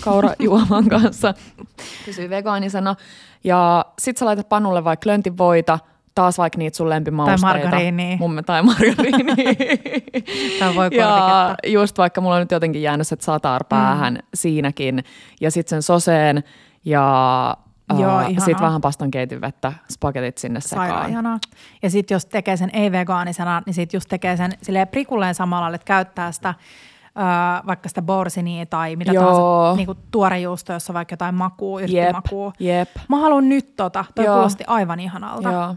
kaurajuoman 0.00 0.88
kanssa. 1.00 1.34
Pysyy 2.06 2.30
vegaanisena. 2.30 2.95
Ja 3.44 3.84
sit 3.98 4.16
sä 4.16 4.24
laitat 4.24 4.48
pannulle 4.48 4.84
vaikka 4.84 5.04
klöntivoita, 5.04 5.78
taas 6.14 6.38
vaikka 6.38 6.58
niitä 6.58 6.76
sun 6.76 6.88
lempimausteita. 6.88 7.40
Tai 7.42 7.62
margariinia. 7.62 8.16
Mun, 8.16 8.42
tai 8.46 8.62
margariini. 8.62 9.56
Tai 10.58 10.74
voi 10.74 10.88
ja 10.92 11.54
just 11.66 11.98
vaikka 11.98 12.20
mulla 12.20 12.34
on 12.34 12.40
nyt 12.40 12.50
jotenkin 12.50 12.82
jäänyt 12.82 13.06
se 13.06 13.16
satar 13.20 13.64
päähän 13.64 14.14
mm. 14.14 14.20
siinäkin. 14.34 15.04
Ja 15.40 15.50
sit 15.50 15.68
sen 15.68 15.82
soseen 15.82 16.44
ja 16.84 17.56
Joo, 17.98 18.20
uh, 18.20 18.28
sit 18.28 18.38
ihanaa. 18.48 18.60
vähän 18.62 18.80
pastan 18.80 19.10
keitin 19.10 19.40
vettä, 19.40 19.72
spagetit 19.92 20.38
sinne 20.38 20.60
Sairaan 20.60 20.88
sekaan. 20.90 21.10
ihanaa. 21.10 21.38
Ja 21.82 21.90
sitten 21.90 22.14
jos 22.14 22.26
tekee 22.26 22.56
sen 22.56 22.70
ei-vegaanisena, 22.72 23.62
niin 23.66 23.74
sitten 23.74 23.96
just 23.96 24.08
tekee 24.08 24.36
sen 24.36 24.52
silleen 24.62 24.88
prikulleen 24.88 25.34
samalla, 25.34 25.74
että 25.74 25.84
käyttää 25.84 26.32
sitä 26.32 26.54
öö, 27.18 27.66
vaikka 27.66 27.88
sitä 27.88 28.02
borsinia 28.02 28.66
tai 28.66 28.96
mitä 28.96 29.12
Joo. 29.12 29.24
tahansa 29.24 29.76
niin 29.76 30.04
tuorejuusto, 30.10 30.72
jossa 30.72 30.92
on 30.92 30.94
vaikka 30.94 31.12
jotain 31.12 31.34
makua, 31.34 31.80
Jep, 31.80 31.90
yrttimakua. 31.90 32.52
jep. 32.60 32.90
Mä 33.08 33.16
haluan 33.16 33.48
nyt 33.48 33.76
tota. 33.76 34.04
Toi 34.14 34.24
Joo. 34.24 34.34
kuulosti 34.34 34.64
aivan 34.66 35.00
ihanalta. 35.00 35.52
Joo. 35.52 35.76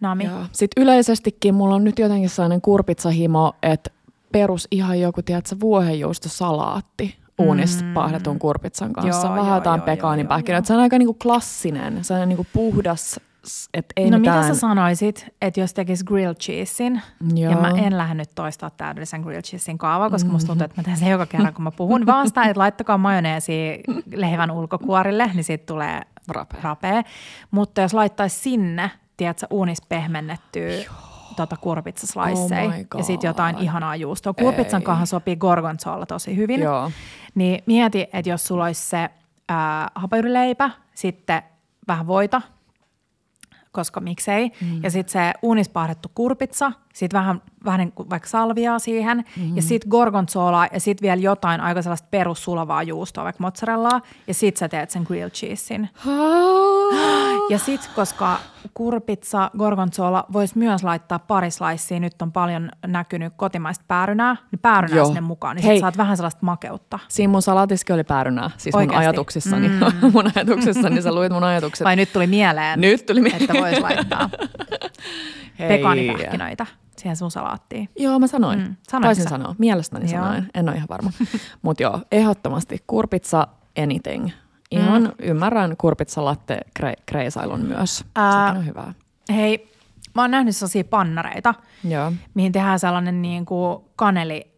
Nami. 0.00 0.24
Joo. 0.24 0.40
Sitten 0.52 0.82
yleisestikin 0.82 1.54
mulla 1.54 1.74
on 1.74 1.84
nyt 1.84 1.98
jotenkin 1.98 2.30
sellainen 2.30 2.60
kurpitsahimo, 2.60 3.52
että 3.62 3.90
perus 4.32 4.68
ihan 4.70 5.00
joku, 5.00 5.22
tiedätkö, 5.22 5.56
vuohenjuustosalaatti 5.60 7.16
uunista 7.38 7.84
mm. 7.84 7.94
pahdetun 7.94 8.38
kurpitsan 8.38 8.92
kanssa. 8.92 9.26
Joo, 9.26 9.36
Vähän 9.36 9.54
jotain 9.54 9.82
joo, 10.48 10.62
Se 10.64 10.74
on 10.74 10.80
aika 10.80 10.98
niinku 10.98 11.14
klassinen, 11.14 12.04
se 12.04 12.14
on 12.14 12.28
niinku 12.28 12.46
puhdas, 12.52 13.20
että 13.74 13.92
ei 13.96 14.10
no 14.10 14.18
mitään... 14.18 14.38
mitä 14.38 14.54
sä 14.54 14.60
sanoisit, 14.60 15.26
että 15.42 15.60
jos 15.60 15.74
tekis 15.74 16.04
grilled 16.04 16.36
cheesein, 16.36 17.02
Joo. 17.34 17.50
ja 17.50 17.56
mä 17.56 17.68
en 17.68 17.98
lähde 17.98 18.14
nyt 18.14 18.30
toistaa 18.34 18.70
täydellisen 18.70 19.20
grilled 19.20 19.42
cheesein 19.42 19.78
kaavaa, 19.78 20.10
koska 20.10 20.30
musta 20.30 20.46
tuntuu, 20.46 20.64
että 20.64 20.80
mä 20.80 20.84
teen 20.84 20.96
sen 20.96 21.10
joka 21.10 21.26
kerran, 21.26 21.54
kun 21.54 21.64
mä 21.64 21.70
puhun. 21.70 22.06
Vaan 22.14 22.28
sitä, 22.28 22.42
että 22.42 22.60
laittakaa 22.60 22.98
majoneesi 22.98 23.80
leivän 24.14 24.50
ulkokuorille, 24.50 25.30
niin 25.34 25.44
siitä 25.44 25.66
tulee 25.66 26.00
Rapea. 26.28 26.60
rapea. 26.62 27.02
Mutta 27.50 27.80
jos 27.80 27.94
laittaisi 27.94 28.40
sinne, 28.40 28.90
tiedätkö, 29.16 29.46
uunis 29.50 29.82
pehmennettyä 29.88 30.70
tota 31.36 31.56
kurpitsaslaissei 31.56 32.66
Oh 32.66 32.98
ja 32.98 33.04
sitten 33.04 33.28
jotain 33.28 33.58
ihanaa 33.58 33.96
juustoa. 33.96 34.34
Kurpitsan 34.34 34.82
kanssa 34.82 35.06
sopii 35.06 35.36
gorgonzola 35.36 36.06
tosi 36.06 36.36
hyvin. 36.36 36.60
Joo. 36.60 36.90
Niin 37.34 37.62
mieti, 37.66 38.06
että 38.12 38.30
jos 38.30 38.46
sulla 38.46 38.64
olisi 38.64 38.82
se 38.82 39.10
ää, 39.48 39.90
hapajurileipä, 39.94 40.70
sitten 40.94 41.42
vähän 41.88 42.06
voita, 42.06 42.42
koska 43.74 44.00
miksei. 44.00 44.50
Mm. 44.60 44.82
Ja 44.82 44.90
sitten 44.90 45.12
se 45.12 45.32
uunispahdettu 45.42 46.10
kurpitsa, 46.14 46.72
sitten 46.94 47.18
vähän, 47.18 47.42
vähän 47.64 47.78
niin 47.78 47.92
kuin 47.92 48.10
vaikka 48.10 48.28
salviaa 48.28 48.78
siihen, 48.78 49.16
mm-hmm. 49.36 49.56
ja 49.56 49.62
sitten 49.62 49.88
gorgonzolaa, 49.88 50.68
ja 50.72 50.80
sitten 50.80 51.02
vielä 51.06 51.22
jotain 51.22 51.60
aika 51.60 51.82
sellaista 51.82 52.08
perussulavaa 52.10 52.82
juustoa, 52.82 53.24
vaikka 53.24 53.42
mozzarellaa, 53.44 54.00
ja 54.26 54.34
sitten 54.34 54.58
sä 54.60 54.68
teet 54.68 54.90
sen 54.90 55.02
grilled 55.02 55.30
cheesein. 55.30 55.88
Ja 57.50 57.58
sitten, 57.58 57.90
koska 57.94 58.38
kurpitsa, 58.74 59.50
gorgonzola 59.58 60.24
voisi 60.32 60.58
myös 60.58 60.82
laittaa 60.82 61.18
pari 61.18 61.50
slicea, 61.50 62.00
nyt 62.00 62.22
on 62.22 62.32
paljon 62.32 62.70
näkynyt 62.86 63.32
kotimaista 63.36 63.84
päärynää, 63.88 64.36
niin 64.52 64.58
päärynää 64.58 64.96
Joo. 64.96 65.06
sinne 65.06 65.20
mukaan, 65.20 65.56
niin 65.56 65.64
Hei. 65.64 65.76
sit 65.76 65.80
saat 65.80 65.96
vähän 65.96 66.16
sellaista 66.16 66.40
makeutta. 66.42 66.98
Siinä 67.08 67.30
mun 67.30 67.42
salatiskin 67.42 67.94
oli 67.94 68.04
päärynää, 68.04 68.50
siis 68.56 68.74
mun 68.74 68.80
Oikeasti? 68.80 69.06
ajatuksissani. 69.06 69.68
Mm. 69.68 69.80
mun 70.14 70.30
ajatuksissani, 70.36 71.02
sä 71.02 71.14
luit 71.14 71.32
mun 71.32 71.44
ajatukset. 71.44 71.84
Vai 71.84 71.96
nyt 71.96 72.12
tuli 72.12 72.26
mieleen, 72.26 72.80
Nyt 72.80 73.06
tuli 73.06 73.20
mieleen. 73.20 73.42
että 73.42 73.54
voisi 73.60 73.80
laittaa 73.80 74.30
Hei. 75.58 75.68
pekaanipähkinöitä 75.68 76.66
siihen 76.96 77.16
sun 77.16 77.30
salaattiin. 77.30 77.88
Joo, 77.98 78.18
mä 78.18 78.26
sanoin. 78.26 78.58
Mm. 78.58 78.76
Sanoitko 78.90 79.06
Taisin 79.06 79.22
sä? 79.24 79.28
sanoa. 79.28 79.54
Mielestäni 79.58 80.12
Joo. 80.12 80.22
sanoin. 80.22 80.50
En 80.54 80.68
ole 80.68 80.76
ihan 80.76 80.88
varma. 80.88 81.10
Mutta 81.62 81.82
joo, 81.82 82.00
ehdottomasti 82.12 82.84
kurpitsa 82.86 83.48
anything. 83.82 84.28
Ihan 84.70 85.02
mm. 85.02 85.10
ymmärrän 85.18 85.76
kurpitsalatte 85.76 86.60
kre- 86.80 87.02
kreisailun 87.06 87.60
myös. 87.60 88.04
Ää, 88.14 88.46
Sekin 88.46 88.58
on 88.58 88.66
hyvää. 88.66 88.94
Hei, 89.34 89.72
mä 90.14 90.22
oon 90.22 90.30
nähnyt 90.30 90.56
sellaisia 90.56 90.84
pannareita, 90.84 91.54
Joo. 91.84 92.12
mihin 92.34 92.52
tehdään 92.52 92.78
sellainen 92.78 93.22
niin 93.22 93.46
kuin 93.46 93.84
kaneli, 93.96 94.53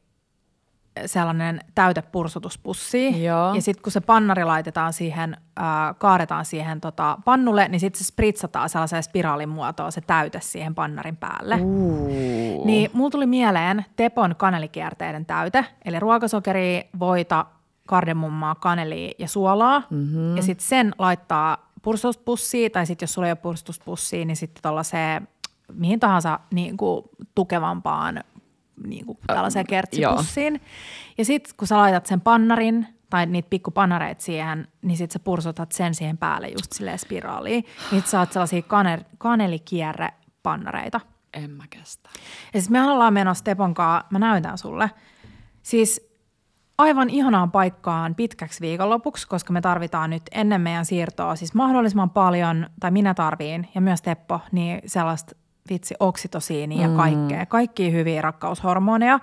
sellainen 1.07 1.61
täytepursutuspussi. 1.75 3.25
Joo. 3.25 3.55
Ja 3.55 3.63
sitten 3.63 3.83
kun 3.83 3.93
se 3.93 4.01
pannari 4.01 4.45
laitetaan 4.45 4.93
siihen, 4.93 5.37
äh, 5.59 5.65
kaadetaan 5.99 6.45
siihen 6.45 6.81
tota, 6.81 7.19
pannulle, 7.25 7.69
niin 7.69 7.81
sitten 7.81 7.99
se 7.99 8.05
spritsataan 8.05 8.69
sellaiseen 8.69 9.03
spiraalin 9.03 9.49
muotoon 9.49 9.93
se 9.93 10.01
täyte 10.01 10.41
siihen 10.43 10.75
pannarin 10.75 11.17
päälle. 11.17 11.59
Uh. 11.61 12.67
Niin 12.67 12.91
mulla 12.93 13.11
tuli 13.11 13.27
mieleen 13.27 13.85
Tepon 13.97 14.35
kanelikierteiden 14.37 15.27
täyte, 15.27 15.65
eli 15.85 16.01
ruokasokeri, 16.01 16.89
voita, 16.99 17.47
kardemummaa, 17.87 18.55
kanelia 18.55 19.13
ja 19.19 19.29
suolaa. 19.29 19.83
Mm-hmm. 19.91 20.37
Ja 20.37 20.43
sitten 20.43 20.67
sen 20.67 20.93
laittaa 20.99 21.71
pursustuspussiin, 21.83 22.73
tai 22.73 22.87
sitten 22.87 23.07
jos 23.07 23.13
sulla 23.13 23.29
ei 23.29 23.33
ole 23.33 23.39
pursustuspussiin, 23.43 24.29
niin 24.29 24.37
sitten 24.37 24.63
tuollaiseen 24.63 25.29
mihin 25.73 26.01
tahansa 26.01 26.41
niin 26.51 26.77
kuin, 26.77 27.05
tukevampaan 27.35 28.25
niin 28.87 29.07
kuin, 29.07 29.19
tällaiseen 29.27 29.67
kertsipussiin. 29.67 30.61
Ja 31.19 31.25
sitten 31.25 31.55
kun 31.57 31.69
sä 31.69 31.77
laitat 31.77 32.07
sen 32.07 32.21
pannarin, 32.21 32.87
tai 33.11 33.27
niitä 33.27 33.51
pikkupannareita 33.51 34.23
siihen, 34.23 34.69
niin 34.83 34.97
sitten 34.97 35.13
sä 35.13 35.25
pursutat 35.25 35.73
sen 35.73 35.95
siihen 35.95 36.19
päälle 36.19 36.49
just 36.49 36.73
silleen 36.73 36.99
spiraaliin. 36.99 37.65
Niin 37.93 38.03
saat 38.03 38.33
sellaisia 38.33 38.63
kane- 38.63 39.05
kanelikierrepannareita. 39.19 41.01
En 41.35 41.51
mä 41.51 41.65
kestä. 41.71 42.11
Ja 42.55 42.61
siis 42.61 42.71
me 42.71 42.83
ollaan 42.83 43.15
menossa 43.15 43.45
Teponkaan, 43.45 44.05
mä 44.11 44.19
näytän 44.19 44.59
sulle. 44.59 44.91
Siis 45.63 46.17
aivan 46.79 47.11
ihanaan 47.11 47.51
paikkaan 47.51 48.15
pitkäksi 48.15 48.61
viikonlopuksi, 48.61 49.29
koska 49.29 49.53
me 49.53 49.61
tarvitaan 49.61 50.11
nyt 50.11 50.23
ennen 50.33 50.61
meidän 50.61 50.85
siirtoa 50.85 51.37
siis 51.37 51.55
mahdollisimman 51.55 52.11
paljon, 52.11 52.67
tai 52.81 52.91
minä 52.91 53.15
tarviin, 53.15 53.69
ja 53.75 53.81
myös 53.81 54.03
Teppo, 54.03 54.41
niin 54.53 54.81
sellaista 54.87 55.37
vitsi 55.69 55.95
oksitosiinia 56.01 56.83
ja 56.83 56.97
kaikkea. 56.97 57.47
Kaikkia 57.47 57.91
hyviä 57.91 58.23
rakkaushormoneja. 58.23 59.21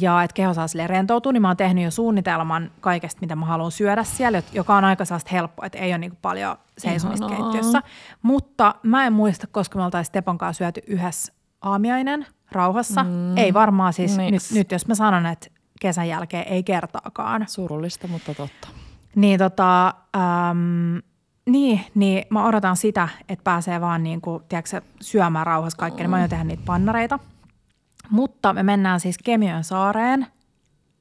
Ja 0.00 0.22
että 0.22 0.34
keho 0.34 0.54
saa 0.54 0.68
sille 0.68 0.86
rentoutua, 0.86 1.32
niin 1.32 1.42
mä 1.42 1.48
oon 1.48 1.56
tehnyt 1.56 1.84
jo 1.84 1.90
suunnitelman 1.90 2.70
kaikesta, 2.80 3.20
mitä 3.20 3.36
mä 3.36 3.46
haluan 3.46 3.70
syödä 3.70 4.04
siellä, 4.04 4.42
joka 4.52 4.76
on 4.76 4.84
aika 4.84 5.04
sellaista 5.04 5.30
helppoa, 5.32 5.66
että 5.66 5.78
ei 5.78 5.90
ole 5.90 5.98
niin 5.98 6.18
paljon 6.22 6.56
seisomista 6.78 7.26
Ihanaa. 7.26 7.50
keittiössä. 7.52 7.82
Mutta 8.22 8.74
mä 8.82 9.06
en 9.06 9.12
muista, 9.12 9.46
koska 9.46 9.78
me 9.78 9.84
oltaisiin 9.84 10.10
Stepon 10.10 10.38
kanssa 10.38 10.64
syöty 10.64 10.80
yhdessä 10.86 11.32
aamiainen 11.62 12.26
rauhassa. 12.52 13.04
Mm. 13.04 13.36
Ei 13.36 13.54
varmaan 13.54 13.92
siis, 13.92 14.18
nyt, 14.18 14.30
Miks? 14.30 14.52
nyt 14.52 14.72
jos 14.72 14.86
mä 14.86 14.94
sanon, 14.94 15.26
että 15.26 15.48
kesän 15.80 16.08
jälkeen 16.08 16.48
ei 16.48 16.62
kertaakaan. 16.62 17.44
Surullista, 17.48 18.08
mutta 18.08 18.34
totta. 18.34 18.68
Niin 19.14 19.38
tota, 19.38 19.86
äm, 19.86 21.02
niin, 21.46 21.80
niin 21.94 22.24
mä 22.30 22.44
odotan 22.44 22.76
sitä, 22.76 23.08
että 23.28 23.44
pääsee 23.44 23.80
vaan 23.80 24.02
niin 24.02 24.20
kuin, 24.20 24.42
tiedätkö, 24.48 24.80
syömään 25.00 25.46
rauhassa 25.46 25.78
kaikkea. 25.78 26.04
Niin 26.04 26.10
mä 26.10 26.16
aion 26.16 26.28
tehdä 26.28 26.44
niitä 26.44 26.62
pannareita. 26.66 27.18
Mutta 28.10 28.52
me 28.52 28.62
mennään 28.62 29.00
siis 29.00 29.18
Kemiön 29.24 29.64
saareen. 29.64 30.26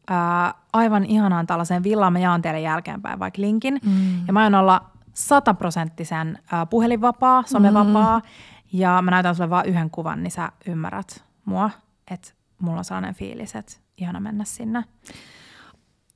Ää, 0.09 0.53
aivan 0.73 1.05
ihanaan 1.05 1.47
tällaiseen 1.47 1.83
villaan. 1.83 2.13
Mä 2.13 2.19
jaan 2.19 2.41
teille 2.41 2.59
jälkeenpäin 2.61 3.19
vaikka 3.19 3.41
linkin. 3.41 3.79
Mm. 3.85 4.27
Ja 4.27 4.33
mä 4.33 4.39
aion 4.39 4.55
olla 4.55 4.89
sataprosenttisen 5.13 6.39
puhelinvapaa, 6.69 7.43
somevapaa. 7.45 8.19
Mm. 8.19 8.25
Ja 8.73 9.01
mä 9.01 9.11
näytän 9.11 9.35
sulle 9.35 9.49
vaan 9.49 9.65
yhden 9.65 9.89
kuvan, 9.89 10.23
niin 10.23 10.31
sä 10.31 10.51
ymmärrät 10.67 11.23
mua. 11.45 11.69
Että 12.11 12.31
mulla 12.59 12.77
on 12.77 12.85
sellainen 12.85 13.15
fiilis, 13.15 13.55
että 13.55 13.73
ihana 13.97 14.19
mennä 14.19 14.43
sinne. 14.43 14.83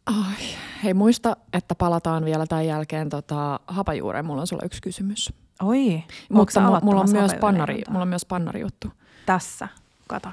Ai, 0.09 0.45
hei 0.83 0.93
muista, 0.93 1.37
että 1.53 1.75
palataan 1.75 2.25
vielä 2.25 2.45
tämän 2.47 2.65
jälkeen 2.65 3.09
tota, 3.09 3.59
hapajuureen. 3.67 4.25
Mulla 4.25 4.41
on 4.41 4.47
sulla 4.47 4.65
yksi 4.65 4.81
kysymys. 4.81 5.33
Oi, 5.63 6.03
Mutta 6.29 6.53
sä 6.53 6.59
mu- 6.59 6.83
mulla 6.83 7.01
on, 7.01 7.11
myös 7.11 7.33
pannari, 7.39 7.81
mulla 7.89 8.01
on 8.01 8.07
myös 8.07 8.25
pannari 8.25 8.61
juttu. 8.61 8.91
Tässä, 9.25 9.67
kato. 10.07 10.29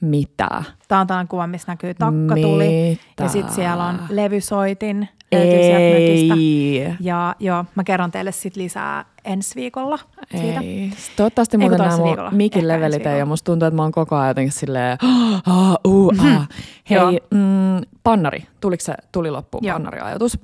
Mitä? 0.00 0.62
Tämä 0.88 1.00
on 1.00 1.06
tällainen 1.06 1.28
kuva, 1.28 1.46
missä 1.46 1.72
näkyy 1.72 1.94
takkatuli. 1.94 2.98
Mitä? 3.08 3.22
Ja 3.22 3.28
sitten 3.28 3.54
siellä 3.54 3.84
on 3.86 4.00
levysoitin. 4.10 5.08
Löytyy 5.32 5.62
sieltä 5.62 5.98
mökistä. 5.98 6.34
Ei. 6.34 6.94
Ja 7.00 7.34
joo, 7.38 7.64
mä 7.74 7.84
kerron 7.84 8.10
teille 8.10 8.32
sitten 8.32 8.62
lisää 8.62 9.04
ensi 9.24 9.54
viikolla 9.54 9.98
siitä. 10.30 10.60
Ei. 10.60 10.90
Toivottavasti 11.16 11.56
Ei, 11.56 11.60
muuten 11.60 11.78
nämä 11.78 11.96
mun 11.96 12.16
mikin 12.30 12.68
levelit 12.68 13.06
ei, 13.06 13.24
musta 13.24 13.44
tuntuu, 13.44 13.66
että 13.66 13.76
mä 13.76 13.82
oon 13.82 13.92
koko 13.92 14.16
ajan 14.16 14.28
jotenkin 14.28 14.52
silleen, 14.52 14.98
ah, 15.46 15.76
uh, 15.86 16.12
ah. 16.18 16.48
Hei, 16.90 17.20
mm, 17.30 17.86
pannari, 18.04 18.46
tuliko 18.60 18.80
se, 18.84 18.94
tuli 19.12 19.30
loppuun 19.30 19.64
Joo. 19.64 19.74
pannariajatus? 19.74 20.38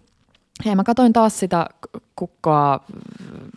Hei, 0.65 0.77
mä 0.77 0.85
katsoin 0.85 1.13
taas 1.13 1.39
sitä 1.39 1.67
kukkoa, 2.17 2.81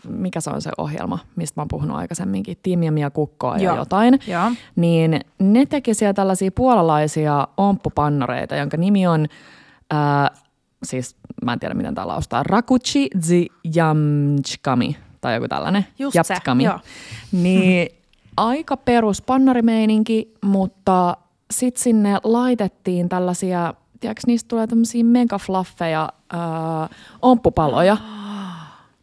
mikä 0.07 0.41
se 0.41 0.49
on 0.49 0.61
se 0.61 0.71
ohjelma, 0.77 1.19
mistä 1.35 1.59
mä 1.59 1.61
oon 1.61 1.67
puhunut 1.67 1.97
aikaisemminkin, 1.97 2.57
tiimiä 2.63 3.09
kukkoa 3.09 3.57
ja 3.57 3.63
Joo. 3.63 3.75
jotain. 3.75 4.19
Joo. 4.27 4.51
Niin 4.75 5.19
ne 5.39 5.65
teki 5.65 5.93
siellä 5.93 6.13
tällaisia 6.13 6.51
puolalaisia 6.51 7.47
omppupannareita, 7.57 8.55
jonka 8.55 8.77
nimi 8.77 9.07
on, 9.07 9.25
ää, 9.91 10.31
siis 10.83 11.15
mä 11.45 11.53
en 11.53 11.59
tiedä 11.59 11.73
miten 11.75 11.95
tämä 11.95 12.07
laustaa, 12.07 12.43
Rakuchi 12.43 13.07
zi 13.21 13.47
jamchkami 13.75 14.97
tai 15.21 15.35
joku 15.35 15.47
tällainen. 15.47 15.85
Just 15.99 16.13
se, 16.13 16.33
Japskami. 16.33 16.63
joo. 16.63 16.79
Niin 17.31 17.89
aika 18.37 18.77
perus 18.77 19.21
pannarimeininki, 19.21 20.33
mutta 20.41 21.17
sitten 21.51 21.83
sinne 21.83 22.17
laitettiin 22.23 23.09
tällaisia, 23.09 23.73
tiedätkö 23.99 24.21
niistä 24.27 24.47
tulee 24.47 24.67
tämmöisiä 24.67 25.03
megaflaffeja 25.03 26.09
ää, 26.33 26.89
omppupaloja. 27.21 27.97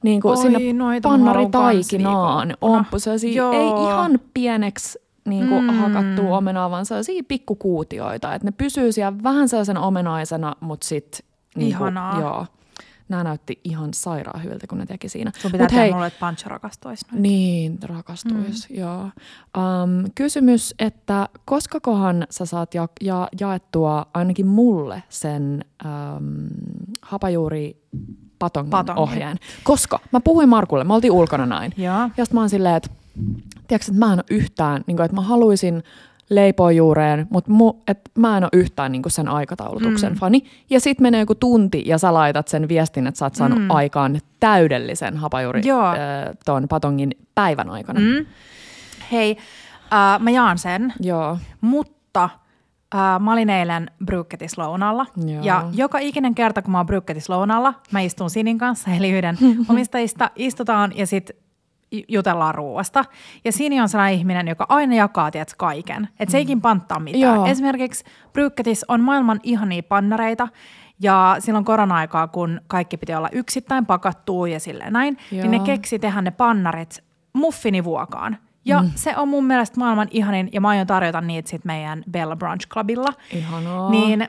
Niin 0.03 0.21
kuin 0.21 0.39
Oi, 0.39 0.43
sinne 0.43 0.59
pannaritaikinaan 1.03 2.57
omppu, 2.61 2.99
sellaisia, 2.99 3.33
Joo. 3.33 3.53
ei 3.53 3.89
ihan 3.91 4.21
pieneksi 4.35 4.99
niin 5.25 5.49
kuin 5.49 5.65
Mm. 5.65 5.71
mm. 5.71 5.79
hakattua 5.79 6.37
omenaa, 6.39 6.71
vaan 6.71 6.87
sellaisia 6.87 7.23
pikkukuutioita. 7.29 8.35
Että 8.35 8.47
ne 8.49 8.53
pysyy 8.53 8.93
siellä 8.93 9.23
vähän 9.23 9.49
sellaisen 9.49 9.79
omenaisena, 9.79 10.57
mutta 10.61 10.87
sitten... 10.87 11.28
Niin 11.59 11.69
Ihanaa. 11.69 12.21
joo. 12.21 12.47
Nämä 13.09 13.25
näytti 13.25 13.61
ihan 13.65 13.95
sairaan 13.95 14.45
hyviltä, 14.45 14.67
kun 14.67 14.79
ne 14.79 14.87
teki 14.87 15.09
siinä. 15.09 15.33
Sun 15.39 15.53
pitää 15.53 15.65
Mut 15.65 15.71
tehdä 15.71 15.83
hei, 15.83 15.93
mulle, 15.93 16.07
että 16.07 16.21
Pancho 16.21 16.49
rakastuisi. 16.49 17.07
nyt. 17.13 17.21
niin, 17.21 17.79
rakastuis, 17.83 18.71
mm. 18.71 18.77
joo. 18.77 19.03
Um, 19.03 20.11
kysymys, 20.15 20.75
että 20.79 21.29
koskakohan 21.45 22.27
sä 22.31 22.47
saat 22.47 22.75
ja, 22.75 22.89
ja, 23.01 23.29
jaettua 23.41 24.07
ainakin 24.15 24.47
mulle 24.47 25.03
sen 25.09 25.65
um, 25.85 26.49
hapajuuri 27.03 27.83
patongin, 28.39 28.71
Patongin. 28.71 29.03
ohjeen? 29.03 29.37
Koska 29.65 29.99
mä 30.13 30.21
puhuin 30.21 30.49
Markulle, 30.49 30.85
me 30.85 30.95
oltiin 30.95 31.13
ulkona 31.13 31.47
näin. 31.47 31.73
Joo. 31.77 31.95
Ja 31.95 32.25
sitten 32.25 32.35
mä 32.35 32.41
oon 32.41 32.51
silleen, 32.51 32.77
että 32.77 32.91
tiedätkö, 33.69 33.93
että 33.93 34.07
mä 34.07 34.13
en 34.13 34.19
ole 34.19 34.25
yhtään, 34.31 34.85
niin 34.87 34.97
kuin, 34.97 35.05
että 35.05 35.15
mä 35.15 35.23
haluaisin 35.23 35.83
leipoa 36.31 36.73
juureen, 36.73 37.27
mutta 37.31 37.51
mu, 37.51 37.73
et 37.89 38.01
mä 38.19 38.37
en 38.37 38.45
ole 38.45 38.51
yhtään 38.53 38.93
niin 38.93 39.03
kuin 39.03 39.13
sen 39.13 39.29
aikataulutuksen 39.29 40.13
mm. 40.13 40.19
fani. 40.19 40.43
Ja 40.71 40.81
sitten 40.81 41.03
menee 41.03 41.21
joku 41.21 41.35
tunti 41.35 41.83
ja 41.87 41.99
sä 41.99 42.15
laitat 42.15 42.49
sen 42.49 42.69
viestin, 42.69 43.07
että 43.07 43.19
sä 43.19 43.27
oot 43.27 43.35
saanut 43.35 43.59
mm. 43.59 43.71
aikaan 43.71 44.21
täydellisen 44.41 45.17
hapajuuri 45.17 45.61
Joo. 45.65 45.87
äh, 45.87 45.97
ton 46.45 46.69
patongin 46.69 47.11
päivän 47.35 47.71
aikana. 47.71 48.01
Mm. 48.01 48.07
Mm. 48.07 48.27
Hei, 49.13 49.37
äh, 49.93 50.21
mä 50.21 50.31
jaan 50.31 50.59
sen, 50.59 50.93
Joo. 51.01 51.39
mutta 51.61 52.25
äh, 52.95 53.21
mä 53.21 53.33
olin 53.33 53.51
eilen 53.51 53.91
Brykketis 54.05 54.59
lounalla. 54.59 55.07
Joo. 55.27 55.43
Ja 55.43 55.69
joka 55.73 55.99
ikinen 55.99 56.35
kerta, 56.35 56.63
kun 56.63 56.73
mä 56.73 56.79
oon 56.79 56.87
Brykketis 56.87 57.29
lounalla, 57.29 57.75
mä 57.93 58.01
istun 58.01 58.31
Sinin 58.31 58.59
kanssa, 58.59 58.91
eli 58.91 59.11
yhden 59.11 59.39
omistajista, 59.71 60.31
istutaan 60.37 60.93
ja 60.97 61.07
sitten 61.07 61.37
jutellaan 62.09 62.55
ruoasta. 62.55 63.05
Ja 63.45 63.53
Sini 63.53 63.81
on 63.81 63.89
sellainen 63.89 64.19
ihminen, 64.19 64.49
joka 64.49 64.67
aina 64.69 64.95
jakaa, 64.95 65.31
tiedät, 65.31 65.55
kaiken. 65.57 66.09
Että 66.21 66.33
se 66.33 66.39
eikin 66.39 66.61
panttaa 66.61 67.01
mitään. 67.01 67.21
Joo. 67.21 67.47
Esimerkiksi 67.47 68.05
Brykketis 68.33 68.85
on 68.89 69.01
maailman 69.01 69.41
ihania 69.43 69.83
pannareita, 69.83 70.49
ja 71.01 71.37
silloin 71.39 71.65
korona-aikaa, 71.65 72.29
kun 72.29 72.61
kaikki 72.67 72.97
piti 72.97 73.15
olla 73.15 73.29
yksittäin 73.33 73.87
pakattua 73.87 74.49
ja 74.49 74.61
silleen 74.61 74.93
näin, 74.93 75.17
Joo. 75.33 75.43
niin 75.43 75.51
ne 75.51 75.59
keksi 75.59 75.99
tehdä 75.99 76.23
ne 76.23 76.31
pannarit 76.31 77.05
muffinivuokaan. 77.33 78.39
Ja 78.65 78.83
mm. 78.83 78.91
se 78.95 79.17
on 79.17 79.29
mun 79.29 79.45
mielestä 79.45 79.81
maailman 79.81 80.09
ihanin, 80.11 80.49
ja 80.53 80.61
mä 80.61 80.69
aion 80.69 80.87
tarjota 80.87 81.21
niitä 81.21 81.51
sit 81.51 81.65
meidän 81.65 82.05
Bella 82.11 82.37
Brunch 82.37 82.69
Clubilla. 82.69 83.13
Ihanaa. 83.33 83.91
Niin 83.91 84.23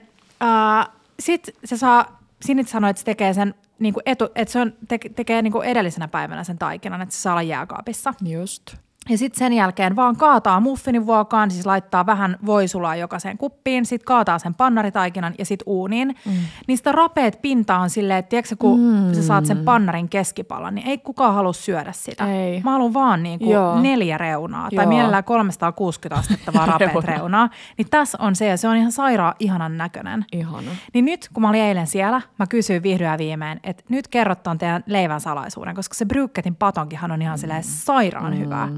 äh, 0.43 0.89
sit 1.20 1.49
se 1.64 1.78
saa, 1.78 2.20
Sinit 2.41 2.68
sanoi, 2.68 2.89
että 2.89 2.99
se 2.99 3.05
tekee 3.05 3.34
sen 3.34 3.55
niinku 3.80 4.01
etu, 4.05 4.30
että 4.36 4.51
se 4.51 4.59
on, 4.59 4.73
te, 4.88 4.99
tekee 5.15 5.41
niinku 5.41 5.61
edellisenä 5.61 6.07
päivänä 6.07 6.43
sen 6.43 6.57
taikinan, 6.57 7.01
että 7.01 7.15
se 7.15 7.21
saa 7.21 7.34
olla 7.34 7.41
jääkaapissa. 7.41 8.13
Just. 8.21 8.75
Ja 9.10 9.18
sitten 9.18 9.39
sen 9.39 9.53
jälkeen 9.53 9.95
vaan 9.95 10.16
kaataa 10.16 10.60
muffinivuokaan, 10.60 11.51
siis 11.51 11.66
laittaa 11.66 12.05
vähän 12.05 12.38
voisulaa 12.45 12.95
jokaiseen 12.95 13.38
kuppiin, 13.38 13.86
sitten 13.86 14.05
kaataa 14.05 14.39
sen 14.39 14.53
pannaritaikinan 14.53 15.34
ja 15.38 15.45
sitten 15.45 15.64
uuniin. 15.68 16.16
Mm. 16.26 16.76
Sitä 16.76 16.91
rapeet 16.91 17.41
pinta 17.41 17.78
on 17.78 17.89
silleen, 17.89 18.20
että 18.20 18.30
tiedätkö, 18.30 18.55
kun 18.60 18.80
mm. 18.80 19.14
sä 19.14 19.24
saat 19.24 19.45
sen 19.45 19.57
pannarin 19.57 20.10
keskipallan, 20.10 20.76
niin 20.76 20.88
ei 20.88 20.97
kukaan 20.97 21.34
halua 21.34 21.53
syödä 21.53 21.91
sitä. 21.91 22.34
Ei. 22.34 22.62
Mä 22.64 22.72
haluan 22.72 22.93
vaan 22.93 23.24
niinku 23.24 23.51
Joo. 23.51 23.82
neljä 23.82 24.18
reunaa, 24.18 24.70
tai 24.76 24.86
Joo. 24.86 24.89
mielellään 24.89 25.24
360 25.24 26.20
astetta 26.20 26.53
vaan 26.53 26.68
rapeet 26.68 27.05
Reunaa. 27.16 27.49
Niin 27.78 27.88
tässä 27.89 28.18
on 28.22 28.36
se, 28.36 28.45
ja 28.45 28.57
se 28.57 28.68
on 28.68 28.76
ihan 28.76 28.91
sairaan 28.91 29.34
ihanan 29.39 29.78
näköinen. 29.78 30.26
Ihana. 30.32 30.72
Niin 30.93 31.05
nyt, 31.05 31.30
kun 31.34 31.41
mä 31.41 31.49
olin 31.49 31.62
eilen 31.62 31.88
siellä, 31.88 32.22
mä 32.39 32.47
kysyin 32.47 32.84
vihdoin 32.84 33.12
ja 33.12 33.18
viimein, 33.18 33.60
että 33.64 33.84
nyt 33.89 34.07
kerrot 34.07 34.43
ton 34.43 34.57
teidän 34.57 34.84
leivän 34.86 35.22
salaisuuden, 35.22 35.76
koska 35.76 35.95
se 35.95 36.05
brykketin 36.05 36.55
patonkihan 36.55 37.12
on 37.12 37.22
ihan 37.22 37.38
silleen 37.38 37.64
sairaan 37.64 38.34
mm. 38.34 38.39
hyvää. 38.39 38.70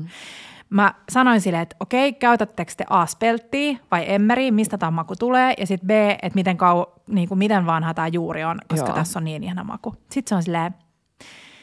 Mä 0.72 0.93
sanoin 1.09 1.41
silleen, 1.41 1.63
että 1.63 1.76
okei, 1.80 2.13
käytättekö 2.13 2.72
te 2.78 2.86
A 2.89 3.05
spelttiä 3.05 3.78
vai 3.91 4.03
emmeriä, 4.07 4.51
mistä 4.51 4.78
tämä 4.78 4.91
maku 4.91 5.15
tulee, 5.15 5.53
ja 5.57 5.67
sitten 5.67 5.88
B, 5.88 5.91
että 6.11 6.36
miten, 6.36 6.57
kau, 6.57 6.86
niin 7.07 7.28
kuin 7.28 7.38
miten 7.38 7.65
vanha 7.65 7.93
tämä 7.93 8.07
juuri 8.07 8.43
on, 8.43 8.59
koska 8.67 8.88
Joo. 8.88 8.95
tässä 8.95 9.19
on 9.19 9.24
niin 9.26 9.43
ihana 9.43 9.63
maku. 9.63 9.95
Sitten 10.09 10.30
se 10.30 10.36
on 10.36 10.43
silleen, 10.43 10.76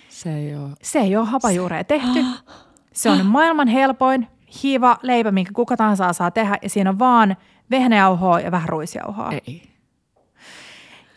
Se 0.09 0.35
ei 0.37 0.57
ole. 0.57 0.69
se 0.83 0.99
ei 0.99 1.17
ole 1.17 1.27
hapajuurea 1.27 1.85
tehty. 1.85 2.25
Se 2.93 3.11
on 3.11 3.27
maailman 3.27 3.69
helpoin 3.69 4.29
hiiva 4.63 4.99
leipä, 5.03 5.31
minkä 5.31 5.51
kuka 5.55 5.77
tahansa 5.77 6.13
saa 6.13 6.31
tehdä, 6.31 6.59
ja 6.63 6.69
siinä 6.71 6.91
on 6.91 6.99
vaan 6.99 7.37
vehnäjauhoa 7.71 8.41
ja 8.41 8.51
vähän 8.51 8.69
ruisjauhoa. 8.69 9.31
Ei. 9.47 9.63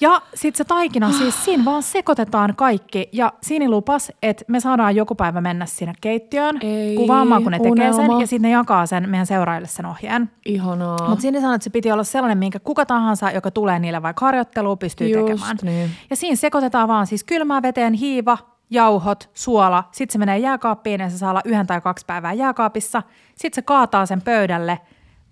Ja 0.02 0.22
sitten 0.34 0.58
se 0.58 0.64
taikina, 0.64 1.12
siis 1.20 1.46
siinä 1.46 1.66
vaan 1.66 1.84
sekoitetaan 1.84 2.56
kaikki. 2.56 3.10
Ja 3.12 3.34
Siini 3.42 3.70
lupas, 3.70 4.12
että 4.24 4.46
me 4.48 4.60
saadaan 4.60 4.96
joku 4.96 5.16
päivä 5.16 5.42
mennä 5.42 5.66
sinne 5.66 5.94
keittiöön 6.02 6.58
Ei, 6.62 6.96
kuvaamaan, 6.96 7.44
kun 7.44 7.52
ne 7.52 7.60
tekee 7.60 7.94
sen. 7.94 8.12
Ja 8.20 8.28
sitten 8.28 8.42
ne 8.42 8.50
jakaa 8.50 8.86
sen 8.86 9.10
meidän 9.10 9.26
seuraajille 9.28 9.68
sen 9.68 9.86
ohjeen. 9.86 10.32
Ihanaa. 10.46 11.10
Mutta 11.10 11.22
Siini 11.22 11.42
sanoi, 11.42 11.56
että 11.56 11.64
se 11.64 11.70
piti 11.70 11.92
olla 11.92 12.04
sellainen, 12.04 12.38
minkä 12.38 12.60
kuka 12.60 12.86
tahansa, 12.86 13.32
joka 13.32 13.52
tulee 13.52 13.80
niille 13.80 14.02
vaikka 14.02 14.26
harjoitteluun, 14.26 14.78
pystyy 14.78 15.08
Just 15.08 15.26
tekemään. 15.26 15.58
niin. 15.62 15.90
Ja 16.10 16.16
siinä 16.16 16.36
sekoitetaan 16.36 16.88
vaan 16.88 17.08
siis 17.08 17.24
kylmää 17.24 17.62
veteen 17.62 17.94
hiiva, 17.94 18.38
jauhot, 18.70 19.30
suola. 19.34 19.84
Sitten 19.92 20.14
se 20.14 20.20
menee 20.20 20.38
jääkaappiin 20.38 21.02
ja 21.02 21.10
se 21.10 21.18
saa 21.18 21.30
olla 21.30 21.42
yhden 21.46 21.68
tai 21.68 21.82
kaksi 21.82 22.06
päivää 22.06 22.34
jääkaapissa. 22.34 23.04
Sitten 23.36 23.56
se 23.56 23.62
kaataa 23.62 24.06
sen 24.06 24.22
pöydälle, 24.22 24.80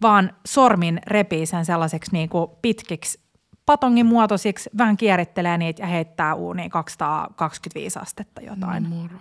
vaan 0.02 0.32
sormin 0.48 1.00
repii 1.08 1.46
sen 1.46 1.66
sellaiseksi 1.66 2.12
niin 2.14 2.30
kuin 2.30 2.52
pitkiksi 2.62 3.29
patongin 3.70 4.06
muotoisiksi, 4.06 4.70
vähän 4.78 4.98
kierittelee 4.98 5.58
niitä 5.58 5.84
ja 5.84 5.88
heittää 5.88 6.34
uuniin 6.34 6.70
225 6.70 8.00
astetta 8.00 8.42
jotain. 8.42 8.90
Moro. 8.90 9.16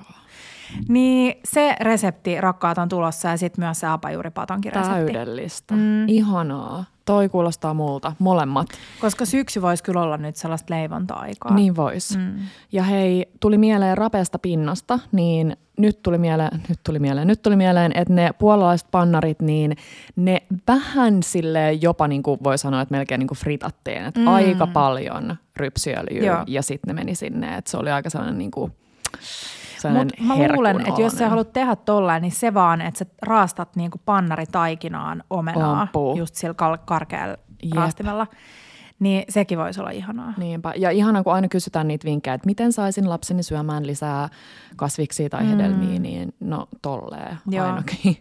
Niin 0.88 1.40
se 1.44 1.76
resepti 1.80 2.40
rakkaat 2.40 2.78
on 2.78 2.88
tulossa 2.88 3.28
ja 3.28 3.36
sitten 3.36 3.64
myös 3.64 3.80
se 3.80 3.86
apajuuripatonkiresepti. 3.86 5.12
Täydellistä. 5.12 5.74
Mm. 5.74 6.08
Ihanaa. 6.08 6.84
Toi 7.08 7.28
kuulostaa 7.28 7.74
multa, 7.74 8.12
molemmat. 8.18 8.66
Koska 9.00 9.24
syksy 9.24 9.62
voisi 9.62 9.84
kyllä 9.84 10.02
olla 10.02 10.16
nyt 10.16 10.36
sellaista 10.36 10.74
leivonta-aikaa. 10.74 11.54
Niin 11.54 11.76
vois. 11.76 12.16
Mm. 12.16 12.38
Ja 12.72 12.82
hei, 12.82 13.26
tuli 13.40 13.58
mieleen 13.58 13.98
rapeasta 13.98 14.38
pinnasta, 14.38 14.98
niin 15.12 15.56
nyt 15.78 16.02
tuli 16.02 16.18
mieleen, 16.18 16.62
nyt 16.68 16.80
tuli 16.84 16.98
mieleen, 16.98 17.26
nyt 17.26 17.42
tuli 17.42 17.56
mieleen, 17.56 17.92
että 17.94 18.14
ne 18.14 18.30
puolalaiset 18.38 18.88
pannarit, 18.90 19.42
niin 19.42 19.76
ne 20.16 20.42
vähän 20.68 21.22
sille 21.22 21.72
jopa 21.72 22.08
niin 22.08 22.22
kuin 22.22 22.40
voi 22.44 22.58
sanoa, 22.58 22.80
että 22.80 22.94
melkein 22.94 23.18
niin 23.18 23.28
kuin 23.28 23.38
fritattiin, 23.38 24.04
että 24.04 24.20
mm. 24.20 24.28
aika 24.28 24.66
paljon 24.66 25.36
rypsiöljyä 25.56 26.44
ja 26.46 26.62
sitten 26.62 26.96
ne 26.96 27.00
meni 27.00 27.14
sinne, 27.14 27.56
että 27.56 27.70
se 27.70 27.76
oli 27.76 27.90
aika 27.90 28.10
sellainen 28.10 28.38
niin 28.38 28.50
kuin, 28.50 28.72
mutta 29.84 30.22
mä 30.22 30.34
luulen, 30.54 30.80
että 30.80 31.00
jos 31.00 31.12
sä 31.12 31.28
haluat 31.28 31.52
tehdä 31.52 31.76
tolleen, 31.76 32.22
niin 32.22 32.32
se 32.32 32.54
vaan, 32.54 32.80
että 32.80 32.98
sä 32.98 33.06
raastat 33.22 33.76
niinku 33.76 34.00
pannaritaikinaan 34.04 35.24
omenaa 35.30 35.82
Ompuu. 35.82 36.16
just 36.16 36.34
sillä 36.34 36.54
karkealla 36.84 37.36
raastimella. 37.74 38.26
Niin 38.98 39.24
sekin 39.28 39.58
voisi 39.58 39.80
olla 39.80 39.90
ihanaa. 39.90 40.34
Niinpä. 40.36 40.72
Ja 40.76 40.90
ihanaa, 40.90 41.22
kun 41.22 41.34
aina 41.34 41.48
kysytään 41.48 41.88
niitä 41.88 42.04
vinkkejä, 42.04 42.34
että 42.34 42.46
miten 42.46 42.72
saisin 42.72 43.08
lapseni 43.10 43.42
syömään 43.42 43.86
lisää 43.86 44.28
kasviksia 44.76 45.28
tai 45.28 45.50
hedelmiä, 45.50 45.96
mm. 45.96 46.02
niin 46.02 46.34
no 46.40 46.68
tolleen 46.82 47.38
Joo. 47.50 47.66
ainakin. 47.66 48.16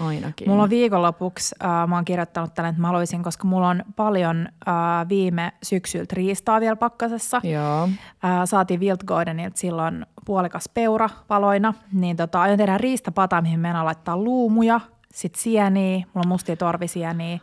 Ainakin. 0.00 0.48
Mulla 0.48 0.62
on 0.62 0.70
viikonlopuksi, 0.70 1.54
äh, 1.64 1.88
mä 1.88 1.94
oon 1.94 2.04
kirjoittanut 2.04 2.54
tänne, 2.54 2.68
että 2.68 2.80
mä 2.80 2.86
haluaisin, 2.86 3.22
koska 3.22 3.48
mulla 3.48 3.68
on 3.68 3.82
paljon 3.96 4.48
äh, 4.68 5.08
viime 5.08 5.52
syksyltä 5.62 6.14
riistaa 6.16 6.60
vielä 6.60 6.76
pakkasessa. 6.76 7.40
Joo. 7.44 7.82
Äh, 8.24 8.40
saatiin 8.44 8.80
Wildgardenilta 8.80 9.58
silloin 9.58 10.06
puolikas 10.24 10.68
peura 10.74 11.08
valoina, 11.30 11.74
niin 11.92 12.16
tota, 12.16 12.42
aion 12.42 12.58
tehdä 12.58 12.78
riistapata, 12.78 13.42
mihin 13.42 13.60
mennään 13.60 13.86
laittaa 13.86 14.16
luumuja, 14.16 14.80
sit 15.14 15.34
sieniä, 15.34 15.96
mulla 15.96 16.24
on 16.24 16.28
mustia 16.28 16.56
torvisieniä, 16.56 17.38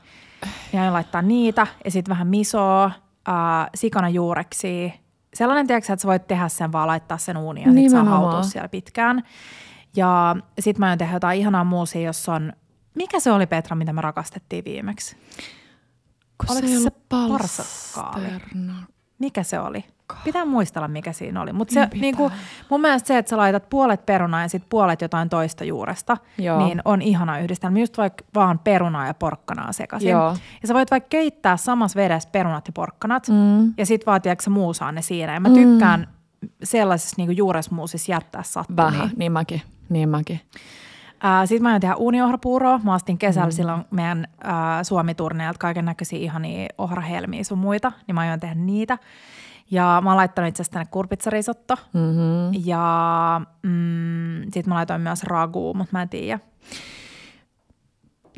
ja 0.73 0.81
aion 0.81 0.93
laittaa 0.93 1.21
niitä, 1.21 1.67
ja 1.85 1.91
sitten 1.91 2.11
vähän 2.11 2.27
misoa, 2.27 2.85
äh, 3.29 3.69
sikana 3.75 4.09
juureksi. 4.09 4.93
Sellainen, 5.33 5.67
tiedätkö, 5.67 5.93
että 5.93 6.01
sä 6.01 6.07
voit 6.07 6.27
tehdä 6.27 6.47
sen 6.47 6.71
vaan 6.71 6.87
laittaa 6.87 7.17
sen 7.17 7.37
uuniin 7.37 7.67
ja 7.67 7.73
sit 7.73 7.91
saa 7.91 8.03
hautua 8.03 8.43
siellä 8.43 8.69
pitkään. 8.69 9.23
Ja 9.95 10.35
sitten 10.59 10.79
mä 10.79 10.85
aion 10.85 10.97
tehdä 10.97 11.13
jotain 11.13 11.39
ihanaa 11.39 11.63
muusia, 11.63 12.01
jos 12.01 12.29
on, 12.29 12.53
mikä 12.95 13.19
se 13.19 13.31
oli 13.31 13.47
Petra, 13.47 13.75
mitä 13.75 13.93
me 13.93 14.01
rakastettiin 14.01 14.65
viimeksi? 14.65 15.17
Kun 16.37 16.57
Oliko 16.57 16.67
se, 16.67 16.79
se? 16.79 16.89
Mikä 19.19 19.43
se 19.43 19.59
oli? 19.59 19.85
Pitää 20.23 20.45
muistella, 20.45 20.87
mikä 20.87 21.13
siinä 21.13 21.41
oli. 21.41 21.53
Mutta 21.53 21.79
niin 21.79 22.01
niinku, 22.01 22.31
mun 22.69 22.81
mielestä 22.81 23.07
se, 23.07 23.17
että 23.17 23.29
sä 23.29 23.37
laitat 23.37 23.69
puolet 23.69 24.05
perunaa 24.05 24.41
ja 24.41 24.49
sitten 24.49 24.69
puolet 24.69 25.01
jotain 25.01 25.29
toista 25.29 25.63
juuresta, 25.63 26.17
Joo. 26.37 26.65
niin 26.65 26.81
on 26.85 27.01
ihana 27.01 27.39
yhdistelmä. 27.39 27.79
Just 27.79 27.97
vaikka 27.97 28.25
vaan 28.35 28.59
perunaa 28.59 29.07
ja 29.07 29.13
porkkanaa 29.13 29.71
sekaisin. 29.71 30.09
Joo. 30.09 30.37
Ja 30.61 30.67
sä 30.67 30.73
voit 30.73 30.91
vaikka 30.91 31.09
keittää 31.09 31.57
samassa 31.57 31.97
vedessä 31.97 32.29
perunat 32.31 32.67
ja 32.67 32.71
porkkanat 32.73 33.27
mm. 33.27 33.73
ja 33.77 33.85
sitten 33.85 34.05
vaan, 34.05 34.21
tiedätkö, 34.21 34.49
muusaa 34.49 34.91
ne 34.91 35.01
siinä. 35.01 35.33
Ja 35.33 35.39
mä 35.39 35.49
tykkään 35.49 36.07
mm. 36.41 36.49
sellaisessa 36.63 37.15
niinku 37.17 37.31
juuresmuusissa 37.31 38.11
jättää 38.11 38.43
sattumiin. 38.43 38.77
Vähän, 38.77 39.11
niin 39.17 39.31
mäkin. 39.31 39.61
Niin 39.89 40.09
mäkin. 40.09 40.39
Sitten 41.45 41.63
mä 41.63 41.69
aion 41.69 41.81
tehdä 41.81 41.95
uuniohrapuuroa. 41.95 42.79
Mä 42.83 42.93
astin 42.93 43.17
kesällä 43.17 43.47
mm. 43.47 43.51
silloin 43.51 43.85
meidän 43.91 44.27
äh, 44.45 44.53
Suomi-turneelta 44.83 45.59
kaiken 45.59 45.85
näköisiä 45.85 46.19
ihania 46.19 46.67
ohrahelmiä 46.77 47.43
sun 47.43 47.57
muita, 47.57 47.91
niin 48.07 48.15
mä 48.15 48.21
aion 48.21 48.39
tehdä 48.39 48.55
niitä. 48.55 48.97
Ja 49.71 50.01
mä 50.03 50.09
oon 50.09 50.17
laittanut 50.17 50.49
itse 50.49 50.61
asiassa 50.61 50.73
tänne 50.73 50.87
kurpitsarisotto. 50.91 51.75
Mm-hmm. 51.93 52.61
Ja 52.65 53.41
mm, 53.63 54.41
sit 54.53 54.67
mä 54.67 54.75
laitoin 54.75 55.01
myös 55.01 55.23
raguu, 55.23 55.73
mutta 55.73 55.89
mä 55.91 56.01
en 56.01 56.09
tiedä. 56.09 56.39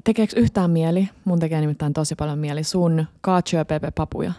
Tekeekö 0.04 0.39
yhtään 0.39 0.72
mieli? 0.72 1.10
Mun 1.26 1.39
tekee 1.39 1.62
nimittäin 1.62 1.93
tosi 1.93 2.16
paljon 2.16 2.39
mieli 2.39 2.64
sun 2.64 3.08
cacio 3.26 3.66
pepe 3.66 3.91
papuja. 3.91 4.34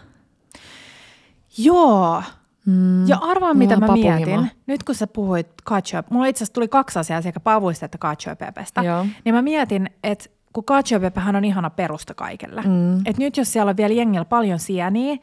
Joo. 1.57 2.23
Mm, 2.65 3.07
ja 3.07 3.17
arvaa, 3.17 3.53
mitä 3.53 3.77
mä 3.79 3.87
mietin. 3.87 4.51
Nyt 4.67 4.83
kun 4.83 4.95
sä 4.95 5.07
puhuit 5.07 5.47
cacio, 5.69 6.03
mulla 6.09 6.25
itse 6.25 6.37
asiassa 6.37 6.53
tuli 6.53 6.67
kaksi 6.67 6.99
asiaa 6.99 7.21
sekä 7.21 7.39
pavuista 7.39 7.85
että 7.85 7.97
cacio 7.97 8.35
pepestä. 8.35 8.81
Joo. 8.81 9.05
Niin 9.25 9.35
mä 9.35 9.41
mietin, 9.41 9.89
että 10.03 10.29
kun 10.53 10.63
cacio 10.63 10.99
pepehän 10.99 11.35
on 11.35 11.45
ihana 11.45 11.69
perusta 11.69 12.13
kaikelle. 12.13 12.61
Mm. 12.61 13.01
Et 13.05 13.17
nyt 13.17 13.37
jos 13.37 13.53
siellä 13.53 13.69
on 13.69 13.77
vielä 13.77 13.93
jengillä 13.93 14.25
paljon 14.25 14.59
sieniä, 14.59 15.17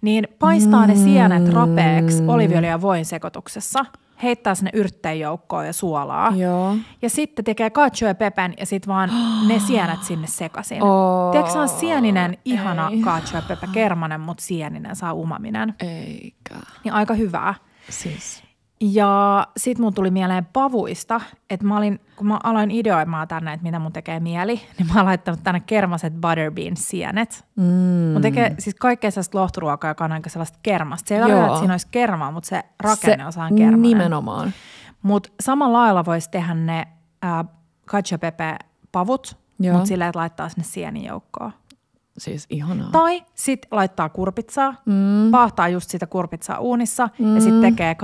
niin 0.00 0.28
paistaa 0.38 0.80
mm. 0.80 0.88
ne 0.88 0.96
sienet 0.96 1.48
rapeeksi 1.48 2.22
oliviöljy 2.26 2.68
ja 2.68 2.80
voin 2.80 3.04
sekoituksessa, 3.04 3.84
heittää 4.22 4.54
sinne 4.54 4.70
yrtteen 4.74 5.20
joukkoon 5.20 5.66
ja 5.66 5.72
suolaa. 5.72 6.32
Joo. 6.36 6.76
Ja 7.02 7.10
sitten 7.10 7.44
tekee 7.44 7.70
cacio 7.70 8.08
ja 8.08 8.14
pepen 8.14 8.54
ja 8.60 8.66
sitten 8.66 8.88
vaan 8.88 9.10
ne 9.48 9.58
sienet 9.58 10.02
sinne 10.02 10.26
sekaisin. 10.26 10.82
Oh, 10.82 11.32
Tiedätkö, 11.32 11.52
se 11.52 11.58
on 11.58 11.68
sieninen, 11.68 12.38
ihana 12.44 12.90
ei. 12.92 13.00
cacio 13.00 13.38
ja 13.38 13.42
pepe, 13.48 13.66
kermanen, 13.72 14.20
mutta 14.20 14.44
sieninen, 14.44 14.96
saa 14.96 15.12
umaminen. 15.12 15.74
Eikä. 15.80 16.54
Niin 16.84 16.94
aika 16.94 17.14
hyvää. 17.14 17.54
Siis. 17.90 18.43
Ja 18.80 19.46
sit 19.56 19.78
mun 19.78 19.94
tuli 19.94 20.10
mieleen 20.10 20.44
pavuista, 20.52 21.20
että 21.50 21.66
mä 21.66 21.76
olin, 21.76 22.00
kun 22.16 22.26
mä 22.26 22.38
aloin 22.42 22.70
ideoimaan 22.70 23.28
tänne, 23.28 23.52
että 23.52 23.64
mitä 23.64 23.78
mun 23.78 23.92
tekee 23.92 24.20
mieli, 24.20 24.54
niin 24.78 24.88
mä 24.88 24.94
oon 24.96 25.06
laittanut 25.06 25.40
tänne 25.42 25.60
kermaset 25.60 26.12
butterbean-sienet. 26.20 27.44
Mm. 27.56 27.64
Mun 28.12 28.22
tekee 28.22 28.54
siis 28.58 28.76
kaikkea 28.80 29.10
sellaista 29.10 29.38
lohturuokaa, 29.38 29.90
joka 29.90 30.04
on 30.04 30.12
aika 30.12 30.30
sellaista 30.30 30.58
kermasta. 30.62 31.08
Se 31.08 31.16
ei 31.16 31.22
ole, 31.22 31.46
että 31.46 31.58
siinä 31.58 31.74
olisi 31.74 31.88
kermaa, 31.90 32.30
mutta 32.30 32.48
se 32.48 32.64
rakenne 32.80 33.32
se 33.32 33.40
on. 33.40 33.82
Nimenomaan. 33.82 34.52
Mutta 35.02 35.30
samalla 35.40 35.78
lailla 35.78 36.04
voisi 36.04 36.30
tehdä 36.30 36.54
ne 36.54 36.86
äh, 37.24 37.44
cacio 37.86 38.18
pepe 38.18 38.56
pavut, 38.92 39.38
mutta 39.72 39.86
silleen, 39.86 40.08
että 40.08 40.18
laittaa 40.18 40.48
sinne 40.48 40.64
sienijoukkoon. 40.64 41.52
Siis 42.18 42.46
ihanaa. 42.50 42.90
Tai 42.92 43.24
sitten 43.34 43.68
laittaa 43.70 44.08
kurpitsaa, 44.08 44.74
mm. 44.86 45.30
pahtaa 45.30 45.68
just 45.68 45.90
sitä 45.90 46.06
kurpitsaa 46.06 46.58
uunissa 46.58 47.08
mm. 47.18 47.34
ja 47.34 47.40
sitten 47.40 47.60
tekee 47.60 47.96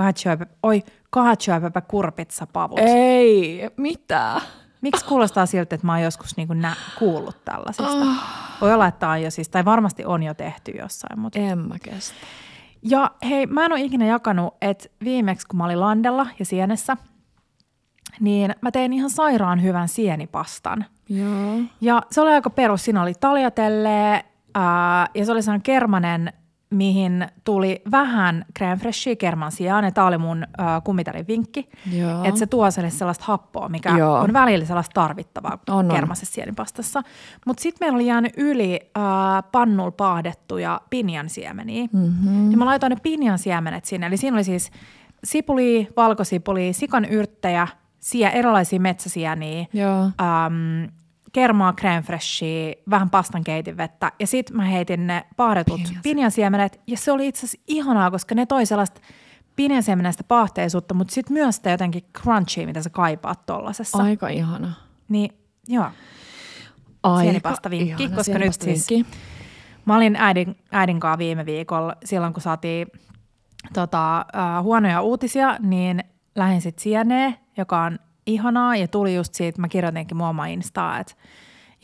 oi, 0.62 0.82
kahatsyöpä 1.10 1.80
kurpitsa 1.80 2.46
pavut. 2.52 2.78
Ei, 2.82 3.70
mitä? 3.76 4.40
Miksi 4.80 5.04
kuulostaa 5.04 5.46
siltä, 5.46 5.74
että 5.74 5.86
mä 5.86 5.92
oon 5.92 6.02
joskus 6.02 6.36
niinku 6.36 6.54
nä- 6.54 6.76
kuullut 6.98 7.44
tällaisista? 7.44 7.92
Oh. 7.92 8.16
Voi 8.60 8.72
olla, 8.72 8.86
että 8.86 9.08
on 9.08 9.22
jo 9.22 9.30
siis, 9.30 9.48
tai 9.48 9.64
varmasti 9.64 10.04
on 10.04 10.22
jo 10.22 10.34
tehty 10.34 10.70
jossain. 10.70 11.20
Mutta... 11.20 11.38
En 11.38 11.58
mä 11.58 11.76
kestä. 11.82 12.16
Ja 12.82 13.10
hei, 13.28 13.46
mä 13.46 13.64
en 13.64 13.72
ole 13.72 13.80
ikinä 13.80 14.06
jakanut, 14.06 14.54
että 14.60 14.88
viimeksi 15.04 15.46
kun 15.46 15.58
mä 15.58 15.64
olin 15.64 15.80
landella 15.80 16.26
ja 16.38 16.44
sienessä, 16.44 16.96
niin 18.20 18.54
mä 18.60 18.70
tein 18.70 18.92
ihan 18.92 19.10
sairaan 19.10 19.62
hyvän 19.62 19.88
sienipastan– 19.88 20.84
Joo. 21.10 21.60
Ja 21.80 22.02
se 22.10 22.20
oli 22.20 22.30
aika 22.30 22.50
perus. 22.50 22.84
Siinä 22.84 23.02
oli 23.02 23.12
taljatelle 23.20 24.24
ja 25.14 25.24
se 25.24 25.32
oli 25.32 25.42
sellainen 25.42 25.62
kermanen, 25.62 26.32
mihin 26.70 27.26
tuli 27.44 27.82
vähän 27.90 28.44
crème 28.58 28.78
freshia 28.78 29.16
kerman 29.16 29.52
sijaan. 29.52 29.84
Ja 29.84 29.90
tämä 29.90 30.06
oli 30.06 30.18
mun 30.18 30.46
kummitärin 30.84 31.26
vinkki. 31.26 31.68
Että 32.24 32.38
se 32.38 32.46
tuo 32.46 32.70
sellaista 32.70 33.24
happoa, 33.24 33.68
mikä 33.68 33.98
Joo. 33.98 34.14
on 34.14 34.32
välillä 34.32 34.64
sellaista 34.64 35.00
tarvittavaa 35.00 35.58
on, 35.70 35.88
kermasessa 35.88 36.34
sienipastassa. 36.34 37.02
Mutta 37.46 37.62
sitten 37.62 37.86
meillä 37.86 37.96
oli 37.96 38.06
jäänyt 38.06 38.32
yli 38.36 38.80
äh, 38.96 39.02
pannul 39.52 39.90
paahdettuja 39.90 40.80
pinjansiemeniä. 40.90 41.88
Mm-hmm. 41.92 42.50
Ja 42.50 42.56
mä 42.56 42.64
laitoin 42.64 42.90
ne 42.90 42.96
pinjansiemenet 43.02 43.84
sinne. 43.84 44.06
Eli 44.06 44.16
siinä 44.16 44.36
oli 44.36 44.44
siis 44.44 44.70
sipuli, 45.24 45.88
valkosipuli, 45.96 46.72
sikan 46.72 47.04
yrttejä, 47.04 47.68
sie, 48.00 48.26
erilaisia 48.26 48.80
metsäsieniä, 48.80 49.66
Joo. 49.72 50.02
Ähm, 50.02 50.84
kermaa, 51.32 51.74
crème 51.80 52.02
freshia, 52.02 52.74
vähän 52.90 53.10
pastan 53.10 53.44
vettä 53.76 54.12
ja 54.18 54.26
sitten 54.26 54.56
mä 54.56 54.64
heitin 54.64 55.06
ne 55.06 55.26
paahdetut 55.36 55.80
pinjansiemenet 56.02 56.80
ja 56.86 56.96
se 56.96 57.12
oli 57.12 57.28
itse 57.28 57.46
asiassa 57.46 57.64
ihanaa, 57.66 58.10
koska 58.10 58.34
ne 58.34 58.46
toi 58.46 58.66
sellaista 58.66 59.00
pinjansiemenestä 59.56 60.24
paahteisuutta, 60.24 60.94
mutta 60.94 61.14
sitten 61.14 61.34
myös 61.34 61.56
sitä 61.56 61.70
jotenkin 61.70 62.04
crunchy, 62.18 62.66
mitä 62.66 62.82
sä 62.82 62.90
kaipaat 62.90 63.46
tollasessa. 63.46 64.02
Aika 64.02 64.28
ihana. 64.28 64.72
Niin, 65.08 65.30
joo. 65.68 65.86
Aika 67.02 67.22
Sienipasta 67.22 67.70
vinkki, 67.70 68.02
ihana, 68.02 68.16
koska 68.16 68.38
nyt 68.38 68.60
siis 68.60 68.88
mä 69.84 69.96
olin 69.96 70.16
äidin, 70.16 70.56
äidin 70.72 71.00
kanssa 71.00 71.18
viime 71.18 71.46
viikolla 71.46 71.96
silloin, 72.04 72.32
kun 72.32 72.42
saatiin 72.42 72.86
tota, 73.74 74.18
äh, 74.18 74.62
huonoja 74.62 75.02
uutisia, 75.02 75.56
niin 75.58 76.04
lähdin 76.34 76.60
sitten 76.60 76.82
sieneen, 76.82 77.36
joka 77.60 77.82
on 77.82 77.98
ihanaa 78.26 78.76
ja 78.76 78.88
tuli 78.88 79.14
just 79.14 79.34
siitä, 79.34 79.60
mä 79.60 79.68
kirjoitinkin 79.68 80.16
muoma 80.16 80.46
Instaa, 80.46 80.98
että 80.98 81.14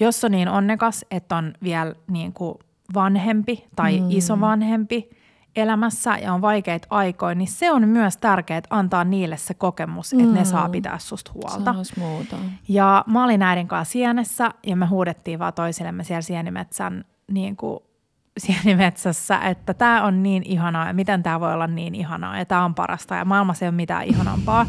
jos 0.00 0.24
on 0.24 0.32
niin 0.32 0.48
onnekas, 0.48 1.04
että 1.10 1.36
on 1.36 1.54
vielä 1.62 1.94
niin 2.10 2.32
kuin 2.32 2.54
vanhempi 2.94 3.66
tai 3.76 4.00
mm. 4.00 4.06
isovanhempi 4.10 5.10
elämässä 5.56 6.18
ja 6.22 6.32
on 6.32 6.42
vaikeita 6.42 6.86
aikoja, 6.90 7.34
niin 7.34 7.48
se 7.48 7.72
on 7.72 7.88
myös 7.88 8.16
tärkeää 8.16 8.62
antaa 8.70 9.04
niille 9.04 9.36
se 9.36 9.54
kokemus, 9.54 10.12
että 10.12 10.24
mm. 10.24 10.34
ne 10.34 10.44
saa 10.44 10.68
pitää 10.68 10.98
susta 10.98 11.30
huolta. 11.34 11.74
muuta. 11.96 12.36
Ja 12.68 13.04
mä 13.06 13.24
olin 13.24 13.42
äidin 13.42 13.68
kanssa 13.68 13.92
sienessä 13.92 14.50
ja 14.66 14.76
me 14.76 14.86
huudettiin 14.86 15.38
vaan 15.38 15.52
toisillemme 15.52 16.04
siellä 16.04 16.22
sienimetsän 16.22 17.04
niin 17.30 17.56
kuin 17.56 17.80
sienimetsässä, 18.38 19.38
että 19.38 19.74
tämä 19.74 20.04
on 20.04 20.22
niin 20.22 20.42
ihanaa 20.46 20.86
ja 20.86 20.94
miten 20.94 21.22
tämä 21.22 21.40
voi 21.40 21.54
olla 21.54 21.66
niin 21.66 21.94
ihanaa 21.94 22.38
ja 22.38 22.44
tämä 22.44 22.64
on 22.64 22.74
parasta 22.74 23.14
ja 23.14 23.24
maailmassa 23.24 23.64
ei 23.64 23.68
ole 23.68 23.76
mitään 23.76 24.04
ihanampaa. 24.04 24.66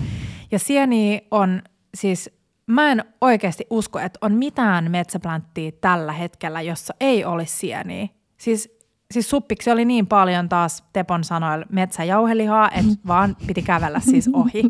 Ja 0.51 0.59
sieni 0.59 1.27
on 1.31 1.61
siis, 1.93 2.29
mä 2.67 2.91
en 2.91 3.03
oikeasti 3.21 3.67
usko, 3.69 3.99
että 3.99 4.19
on 4.21 4.33
mitään 4.33 4.91
metsäplanttia 4.91 5.71
tällä 5.81 6.11
hetkellä, 6.11 6.61
jossa 6.61 6.93
ei 6.99 7.25
olisi 7.25 7.55
sieniä. 7.55 8.07
Siis, 8.37 8.77
siis 9.11 9.29
suppiksi 9.29 9.71
oli 9.71 9.85
niin 9.85 10.07
paljon 10.07 10.49
taas 10.49 10.83
Tepon 10.93 11.23
sanoilla 11.23 11.65
metsäjauhelihaa, 11.69 12.71
että 12.71 12.95
vaan 13.07 13.37
piti 13.47 13.61
kävellä 13.61 13.99
siis 13.99 14.29
ohi. 14.33 14.63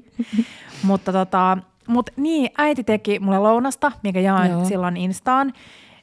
Mutta 0.84 1.12
tota, 1.12 1.58
mut 1.88 2.10
niin, 2.18 2.50
äiti 2.58 2.84
teki 2.84 3.20
mulle 3.20 3.40
lounasta, 3.40 3.92
mikä 4.04 4.20
jaoin 4.20 4.52
Joo. 4.52 4.66
silloin 4.66 4.98
Instaan. 4.98 5.54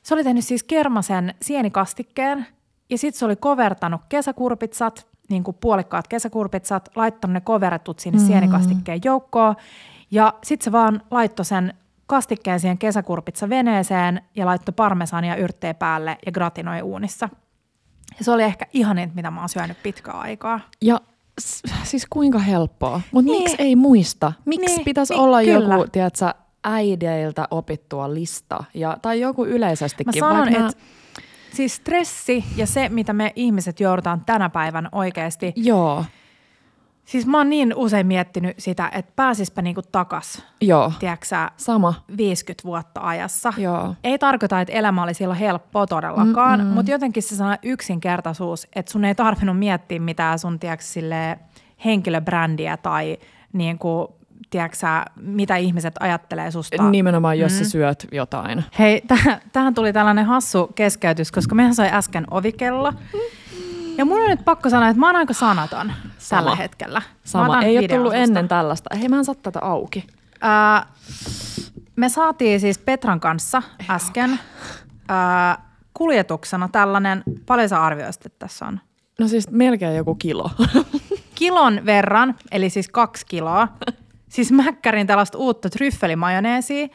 Se 0.02 0.14
oli 0.14 0.24
tehnyt 0.24 0.44
siis 0.44 0.64
kermasen 0.64 1.34
sienikastikkeen 1.42 2.46
ja 2.90 2.98
sitten 2.98 3.18
se 3.18 3.24
oli 3.24 3.36
kovertanut 3.36 4.00
kesäkurpitsat, 4.08 5.06
niin 5.28 5.44
kuin 5.44 5.56
puolikkaat 5.60 6.08
kesäkurpitsat, 6.08 6.88
laittanut 6.96 7.32
ne 7.32 7.40
koveretut 7.40 7.98
sinne 7.98 8.18
mm. 8.18 8.26
sienikastikkeen 8.26 9.00
joukkoon 9.04 9.56
ja 10.10 10.34
sitten 10.44 10.64
se 10.64 10.72
vaan 10.72 11.02
laittoi 11.10 11.44
sen 11.44 11.74
kastikkeen 12.06 12.60
siihen 12.60 12.78
kesäkurpitsa 12.78 13.48
veneeseen 13.48 14.22
ja 14.36 14.46
laittoi 14.46 14.72
parmesania 14.76 15.36
yrttejä 15.36 15.74
päälle 15.74 16.18
ja 16.26 16.32
gratinoi 16.32 16.82
uunissa. 16.82 17.28
Ja 18.18 18.24
se 18.24 18.30
oli 18.30 18.42
ehkä 18.42 18.66
ihaninta, 18.72 19.14
mitä 19.14 19.30
mä 19.30 19.40
oon 19.40 19.48
syönyt 19.48 19.82
pitkään 19.82 20.18
aikaa. 20.18 20.60
Ja 20.82 21.00
siis 21.84 22.06
kuinka 22.10 22.38
helppoa. 22.38 23.00
Mutta 23.12 23.32
niin. 23.32 23.42
miksi 23.42 23.56
ei 23.58 23.76
muista? 23.76 24.32
Miksi 24.44 24.76
niin, 24.76 24.84
pitäisi 24.84 25.14
niin, 25.14 25.20
olla 25.20 25.42
kyllä. 25.42 25.74
joku, 25.74 25.88
tiedätkö, 25.92 26.34
äideiltä 26.64 27.48
opittua 27.50 28.14
lista? 28.14 28.64
Ja, 28.74 28.96
tai 29.02 29.20
joku 29.20 29.44
yleisestikin. 29.44 30.24
Mä 30.24 30.30
sanon, 30.30 30.48
että 30.48 30.78
siis 31.54 31.76
stressi 31.76 32.44
ja 32.56 32.66
se, 32.66 32.88
mitä 32.88 33.12
me 33.12 33.32
ihmiset 33.36 33.80
joudutaan 33.80 34.22
tänä 34.26 34.50
päivänä 34.50 34.88
oikeasti. 34.92 35.52
Joo. 35.56 36.04
Siis 37.04 37.26
mä 37.26 37.38
oon 37.38 37.50
niin 37.50 37.74
usein 37.76 38.06
miettinyt 38.06 38.54
sitä, 38.58 38.90
että 38.94 39.12
pääsispä 39.16 39.62
niinku 39.62 39.82
takas, 39.92 40.42
Joo. 40.60 40.92
tiedätkö 40.98 41.26
Sama. 41.56 41.94
50 42.16 42.64
vuotta 42.64 43.00
ajassa. 43.02 43.52
Joo. 43.56 43.94
Ei 44.04 44.18
tarkoita, 44.18 44.60
että 44.60 44.72
elämä 44.72 45.02
oli 45.02 45.14
silloin 45.14 45.38
helppoa 45.38 45.86
todellakaan, 45.86 46.60
Mm-mm. 46.60 46.72
mutta 46.72 46.90
jotenkin 46.90 47.22
se 47.22 47.36
sana 47.36 47.58
yksinkertaisuus, 47.62 48.68
että 48.76 48.92
sun 48.92 49.04
ei 49.04 49.14
tarvinnut 49.14 49.58
miettiä 49.58 50.00
mitään 50.00 50.38
sun 50.38 50.60
tiedätkö, 50.60 50.84
henkilöbrändiä 51.84 52.76
tai 52.76 53.18
niin 53.52 53.78
kuin, 53.78 54.08
tiedätkö, 54.50 54.86
mitä 55.16 55.56
ihmiset 55.56 55.94
ajattelee 56.00 56.50
susta. 56.50 56.90
Nimenomaan, 56.90 57.38
jos 57.38 57.52
mm. 57.52 57.58
sä 57.58 57.70
syöt 57.70 58.06
jotain. 58.12 58.64
Hei, 58.78 59.02
täh- 59.12 59.38
tähän 59.52 59.74
tuli 59.74 59.92
tällainen 59.92 60.26
hassu 60.26 60.66
keskeytys, 60.74 61.32
koska 61.32 61.54
mehän 61.54 61.74
sai 61.74 61.88
äsken 61.92 62.24
ovikello. 62.30 62.92
Ja 63.98 64.04
mun 64.04 64.20
on 64.20 64.28
nyt 64.28 64.44
pakko 64.44 64.70
sanoa, 64.70 64.88
että 64.88 65.00
mä 65.00 65.06
oon 65.06 65.16
aika 65.16 65.34
sanaton 65.34 65.92
Sama. 66.18 66.42
tällä 66.42 66.56
hetkellä. 66.56 67.02
Sama, 67.24 67.62
ei 67.62 67.78
ole 67.78 67.88
tullut 67.88 68.14
ennen 68.14 68.48
tällaista. 68.48 68.96
Hei, 68.98 69.08
mä 69.08 69.18
en 69.18 69.24
saa 69.24 69.34
tätä 69.34 69.60
auki. 69.62 70.06
Äh, 70.44 70.86
me 71.96 72.08
saatiin 72.08 72.60
siis 72.60 72.78
Petran 72.78 73.20
kanssa 73.20 73.62
äsken 73.90 74.30
äh, 75.10 75.58
kuljetuksena 75.94 76.68
tällainen, 76.72 77.22
paljon 77.46 77.68
sä 77.68 77.82
arvioisit, 77.82 78.26
että 78.26 78.38
tässä 78.38 78.66
on? 78.66 78.80
No 79.18 79.28
siis 79.28 79.50
melkein 79.50 79.96
joku 79.96 80.14
kilo. 80.14 80.50
Kilon 81.34 81.80
verran, 81.86 82.34
eli 82.50 82.70
siis 82.70 82.88
kaksi 82.88 83.26
kiloa 83.26 83.68
siis 84.34 84.52
Mäkkärin 84.52 85.06
tällaista 85.06 85.38
uutta 85.38 85.70
tryffelimajoneesia. 85.70 86.88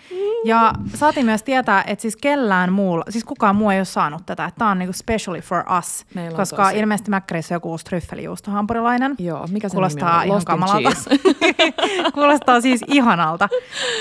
Ja 0.46 0.74
saatiin 0.96 1.26
myös 1.26 1.44
tietää, 1.44 1.84
että 1.88 2.02
siis 2.02 2.16
kellään 2.16 2.74
muulla, 2.74 3.04
siis 3.10 3.24
kukaan 3.24 3.56
muu 3.56 3.70
ei 3.70 3.80
ole 3.80 3.86
saanut 3.86 4.26
tätä. 4.26 4.46
Että 4.46 4.58
tämä 4.60 4.72
on 4.72 4.80
niinku 4.80 4.94
specially 4.94 5.42
for 5.42 5.64
us, 5.80 6.06
Meillä 6.16 6.38
koska 6.38 6.64
tosi. 6.64 6.80
ilmeisesti 6.80 7.10
Mäkkärissä 7.10 7.54
on 7.54 7.56
joku 7.56 7.72
uusi 7.72 7.86
tryffelijuustohampurilainen. 7.86 9.16
Joo, 9.20 9.48
mikä 9.52 9.70
se 9.70 9.74
Kuulostaa 9.74 10.10
nimi 10.20 10.22
on? 10.22 10.28
ihan 10.28 10.46
kamalalta. 10.46 10.90
Kuulostaa 12.14 12.62
siis 12.62 12.82
ihanalta. 12.88 13.50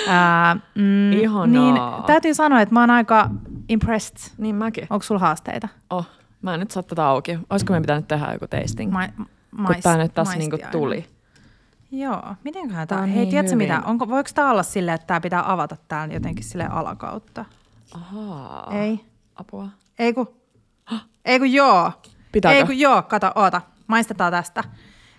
Uh, 0.07 0.61
mm, 0.75 1.11
Ihanaa. 1.13 1.45
Niin 1.45 2.05
täytyy 2.07 2.33
sanoa, 2.33 2.61
että 2.61 2.73
mä 2.73 2.79
oon 2.79 2.89
aika 2.89 3.29
impressed. 3.69 4.17
Niin 4.37 4.55
mäkin. 4.55 4.87
Onko 4.89 5.03
sulla 5.03 5.19
haasteita? 5.19 5.67
Oh, 5.89 6.05
mä 6.41 6.53
en 6.53 6.59
nyt 6.59 6.71
saa 6.71 6.83
tätä 6.83 7.05
auki. 7.07 7.39
Olisiko 7.49 7.73
me 7.73 7.81
pitänyt 7.81 8.07
tehdä 8.07 8.33
joku 8.33 8.47
tasting? 8.47 8.91
Ma- 8.91 8.99
maist, 9.51 9.73
Kun 9.73 9.83
tää 9.83 9.97
nyt 9.97 10.13
tässä 10.13 10.37
niinku 10.37 10.57
tuli. 10.71 10.95
Aina. 10.95 11.18
Joo, 11.91 12.35
mitenköhän 12.43 12.87
tämä, 12.87 13.01
hei 13.01 13.15
niin 13.15 13.29
tiedätkö 13.29 13.55
mitä, 13.55 13.81
Onko, 13.85 14.09
voiko 14.09 14.29
tämä 14.35 14.51
olla 14.51 14.63
silleen, 14.63 14.95
että 14.95 15.07
tämä 15.07 15.21
pitää 15.21 15.51
avata 15.51 15.77
täällä 15.87 16.13
jotenkin 16.13 16.45
sille 16.45 16.65
alakautta? 16.65 17.45
Ahaa. 17.93 18.71
Ei. 18.71 18.99
Apua. 19.35 19.67
Ei 19.99 20.13
kun, 20.13 20.35
ei 21.25 21.39
kun 21.39 21.51
joo. 21.51 21.91
Pitääkö? 22.31 22.57
Ei 22.57 22.65
kun 22.65 22.79
joo, 22.79 23.01
kato, 23.01 23.31
oota, 23.35 23.61
maistetaan 23.87 24.31
tästä. 24.31 24.63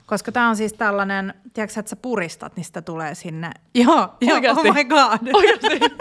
Koska 0.06 0.32
tämä 0.32 0.48
on 0.48 0.56
siis 0.56 0.72
tällainen, 0.72 1.34
tiedätkö 1.54 1.80
että 1.80 1.90
sä 1.90 1.96
puristat, 1.96 2.56
niin 2.56 2.64
sitä 2.64 2.82
tulee 2.82 3.14
sinne. 3.14 3.50
Joo, 3.74 4.16
joo 4.20 4.34
Oikeasti? 4.34 4.68
oh 4.68 4.74
my 4.74 4.84
god. 4.84 5.18
Oikeasti? 5.34 5.66
Okei, 5.76 5.94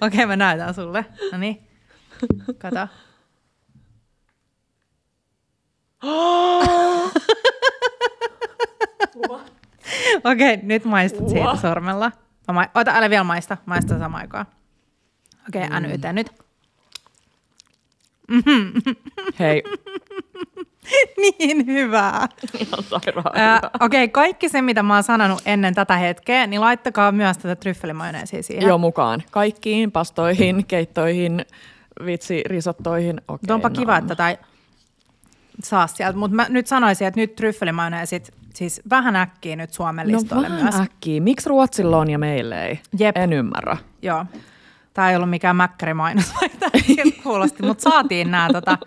okay, 0.00 0.26
mä 0.26 0.36
näytän 0.36 0.74
sulle. 0.74 1.06
No 1.32 1.38
niin, 1.38 1.68
kato. 2.58 2.88
Okei, 10.24 10.54
okay, 10.54 10.56
nyt 10.62 10.84
maistat 10.84 11.28
siitä 11.28 11.56
sormella. 11.56 12.12
Ma- 12.52 12.68
Ota, 12.74 12.90
älä 12.94 13.10
vielä 13.10 13.24
maista. 13.24 13.56
Maista 13.66 13.98
samaan 13.98 14.22
aikaan. 14.22 14.46
Okei, 15.48 15.64
okay, 15.66 15.80
mm. 15.80 15.86
NYT 15.86 16.02
nyt. 16.12 16.30
Hei. 19.40 19.62
niin 21.38 21.66
hyvää. 21.66 22.28
Ihan 22.60 23.60
Okei, 23.80 24.04
okay, 24.04 24.08
kaikki 24.08 24.48
se, 24.48 24.62
mitä 24.62 24.82
mä 24.82 24.94
oon 24.94 25.02
sanonut 25.02 25.42
ennen 25.46 25.74
tätä 25.74 25.96
hetkeä, 25.96 26.46
niin 26.46 26.60
laittakaa 26.60 27.12
myös 27.12 27.38
tätä 27.38 27.56
tryffelimajoneesia 27.56 28.42
siihen. 28.42 28.68
Joo, 28.68 28.78
mukaan. 28.78 29.22
Kaikkiin 29.30 29.92
pastoihin, 29.92 30.66
keittoihin, 30.66 31.46
vitsi, 32.04 32.42
risottoihin. 32.46 33.20
Okay, 33.28 33.54
Onpa 33.54 33.68
no. 33.68 33.74
kiva, 33.74 33.96
että 33.96 34.16
tätä 34.16 34.38
saa 35.62 35.86
sieltä. 35.86 36.18
Mutta 36.18 36.36
mä 36.36 36.46
nyt 36.48 36.66
sanoisin, 36.66 37.06
että 37.06 37.20
nyt 37.20 37.34
tryffelimajoneesit 37.34 38.34
Siis 38.54 38.82
vähän 38.90 39.16
äkkiä 39.16 39.56
nyt 39.56 39.72
Suomen 39.72 40.08
no 40.08 40.16
listoille 40.16 40.48
vähän 40.48 40.62
myös. 40.62 40.74
äkkiä. 40.74 41.20
Miksi 41.20 41.48
Ruotsilla 41.48 41.98
on 41.98 42.10
ja 42.10 42.18
meille 42.18 42.66
ei? 42.66 42.80
Jep. 42.98 43.16
En 43.16 43.32
ymmärrä. 43.32 43.76
Joo. 44.02 44.24
Tämä 44.94 45.10
ei 45.10 45.16
ollut 45.16 45.30
mikään 45.30 45.56
mäkkärimainos, 45.56 46.32
vaikka 46.40 46.66
kuulosti, 47.22 47.62
mutta 47.62 47.90
saatiin 47.90 48.30
nämä 48.30 48.48
tota, 48.52 48.78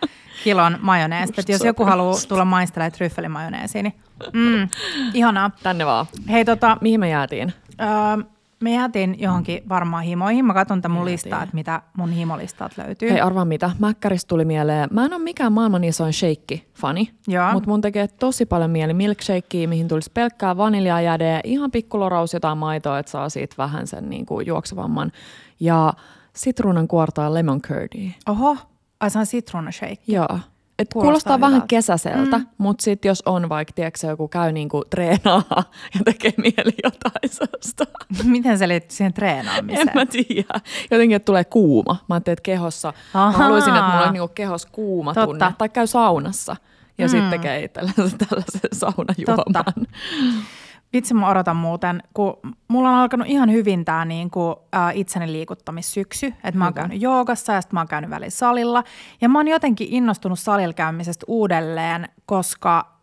kilon 0.44 0.78
majoneesit. 0.82 1.40
Että 1.40 1.52
jos 1.52 1.64
joku 1.66 1.86
haluaa 1.86 2.16
tulla 2.28 2.46
maistelemaan 2.46 2.92
tryffelimajoneesiin, 2.92 3.84
niin 3.84 3.94
mm, 4.34 4.68
ihanaa. 5.14 5.52
Tänne 5.64 5.86
vaan. 5.86 6.06
Hei, 6.30 6.46
tota, 6.46 6.78
Mihin 6.82 7.00
me 7.00 7.10
jäätiin? 7.10 7.54
Öö, 7.82 8.26
me 8.62 8.74
jäätiin 8.74 9.16
johonkin 9.20 9.64
varmaan 9.70 10.04
himoihin. 10.04 10.46
Mä 10.46 10.54
katson 10.54 10.82
tämän 10.82 10.98
mun 10.98 11.06
listaa, 11.06 11.44
että 11.44 11.56
mitä 11.56 11.82
mun 11.98 12.12
himolistat 12.12 12.78
löytyy. 12.78 13.10
Hei, 13.12 13.22
arvaa 13.22 13.46
mitä. 13.46 13.72
Mäkkäristä 13.80 14.28
tuli 14.28 14.46
mieleen. 14.46 14.90
Mä 14.92 15.06
en 15.06 15.14
ole 15.14 15.24
mikään 15.24 15.54
maailman 15.54 15.84
isoin 15.84 16.14
shake-fani, 16.14 17.10
mutta 17.54 17.70
mun 17.70 17.82
tekee 17.82 18.08
tosi 18.08 18.46
paljon 18.46 18.72
mieli 18.72 18.94
milkshakea, 18.94 19.68
mihin 19.68 19.88
tulisi 19.88 20.12
pelkkää 20.14 20.58
vaniljajädeä, 20.58 21.42
ihan 21.44 21.72
pikkuloraus 21.72 22.34
jotain 22.34 22.58
maitoa, 22.58 23.00
että 23.00 23.12
saa 23.12 23.30
siitä 23.30 23.56
vähän 23.58 23.88
sen 23.88 24.10
niin 24.10 24.26
kuin 24.26 24.48
juoksevamman. 24.48 25.12
Ja 25.60 25.94
sitruunan 26.36 26.88
kuortaa 26.88 27.26
ja 27.26 27.34
lemon 27.34 27.62
curdia. 27.62 28.12
Oho, 28.30 28.58
ai 29.00 29.10
se 29.10 29.20
on 29.20 29.26
sitruunashake. 29.26 29.98
Joo. 30.08 30.40
Et 30.80 30.88
kuulostaa, 30.94 31.02
kuulostaa 31.02 31.40
vähän 31.40 31.52
hyvältä. 31.52 31.68
kesäseltä, 31.68 32.38
mm. 32.38 32.46
mutta 32.58 32.84
sitten 32.84 33.10
jos 33.10 33.24
on 33.26 33.50
vaikka, 33.50 33.74
tiedätkö, 33.74 34.08
joku 34.08 34.28
käy 34.28 34.52
niinku 34.52 34.84
treenaa 34.90 35.44
ja 35.94 36.00
tekee 36.06 36.34
mieli 36.38 36.76
jotain 36.84 37.30
sellaista. 37.32 37.84
Miten 38.24 38.58
se 38.58 38.68
liittyy 38.68 38.96
siihen 38.96 39.14
treenaamiseen? 39.14 39.90
En 39.90 39.96
mä 39.96 40.06
tiedä. 40.06 40.60
Jotenkin, 40.92 41.16
että 41.16 41.26
tulee 41.26 41.44
kuuma. 41.44 41.96
Mä 42.10 42.16
ajattelin, 42.16 42.34
että 42.34 42.44
kehossa, 42.44 42.94
Ahaa. 43.14 43.32
mä 43.32 43.38
haluaisin, 43.38 43.76
että 43.76 43.88
mulla 43.92 44.08
on 44.08 44.14
niinku 44.14 44.28
kehossa 44.36 44.70
kuuma 44.72 45.14
Totta. 45.14 45.26
tunne. 45.26 45.54
Tai 45.58 45.70
käy 45.70 45.88
saunassa 45.88 46.56
ja 46.98 47.08
mm. 47.08 47.10
sitten 47.10 47.30
tekee 47.30 47.64
itsellensä 47.64 48.18
tällaisen 48.30 48.62
saunajuoman. 48.74 49.54
Totta. 49.54 49.74
Vitsi 50.94 51.14
mä 51.14 51.30
odotan 51.30 51.56
muuten, 51.56 52.04
kun 52.14 52.38
mulla 52.68 52.90
on 52.90 52.96
alkanut 52.96 53.28
ihan 53.28 53.52
hyvin 53.52 53.86
tämä 53.86 54.06
niinku, 54.06 54.56
äh, 54.76 54.98
itseni 54.98 55.32
liikuttamissyksy. 55.32 56.26
Että 56.28 56.58
mä 56.58 56.64
oon 56.64 56.74
käynyt 56.74 57.02
joogassa 57.02 57.54
ja 57.54 57.62
sitten 57.62 57.76
mä 57.76 57.80
oon 57.80 57.88
käynyt 57.88 58.10
välillä 58.10 58.30
salilla. 58.30 58.84
Ja 59.22 59.30
mä 59.30 59.40
oon 59.40 59.48
jotenkin 59.48 59.88
innostunut 59.92 60.40
salilla 60.40 60.74
käymisestä 60.74 61.26
uudelleen, 61.28 62.10
koska 62.26 62.98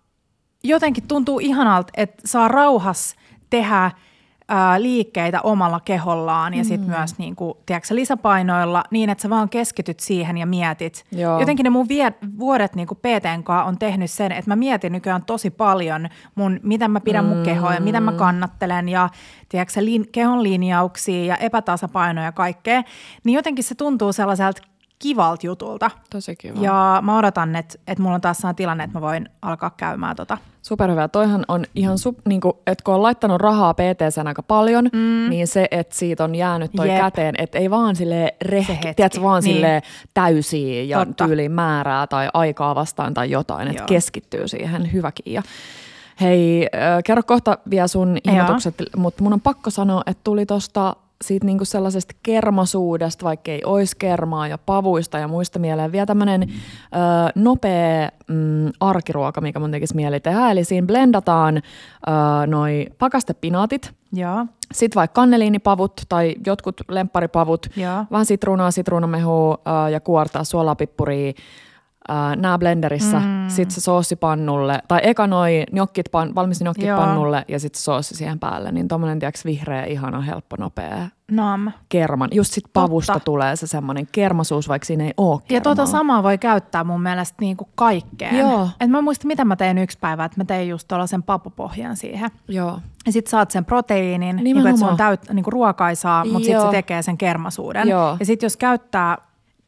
jotenkin 0.65 1.09
tuntuu 1.09 1.39
ihanalta, 1.39 1.93
että 1.97 2.23
saa 2.25 2.49
rauhas 2.49 3.17
tehdä– 3.51 3.91
ää, 4.49 4.83
liikkeitä 4.83 5.41
omalla 5.41 5.81
kehollaan 5.81 6.55
ja 6.55 6.63
mm. 6.63 6.69
sitten 6.69 6.91
myös 6.91 7.19
niin 7.19 7.37
kuin, 7.37 7.55
tiedätkö, 7.67 7.95
lisäpainoilla 7.95 8.85
niin, 8.91 9.11
että 9.11 9.23
sä 9.23 9.31
vaan 9.31 9.49
keskityt 9.49 10.01
siihen 10.01 10.37
ja 10.37 10.47
mietit. 10.47 11.05
Joo. 11.13 11.41
Jotenkin 11.41 11.65
ne 11.65 11.71
mun 11.71 11.89
vie, 11.89 12.13
vuodet 12.39 12.75
niin 12.75 12.89
kuin 12.89 12.99
PTn 12.99 13.53
on 13.67 13.79
tehnyt 13.79 14.11
sen, 14.11 14.33
että 14.33 14.51
mä 14.51 14.57
mietin 14.57 14.93
nykyään 14.93 15.25
tosi 15.25 15.51
paljon 15.51 16.09
mun, 16.35 16.61
miten 16.63 16.91
mä 16.91 17.01
pidän 17.01 17.25
mm. 17.25 17.29
mun 17.29 17.43
kehoa 17.45 17.75
ja 17.75 17.81
miten 17.81 18.03
mä 18.03 18.13
kannattelen 18.13 18.89
ja 18.89 19.09
tiedätkö, 19.49 19.85
lin, 19.85 20.09
kehon 20.13 20.43
linjauksia 20.43 21.25
ja 21.25 21.37
epätasapainoja 21.37 22.25
ja 22.25 22.33
kaikkea. 22.33 22.83
Niin 23.25 23.35
jotenkin 23.35 23.65
se 23.65 23.75
tuntuu 23.75 24.13
sellaiselta 24.13 24.63
kivalta 24.99 25.47
jutulta. 25.47 25.91
Tosi 26.11 26.37
kiva. 26.37 26.61
Ja 26.61 26.99
mä 27.03 27.19
odotan, 27.19 27.57
että, 27.57 27.75
että 27.87 28.03
mulla 28.03 28.15
on 28.15 28.21
taas 28.21 28.37
sellainen 28.37 28.57
tilanne, 28.57 28.85
että 28.85 28.97
mä 28.97 29.01
voin 29.01 29.29
alkaa 29.43 29.71
käymään 29.77 30.17
tota. 30.17 30.39
Superhyvä. 30.63 31.09
Toihan 31.09 31.45
on 31.49 31.65
ihan, 31.75 31.99
sup, 31.99 32.19
niin 32.29 32.41
kuin, 32.41 32.53
että 32.67 32.85
kun 32.85 32.95
on 32.95 33.03
laittanut 33.03 33.41
rahaa 33.41 33.75
PTC 33.75 34.27
aika 34.27 34.43
paljon, 34.43 34.89
mm. 34.93 35.31
niin 35.31 35.47
se, 35.47 35.69
että 35.71 35.97
siitä 35.97 36.25
on 36.25 36.35
jäänyt 36.35 36.71
toi 36.77 36.89
Jep. 36.89 36.99
käteen, 37.01 37.35
että 37.39 37.59
ei 37.59 37.71
vaan 37.71 37.97
sille 37.97 38.35
Se 38.43 38.49
reh, 38.49 38.69
hetki. 38.69 38.95
tiedätkö, 38.95 39.23
vaan 39.23 39.43
Niin. 39.43 39.55
sille 39.55 39.83
täysiä 40.15 40.83
ja 40.83 41.05
Totta. 41.07 41.27
tyyliin 41.27 41.53
määrää 41.53 42.07
tai 42.07 42.29
aikaa 42.35 42.75
vastaan 42.75 43.15
tai 43.15 43.31
jotain, 43.31 43.69
että 43.69 43.83
Joo. 43.83 43.87
keskittyy 43.87 44.49
siihen 44.49 44.93
hyväkin. 44.93 45.33
Ja 45.33 45.43
hei, 46.21 46.63
äh, 46.75 47.03
kerro 47.05 47.23
kohta 47.23 47.59
vielä 47.71 47.89
sun 47.89 48.19
ihmetukset, 48.29 48.75
mutta 48.97 49.23
mun 49.23 49.33
on 49.33 49.41
pakko 49.41 49.71
sanoa, 49.71 50.03
että 50.07 50.21
tuli 50.25 50.47
tosta 50.47 50.97
siitä 51.27 51.47
niinku 51.47 51.65
sellaisesta 51.65 52.15
kermasuudesta, 52.23 53.25
vaikka 53.25 53.51
ei 53.51 53.63
olisi 53.65 53.97
kermaa 53.99 54.49
ja 54.49 54.59
pavuista 54.59 55.19
ja 55.19 55.29
muista 55.29 55.59
mieleen, 55.59 55.93
vielä 55.93 56.07
tämmöinen 56.07 56.43
ö, 56.43 56.47
nopea 57.35 58.09
mm, 58.29 58.73
arkiruoka, 58.81 59.41
mikä 59.41 59.59
mun 59.59 59.71
tekisi 59.71 59.97
mieli 59.97 60.21
tehdä. 60.21 60.51
Eli 60.51 60.65
siinä 60.65 60.87
blendataan 60.87 61.57
ö, 61.57 61.61
noi 62.47 62.87
pakastepinaatit, 62.99 63.93
Joo, 64.13 64.47
sitten 64.73 65.01
vaikka 65.01 65.15
kanneliinipavut 65.15 65.93
tai 66.09 66.35
jotkut 66.47 66.81
lempparipavut, 66.89 67.67
joo. 67.77 68.05
vähän 68.11 68.27
sitruunaa, 68.27 68.71
sitruunamehua 68.71 69.59
ö, 69.87 69.91
ja 69.91 70.01
kuortaa 70.01 70.45
suolapippuria, 70.45 71.33
nämä 72.37 72.59
blenderissä, 72.59 73.19
mm. 73.19 73.49
sitten 73.49 73.75
se 73.75 73.81
soossi 73.81 74.17
pannulle, 74.17 74.79
tai 74.89 75.01
eka 75.03 75.27
noi 75.27 75.65
njokkit, 75.73 76.07
pan, 76.11 76.35
valmis 76.35 76.61
njokkit 76.61 76.87
Joo. 76.87 76.99
pannulle 76.99 77.45
ja 77.49 77.61
sitten 77.61 77.83
soossi 77.83 78.15
siihen 78.15 78.39
päälle, 78.39 78.73
niin 78.73 78.89
tommonen 78.89 79.19
tiiäks 79.19 79.45
vihreä, 79.45 79.85
ihana, 79.85 80.21
helppo, 80.21 80.57
nopea 80.59 81.09
Nam. 81.31 81.73
kerman. 81.89 82.29
Just 82.33 82.53
sit 82.53 82.65
pavusta 82.73 83.13
Totta. 83.13 83.25
tulee 83.25 83.57
se 83.57 83.67
semmoinen 83.67 84.09
kermasuus, 84.13 84.69
vaikka 84.69 84.87
siinä 84.87 85.05
ei 85.05 85.15
ole 85.17 85.41
Ja 85.51 85.61
tuota 85.61 85.83
kermaa. 85.83 85.99
samaa 85.99 86.23
voi 86.23 86.39
käyttää 86.39 86.85
mun 86.85 87.03
mielestä 87.03 87.37
niin 87.41 87.57
kuin 87.57 87.69
kaikkeen. 87.75 88.39
Joo. 88.39 88.69
Et 88.81 88.91
mä 88.91 89.03
muistan, 89.03 89.29
mitä 89.29 89.45
mä 89.45 89.57
tein 89.57 89.79
yksi 89.79 89.99
päivä, 90.01 90.25
että 90.25 90.41
mä 90.41 90.45
tein 90.45 90.69
just 90.69 90.89
tuollaisen 90.89 91.23
papupohjan 91.23 91.97
siihen. 91.97 92.31
Joo. 92.49 92.79
Ja 93.07 93.13
sit 93.13 93.27
saat 93.27 93.51
sen 93.51 93.65
proteiinin, 93.65 94.37
niin 94.37 94.67
että 94.67 94.77
se 94.79 94.85
on 94.85 94.97
täyt, 94.97 95.21
niin 95.33 95.45
kuin 95.45 95.53
ruokaisaa, 95.53 96.25
mutta 96.25 96.45
sitten 96.45 96.63
se 96.63 96.71
tekee 96.71 97.03
sen 97.03 97.19
kermasuuden. 97.19 97.89
Joo. 97.89 98.17
Ja 98.21 98.27
sitten 98.27 98.47
jos 98.47 98.57
käyttää 98.57 99.19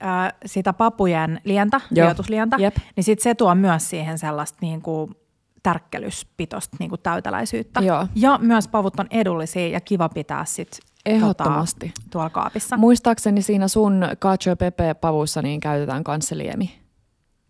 äh, 0.02 0.32
sitä 0.46 0.72
papujen 0.72 1.40
lientä, 1.44 1.80
liotuslientä, 1.90 2.56
Jep. 2.60 2.76
niin 2.96 3.04
sitten 3.04 3.22
se 3.22 3.34
tuo 3.34 3.54
myös 3.54 3.90
siihen 3.90 4.18
sellaista 4.18 4.58
niin 4.60 4.82
kuin 4.82 5.16
tärkkelyspitosta 5.62 6.76
niin 6.80 6.90
kuin 6.90 7.00
täyteläisyyttä. 7.02 7.80
Joo. 7.80 8.06
Ja 8.14 8.38
myös 8.42 8.68
pavut 8.68 9.00
on 9.00 9.06
edullisia 9.10 9.68
ja 9.68 9.80
kiva 9.80 10.08
pitää 10.08 10.44
sitten 10.44 10.80
Ehdottomasti. 11.06 11.86
Tota, 11.86 12.10
tuolla 12.10 12.30
kaapissa. 12.30 12.76
Muistaakseni 12.76 13.42
siinä 13.42 13.68
sun 13.68 14.04
cacio 14.20 14.56
pepe 14.56 14.94
pavussa 14.94 15.42
niin 15.42 15.60
käytetään 15.60 16.04
kansseliemi 16.04 16.78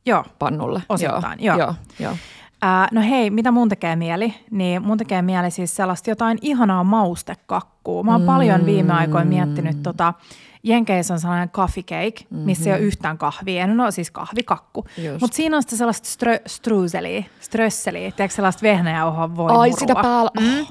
Joo. 0.07 0.24
pannulle. 0.38 0.82
Osittain, 0.88 1.44
joo. 1.44 1.59
joo. 1.59 1.66
joo, 1.66 1.74
joo. 1.99 2.16
Ää, 2.62 2.88
no 2.92 3.01
hei, 3.01 3.30
mitä 3.30 3.51
mun 3.51 3.68
tekee 3.68 3.97
mieli? 3.97 4.34
Niin 4.51 4.82
mun 4.82 4.99
tekee 4.99 5.22
mieli 5.22 5.51
siis 5.51 5.76
sellaista 5.76 6.11
jotain 6.11 6.38
ihanaa 6.42 6.84
maustekakkua. 6.84 8.03
Mä 8.03 8.12
oon 8.12 8.20
mm. 8.20 8.26
paljon 8.26 8.66
viime 8.66 8.92
aikoina 8.92 9.30
miettinyt 9.30 9.82
tota, 9.82 10.14
Jenkeissä 10.66 11.14
on 11.14 11.20
sellainen 11.20 11.50
coffee 11.50 11.82
cake, 11.82 12.26
missä 12.30 12.70
ei 12.70 12.76
ole 12.76 12.80
yhtään 12.86 13.18
kahvia. 13.18 13.66
No 13.66 13.90
siis 13.90 14.10
kahvikakku. 14.10 14.86
Mutta 15.20 15.36
siinä 15.36 15.56
on 15.56 15.62
sitten 15.62 15.78
sellaista 15.78 16.08
strö, 16.08 16.40
struseliä, 16.46 17.24
strösseliä, 17.40 18.10
tiedätkö 18.10 18.34
sellaista 18.34 18.62
vehnäjauhoa 18.62 19.36
voi 19.36 19.50
Ai, 19.52 19.72
sitä 19.72 19.94
päällä. 19.94 20.30
Mm. 20.40 20.66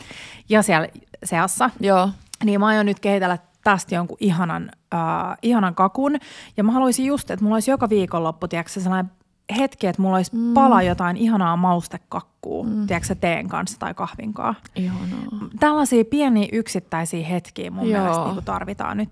Ja 0.49 0.61
siellä 0.61 0.87
seassa. 1.23 1.69
Joo. 1.79 2.09
Niin 2.43 2.59
mä 2.59 2.67
aion 2.67 2.85
nyt 2.85 2.99
kehitellä 2.99 3.37
tästä 3.63 3.95
jonkun 3.95 4.17
ihanan, 4.19 4.71
äh, 4.93 5.37
ihanan 5.41 5.75
kakun. 5.75 6.15
Ja 6.57 6.63
mä 6.63 6.71
haluaisin 6.71 7.05
just, 7.05 7.31
että 7.31 7.43
mulla 7.43 7.55
olisi 7.55 7.71
joka 7.71 7.89
viikonloppu, 7.89 8.47
tiedätkö, 8.47 8.79
sellainen 8.79 9.11
hetki, 9.57 9.87
että 9.87 10.01
mulla 10.01 10.15
olisi 10.15 10.35
mm. 10.35 10.53
pala 10.53 10.81
jotain 10.81 11.17
ihanaa 11.17 11.55
maustekakkua, 11.55 12.63
mm. 12.63 12.87
tiedätkö, 12.87 13.15
teen 13.15 13.47
kanssa 13.47 13.79
tai 13.79 13.93
kahvinkaa. 13.93 14.55
Ihanaa. 14.75 15.49
Tällaisia 15.59 16.05
pieniä 16.05 16.47
yksittäisiä 16.51 17.27
hetkiä 17.27 17.71
mun 17.71 17.89
Joo. 17.89 18.01
mielestä 18.01 18.25
niin 18.25 18.45
tarvitaan 18.45 18.97
nyt. 18.97 19.09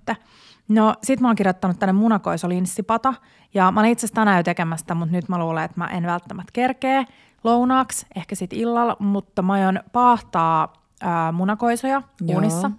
No 0.68 0.96
sit 1.04 1.20
mä 1.20 1.28
oon 1.28 1.36
kirjoittanut 1.36 1.80
tänne 1.80 1.94
munakoisolinssipata 1.94 3.14
ja 3.54 3.72
mä 3.72 3.80
olin 3.80 3.92
itse 3.92 4.06
asiassa 4.06 4.16
tänään 4.16 4.38
jo 4.38 4.44
tekemässä 4.44 4.84
sitä, 4.84 4.96
mutta 4.96 5.12
nyt 5.16 5.30
mä 5.30 5.40
luulen, 5.40 5.64
että 5.64 5.78
mä 5.78 5.88
en 5.88 6.06
välttämättä 6.06 6.52
kerkee 6.54 7.06
lounaaksi, 7.44 8.06
ehkä 8.16 8.36
sit 8.36 8.54
illalla, 8.54 8.98
mutta 9.00 9.42
mä 9.42 9.54
aion 9.54 9.80
paahtaa 9.92 10.74
ää, 11.02 11.32
munakoisoja 11.32 12.02
Joo. 12.22 12.36
uunissa. 12.36 12.72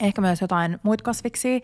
Ehkä 0.00 0.20
myös 0.20 0.40
jotain 0.40 0.78
muita 0.82 1.04
kasviksia. 1.04 1.60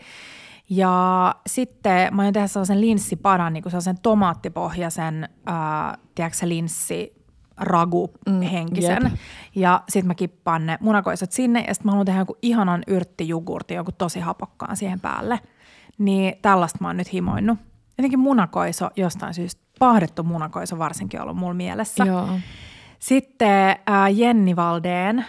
Ja 0.71 1.35
sitten 1.47 2.15
mä 2.15 2.23
aion 2.23 2.33
tehdä 2.33 2.47
sellaisen 2.47 2.81
linssipadan, 2.81 3.53
niin 3.53 3.62
kuin 3.62 3.71
sellaisen 3.71 4.01
tomaattipohjaisen, 4.01 5.29
ää, 5.47 5.99
tiedätkö 6.15 6.39
se 6.39 6.49
linssi, 6.49 7.24
ragu 7.57 8.11
henkisen. 8.53 9.03
jep. 9.03 9.13
Ja 9.55 9.83
sitten 9.89 10.07
mä 10.07 10.15
kippaan 10.15 10.67
ne 10.67 10.79
munakoisot 10.81 11.33
sinne 11.33 11.65
ja 11.69 11.75
sitten 11.75 11.87
mä 11.87 11.91
haluan 11.91 12.07
tehdä 12.07 12.21
jonkun 12.21 12.39
ihanan 12.43 12.83
yrttijugurtin, 12.87 13.75
jonkun 13.75 13.95
tosi 13.99 14.21
hapokkaan 14.21 14.77
siihen 14.77 15.01
päälle. 15.01 15.41
Niin 15.99 16.35
tällaista 16.43 16.79
mä 16.81 16.87
oon 16.89 16.97
nyt 16.97 17.13
himoinnut. 17.13 17.59
Jotenkin 17.99 18.19
munakoiso 18.19 18.91
jostain 18.97 19.35
syystä, 19.35 19.63
pahdettu 19.79 20.23
munakoiso 20.23 20.79
varsinkin 20.79 21.21
ollut 21.21 21.37
mulla 21.37 21.55
mielessä. 21.55 22.05
Joo. 22.05 22.29
Sitten 22.99 23.77
ää, 23.87 24.09
Jenni 24.09 24.57
Valdeen, 24.57 25.25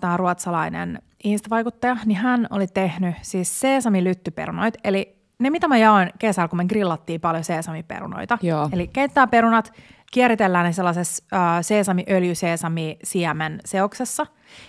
tämä 0.00 0.16
ruotsalainen 0.16 1.02
instavaikuttaja, 1.24 1.96
niin 2.04 2.18
hän 2.18 2.46
oli 2.50 2.66
tehnyt 2.66 3.14
siis 3.22 3.60
sesamilyttyperunoit, 3.60 4.74
eli 4.84 5.20
ne 5.38 5.50
mitä 5.50 5.68
mä 5.68 5.78
jaoin 5.78 6.10
kesällä, 6.18 6.48
kun 6.48 6.56
me 6.56 6.64
grillattiin 6.64 7.20
paljon 7.20 7.44
sesamiperunoita. 7.44 8.38
Joo. 8.42 8.68
Eli 8.72 8.88
keittää 8.88 9.26
perunat, 9.26 9.72
kieritellään 10.10 10.64
ne 10.64 10.72
sellaisessa 10.72 11.24
ää, 11.32 11.62
sesamiöljy, 11.62 12.34
sesami, 12.34 12.98
siemen 13.04 13.60
seoksessa. 13.64 14.26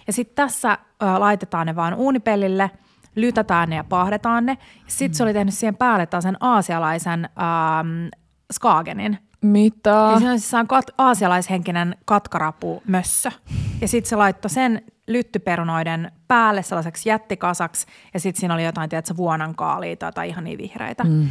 Ja 0.08 0.14
sitten 0.14 0.36
tässä 0.36 0.78
ää, 1.00 1.20
laitetaan 1.20 1.68
ne 1.68 1.76
vaan 1.76 1.94
uunipellille, 1.94 2.72
lytätään 3.16 3.70
ne 3.70 3.76
ja 3.76 3.84
pahdetaan 3.84 4.46
ne. 4.46 4.58
Ja 4.62 4.86
sitten 4.88 5.18
se 5.18 5.24
oli 5.24 5.34
tehnyt 5.34 5.54
siihen 5.54 5.76
päälle 5.76 6.06
taas 6.06 6.24
sen 6.24 6.38
aasialaisen 6.40 7.26
ähm, 7.26 8.08
skagenin. 8.54 9.18
Mitä? 9.42 9.90
Ja 9.90 10.18
siinä 10.18 10.32
on 10.32 10.40
siis 10.40 10.54
kat- 10.54 10.94
aasialaishenkinen 10.98 11.96
katkarapu 12.06 12.84
mössö. 12.88 13.32
Ja 13.82 13.88
sitten 13.88 14.10
se 14.10 14.16
laittoi 14.16 14.50
sen 14.50 14.82
lyttyperunoiden 15.08 16.12
päälle 16.28 16.64
sellaiseksi 16.64 17.10
jättikasaksi. 17.10 17.88
Ja 18.14 18.20
sitten 18.20 18.40
siinä 18.40 18.54
oli 18.54 18.66
jotain, 18.66 18.90
tiedätkö, 18.90 19.18
vuonankaalia 19.18 19.96
tai 19.96 20.30
ihan 20.30 20.44
niin 20.44 20.58
vihreitä. 20.58 21.04
Mm. 21.04 21.30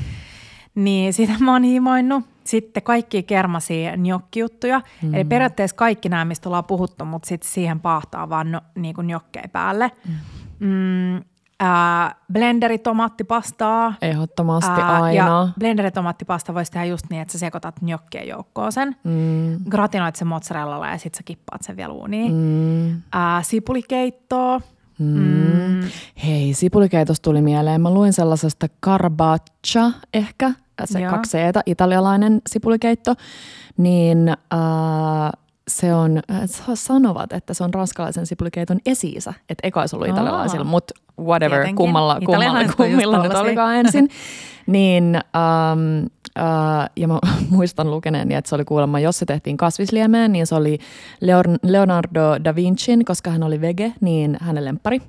Niin 0.75 1.13
sitä 1.13 1.33
mä 1.39 1.53
oon 1.53 1.63
himoinnut. 1.63 2.25
Sitten 2.51 2.83
kaikki 2.83 3.23
kermasia 3.23 3.97
njokkijuttuja. 3.97 4.81
Mm. 5.03 5.15
Eli 5.15 5.25
periaatteessa 5.25 5.77
kaikki 5.77 6.09
nämä, 6.09 6.25
mistä 6.25 6.49
ollaan 6.49 6.65
puhuttu, 6.65 7.05
mutta 7.05 7.29
sitten 7.29 7.51
siihen 7.51 7.81
paahtaa 7.81 8.29
vaan 8.31 8.53
no, 8.53 8.61
niin 8.75 8.95
kuin 8.95 9.07
njokkei 9.07 9.45
päälle. 9.53 9.91
Mm. 10.09 10.15
Mm, 10.61 11.23
ää, 11.61 12.15
blenderi 12.33 12.79
tomaattipastaa. 12.79 13.95
Ehdottomasti 14.03 14.81
Ää, 14.81 15.03
aina. 15.03 15.17
Ja 15.17 15.49
blenderittomaattipasta 15.59 16.55
voisi 16.55 16.73
tehdä 16.73 16.87
just 16.87 17.07
niin, 17.11 17.23
että 17.23 17.33
sä 17.33 17.39
sekoitat 17.39 17.83
njokkien 17.83 18.29
joukkoon 18.29 18.73
sen. 18.73 18.97
Mm. 19.05 19.59
Gratinoit 19.71 20.17
sen 20.17 20.29
mozzarellalla 20.29 20.89
ja 20.89 20.99
sitten 20.99 21.19
sä 21.19 21.23
kippaat 21.25 21.63
sen 21.63 21.77
vielä 21.77 21.93
uuniin. 21.93 22.33
Mm. 22.33 23.03
Ää, 23.13 23.43
sipulikeittoa. 23.43 24.61
Mm. 24.99 25.07
Mm. 25.07 25.81
Hei, 26.25 26.55
sipulikeitosta 26.55 27.25
tuli 27.25 27.43
mieleen. 27.43 27.81
Mä 27.81 27.91
luin 27.91 28.13
sellaisesta 28.13 28.67
carpaccia 28.85 29.91
ehkä, 30.15 30.51
se 30.87 31.01
Joo. 31.01 31.11
kaksi 31.11 31.39
eetä, 31.39 31.63
italialainen 31.67 32.41
sipulikeitto. 32.51 33.15
Niin 33.77 34.29
äh, 34.29 34.39
se 35.69 35.95
on, 35.95 36.21
äh, 36.31 36.41
sanovat, 36.75 37.33
että 37.33 37.55
se 37.55 37.65
on 37.65 37.75
ranskalaisen 37.75 38.27
sipulikeiton 38.27 38.79
esi-isä. 38.87 39.35
Että 39.49 39.69
eka 39.69 39.81
olisi 39.81 39.97
ollut 39.97 40.09
italialaisilla, 40.09 40.65
mutta 40.65 40.95
whatever, 41.21 41.59
Tietenkin. 41.59 41.77
kummalla, 41.77 42.21
kummalla, 42.27 42.73
kummilla 42.77 43.23
nyt 43.23 43.35
olikaan 43.35 43.77
ensin. 43.77 44.09
niin, 44.67 45.15
ähm, 45.15 45.99
äh, 45.99 46.11
ja 46.97 47.09
mä 47.09 47.19
muistan 47.51 47.91
lukeneeni, 47.91 48.35
että 48.35 48.49
se 48.49 48.55
oli 48.55 48.65
kuulemma, 48.65 49.01
jos 49.01 49.19
se 49.19 49.27
tehtiin 49.27 49.57
kasvisliemeen, 49.57 50.33
niin 50.33 50.47
se 50.47 50.55
oli 50.55 50.79
Leon- 51.21 51.59
Leonardo 51.63 52.21
da 52.45 52.55
Vincin, 52.55 53.05
koska 53.05 53.31
hän 53.31 53.43
oli 53.43 53.61
vege, 53.61 53.93
niin 54.01 54.37
hänen 54.41 54.65
lemppari. 54.65 55.03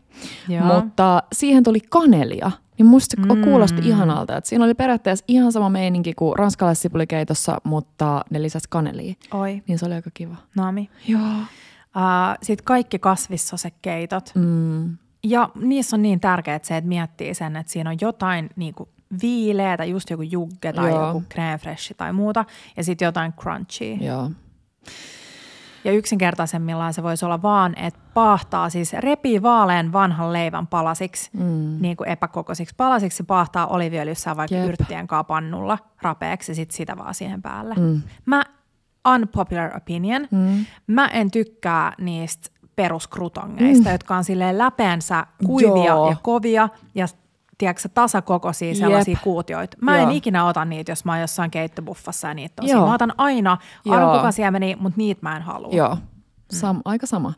Joo. 0.50 0.66
Mutta 0.66 1.24
siihen 1.34 1.64
tuli 1.64 1.80
kanelia. 1.90 2.52
Niin 2.78 2.86
musta 2.86 3.22
Mm. 3.22 3.42
kuulosti 3.44 3.82
ihanalta, 3.84 4.38
että 4.38 4.50
siinä 4.50 4.66
oli 4.66 4.74
periaatteessa 4.74 5.26
ihan 5.28 5.52
sama 5.52 5.70
meininki 5.70 6.14
kuin 6.14 6.36
ranskalaissipulikeitossa, 6.40 7.58
mutta 7.64 8.22
ne 8.30 8.42
lisäsi 8.42 8.68
kanelia. 8.70 9.14
Oi, 9.34 9.62
Niin 9.68 9.80
se 9.80 9.86
oli 9.86 9.94
aika 9.94 10.10
kiva. 10.14 10.36
nami. 10.56 10.90
Joo. 11.08 11.22
Uh, 11.22 12.38
Sitten 12.42 12.66
kaikki 12.66 13.00
kasvissosekeitot. 13.00 14.32
Mm. 14.36 14.98
Ja 15.24 15.50
niissä 15.56 15.96
on 15.96 16.02
niin 16.02 16.20
tärkeää 16.20 16.60
se, 16.64 16.78
että 16.78 16.88
miettii 16.88 17.34
sen, 17.34 17.56
että 17.56 17.72
siinä 17.72 17.90
on 17.90 17.98
jotain 18.02 18.50
niin 18.56 18.74
kuin 18.74 18.90
viileätä, 19.22 19.86
just 19.86 20.10
joku 20.10 20.24
jugge 20.24 20.74
tai 20.74 20.90
Joo. 20.90 21.08
joku 21.08 21.24
crème 21.34 21.94
tai 21.98 22.14
muuta, 22.14 22.46
ja 22.78 22.84
sitten 22.84 23.06
jotain 23.06 23.34
crunchy. 23.34 23.94
Joo. 23.94 24.32
Ja 25.84 25.92
yksinkertaisemmillaan 25.92 26.94
se 26.94 27.04
voisi 27.04 27.26
olla 27.26 27.42
vaan, 27.42 27.78
että 27.78 28.00
paahtaa, 28.14 28.70
siis 28.70 28.94
repii 28.94 29.42
vaalean 29.42 29.94
vanhan 29.94 30.34
leivän 30.34 30.68
palasiksi, 30.68 31.30
mm. 31.34 31.78
niin 31.80 31.98
kuin 31.98 32.10
epäkokoisiksi 32.10 32.76
palasiksi, 32.78 33.24
paahtaa 33.24 33.68
oliviöljyssä 33.68 34.38
vaikka 34.38 34.56
Jep. 34.56 34.70
yrttien 34.70 35.08
kanssa 35.08 35.24
pannulla 35.24 35.78
rapeaksi 36.02 36.52
ja 36.52 36.56
sitten 36.56 36.78
sitä 36.78 36.98
vaan 36.98 37.14
siihen 37.14 37.42
päälle. 37.42 37.76
Mm. 37.76 38.02
Mä, 38.26 38.44
unpopular 39.14 39.78
opinion, 39.78 40.28
mm. 40.32 40.66
mä 40.88 41.08
en 41.08 41.32
tykkää 41.32 41.94
niistä 41.98 42.50
peruskrutongeista, 42.76 43.90
mm. 43.90 43.92
jotka 43.92 44.16
on 44.16 44.24
silleen 44.24 44.58
läpeensä 44.58 45.28
kuivia 45.46 45.86
Joo. 45.86 46.10
ja 46.10 46.16
kovia 46.22 46.70
ja 46.96 47.08
tiedätkö, 47.62 47.90
tasakokoisia 47.90 48.76
sellaisia 48.76 49.12
Jep. 49.12 49.22
kuutioita. 49.24 49.78
Mä 49.82 49.98
en 49.98 50.02
Joo. 50.02 50.12
ikinä 50.12 50.46
ota 50.46 50.66
niitä, 50.66 50.92
jos 50.92 51.06
mä 51.06 51.12
oon 51.12 51.22
jossain 51.22 51.52
keittobuffassa 51.52 52.28
ja 52.28 52.34
niitä 52.34 52.62
on. 52.62 52.68
Joo. 52.68 52.88
Mä 52.88 52.94
otan 52.94 53.14
aina 53.18 53.58
Joo. 53.86 53.96
arvokukasiemeni, 53.96 54.76
mutta 54.80 54.98
niitä 54.98 55.20
mä 55.22 55.36
en 55.36 55.42
halua. 55.42 55.74
Joo, 55.74 55.98
Sam, 56.52 56.82
aika 56.86 57.06
sama. 57.06 57.34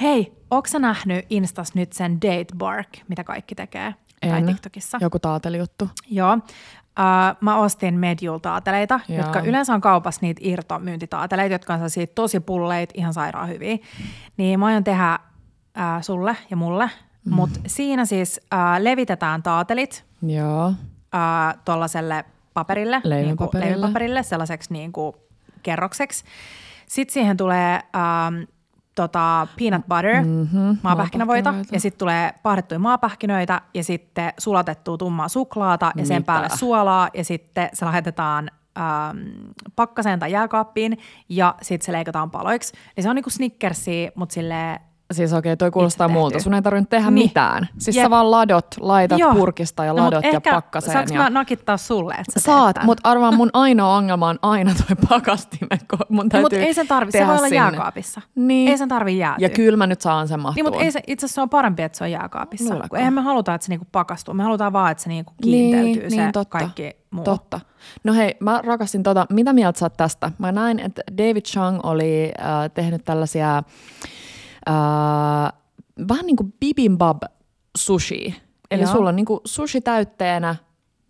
Hei, 0.00 0.32
onko 0.50 0.66
sä 0.68 0.78
nähnyt 0.78 1.26
Instas 1.30 1.74
nyt 1.74 1.92
sen 1.92 2.22
Date 2.22 2.56
Bark, 2.58 2.88
mitä 3.08 3.24
kaikki 3.24 3.54
tekee? 3.54 3.94
Tai 4.20 4.38
En. 4.38 4.46
TikTokissa. 4.46 4.98
Joku 5.00 5.18
taatelijuttu. 5.18 5.88
Joo. 6.10 6.34
Uh, 6.34 7.36
mä 7.40 7.56
ostin 7.56 7.94
Medjul-taateleita, 7.94 9.00
Joo. 9.08 9.18
jotka 9.18 9.40
yleensä 9.40 9.74
on 9.74 9.80
kaupassa 9.80 10.18
niitä 10.22 10.40
irtomyyntitaateleita, 10.44 11.54
jotka 11.54 11.72
on 11.72 11.78
sellaisia 11.78 12.06
tosi 12.06 12.40
pulleita, 12.40 12.94
ihan 12.96 13.14
sairaan 13.14 13.48
hyviä. 13.48 13.78
Niin 14.36 14.60
mä 14.60 14.66
aion 14.66 14.84
tehdä 14.84 15.18
uh, 15.76 16.02
sulle 16.02 16.36
ja 16.50 16.56
mulle, 16.56 16.90
mm. 17.24 17.34
mutta 17.34 17.60
siinä 17.66 18.04
siis 18.04 18.40
uh, 18.54 18.82
levitetään 18.82 19.42
taatelit 19.42 20.04
Joo. 20.22 20.66
uh, 20.68 20.74
tuollaiselle 21.64 22.24
paperille, 22.54 23.00
Leivänpaperille. 23.04 23.26
Niin 23.26 23.36
kuin, 23.36 23.60
leivänpaperille, 23.60 24.22
sellaiseksi 24.22 24.72
niin 24.72 24.92
kuin 24.92 25.16
kerrokseksi. 25.62 26.24
Sitten 26.86 27.12
siihen 27.12 27.36
tulee 27.36 27.80
um, 27.94 28.46
tota, 28.94 29.46
peanut 29.58 29.86
butter, 29.88 30.24
mm-hmm, 30.24 30.78
maapähkinävoita, 30.82 30.82
maapähkinävoita. 30.82 31.74
ja 31.74 31.80
sitten 31.80 31.98
tulee 31.98 32.34
paahdettuja 32.42 32.78
maapähkinöitä, 32.78 33.60
ja 33.74 33.84
sitten 33.84 34.32
sulatettua 34.38 34.96
tummaa 34.96 35.28
suklaata, 35.28 35.92
ja 35.96 36.06
sen 36.06 36.16
Mitä? 36.16 36.26
päälle 36.26 36.48
suolaa, 36.48 37.08
ja 37.14 37.24
sitten 37.24 37.68
se 37.72 37.84
lähetetään 37.84 38.48
ähm, 38.78 39.18
pakkaseen 39.76 40.18
tai 40.18 40.32
jääkaappiin, 40.32 40.98
ja 41.28 41.54
sitten 41.62 41.86
se 41.86 41.92
leikataan 41.92 42.30
paloiksi. 42.30 42.72
Eli 42.96 43.02
se 43.02 43.10
on 43.10 43.16
niinku 43.16 43.30
Snickersia, 43.30 44.10
mutta 44.14 44.32
silleen 44.32 44.80
Siis 45.12 45.32
okei, 45.32 45.38
okay, 45.52 45.56
toi 45.56 45.70
kuulostaa 45.70 46.06
Itse 46.06 46.12
muulta. 46.18 46.40
Sun 46.40 46.54
ei 46.54 46.62
tarvinnut 46.62 46.90
tehdä 46.90 47.10
Niin. 47.10 47.28
mitään. 47.28 47.68
Siis 47.78 47.96
Jep. 47.96 48.04
sä 48.04 48.10
vaan 48.10 48.30
ladot, 48.30 48.66
laitat 48.80 49.18
Joo. 49.18 49.34
purkista 49.34 49.84
ja 49.84 49.92
No, 49.92 50.04
ladot 50.04 50.24
ja 50.24 50.30
ehkä, 50.30 50.50
pakkaseen. 50.50 50.92
Saanko 50.92 51.14
ja... 51.14 51.20
mä 51.20 51.30
nakittaa 51.30 51.76
sulle, 51.76 52.14
että 52.14 52.40
sä 52.40 52.40
Saat, 52.40 52.76
mutta 52.84 53.08
arvaan 53.10 53.36
mun 53.36 53.50
ainoa 53.52 53.96
ongelma 53.96 54.28
on 54.28 54.38
aina 54.42 54.74
toi 54.74 54.96
pakastimen. 55.08 55.78
kun 55.90 55.98
Mun 56.08 56.28
täytyy 56.28 56.42
Mutta 56.44 56.56
ei 56.56 56.74
sen 56.74 56.88
tarvi, 56.88 57.12
se 57.12 57.18
voi 57.18 57.28
olla 57.28 57.38
sinne. 57.38 57.56
jääkaapissa. 57.56 58.20
Niin. 58.34 58.70
Ei 58.70 58.78
sen 58.78 58.88
tarvi 58.88 59.18
jäätyä. 59.18 59.46
Ja 59.46 59.48
kyllä 59.48 59.76
mä 59.76 59.86
nyt 59.86 60.00
saan 60.00 60.28
sen 60.28 60.40
mahtuun. 60.40 60.54
Niin, 60.54 60.64
mutta 60.64 60.84
ei 60.84 60.92
se, 60.92 61.00
itse 61.06 61.26
asiassa 61.26 61.34
se 61.34 61.40
on 61.42 61.50
parempi, 61.50 61.82
että 61.82 61.98
se 61.98 62.04
on 62.04 62.10
jääkaapissa. 62.10 62.64
Luuletko? 62.64 62.88
Kun 62.88 62.98
eihän 62.98 63.14
me 63.14 63.20
haluta, 63.20 63.54
että 63.54 63.64
se 63.64 63.72
niinku 63.72 63.86
pakastuu. 63.92 64.34
Me 64.34 64.42
halutaan 64.42 64.72
vaan, 64.72 64.92
että 64.92 65.02
se 65.02 65.08
niinku 65.08 65.32
kiinteytyy 65.42 66.10
se 66.10 66.30
kaikki 66.48 66.96
muu. 67.10 67.24
Totta. 67.24 67.60
No 68.04 68.14
hei, 68.14 68.34
mä 68.40 68.60
rakastin 68.64 69.02
tota. 69.02 69.26
Mitä 69.30 69.52
mieltä 69.52 69.78
sä 69.78 69.84
oot 69.84 69.96
tästä? 69.96 70.30
Mä 70.38 70.52
näin, 70.52 70.78
että 70.78 71.02
David 71.18 71.42
Chang 71.42 71.80
oli 71.82 72.32
äh, 72.40 72.70
tehnyt 72.74 73.04
tällaisia 73.04 73.62
äh, 74.68 75.52
vähän 76.08 76.26
niin 76.26 76.36
kuin 76.36 76.54
bibimbap 76.60 77.22
sushi. 77.76 78.42
Eli 78.70 78.82
Joo. 78.82 78.92
sulla 78.92 79.08
on 79.08 79.16
niin 79.16 79.26
kuin 79.26 79.40
sushi 79.44 79.80
täytteenä, 79.80 80.56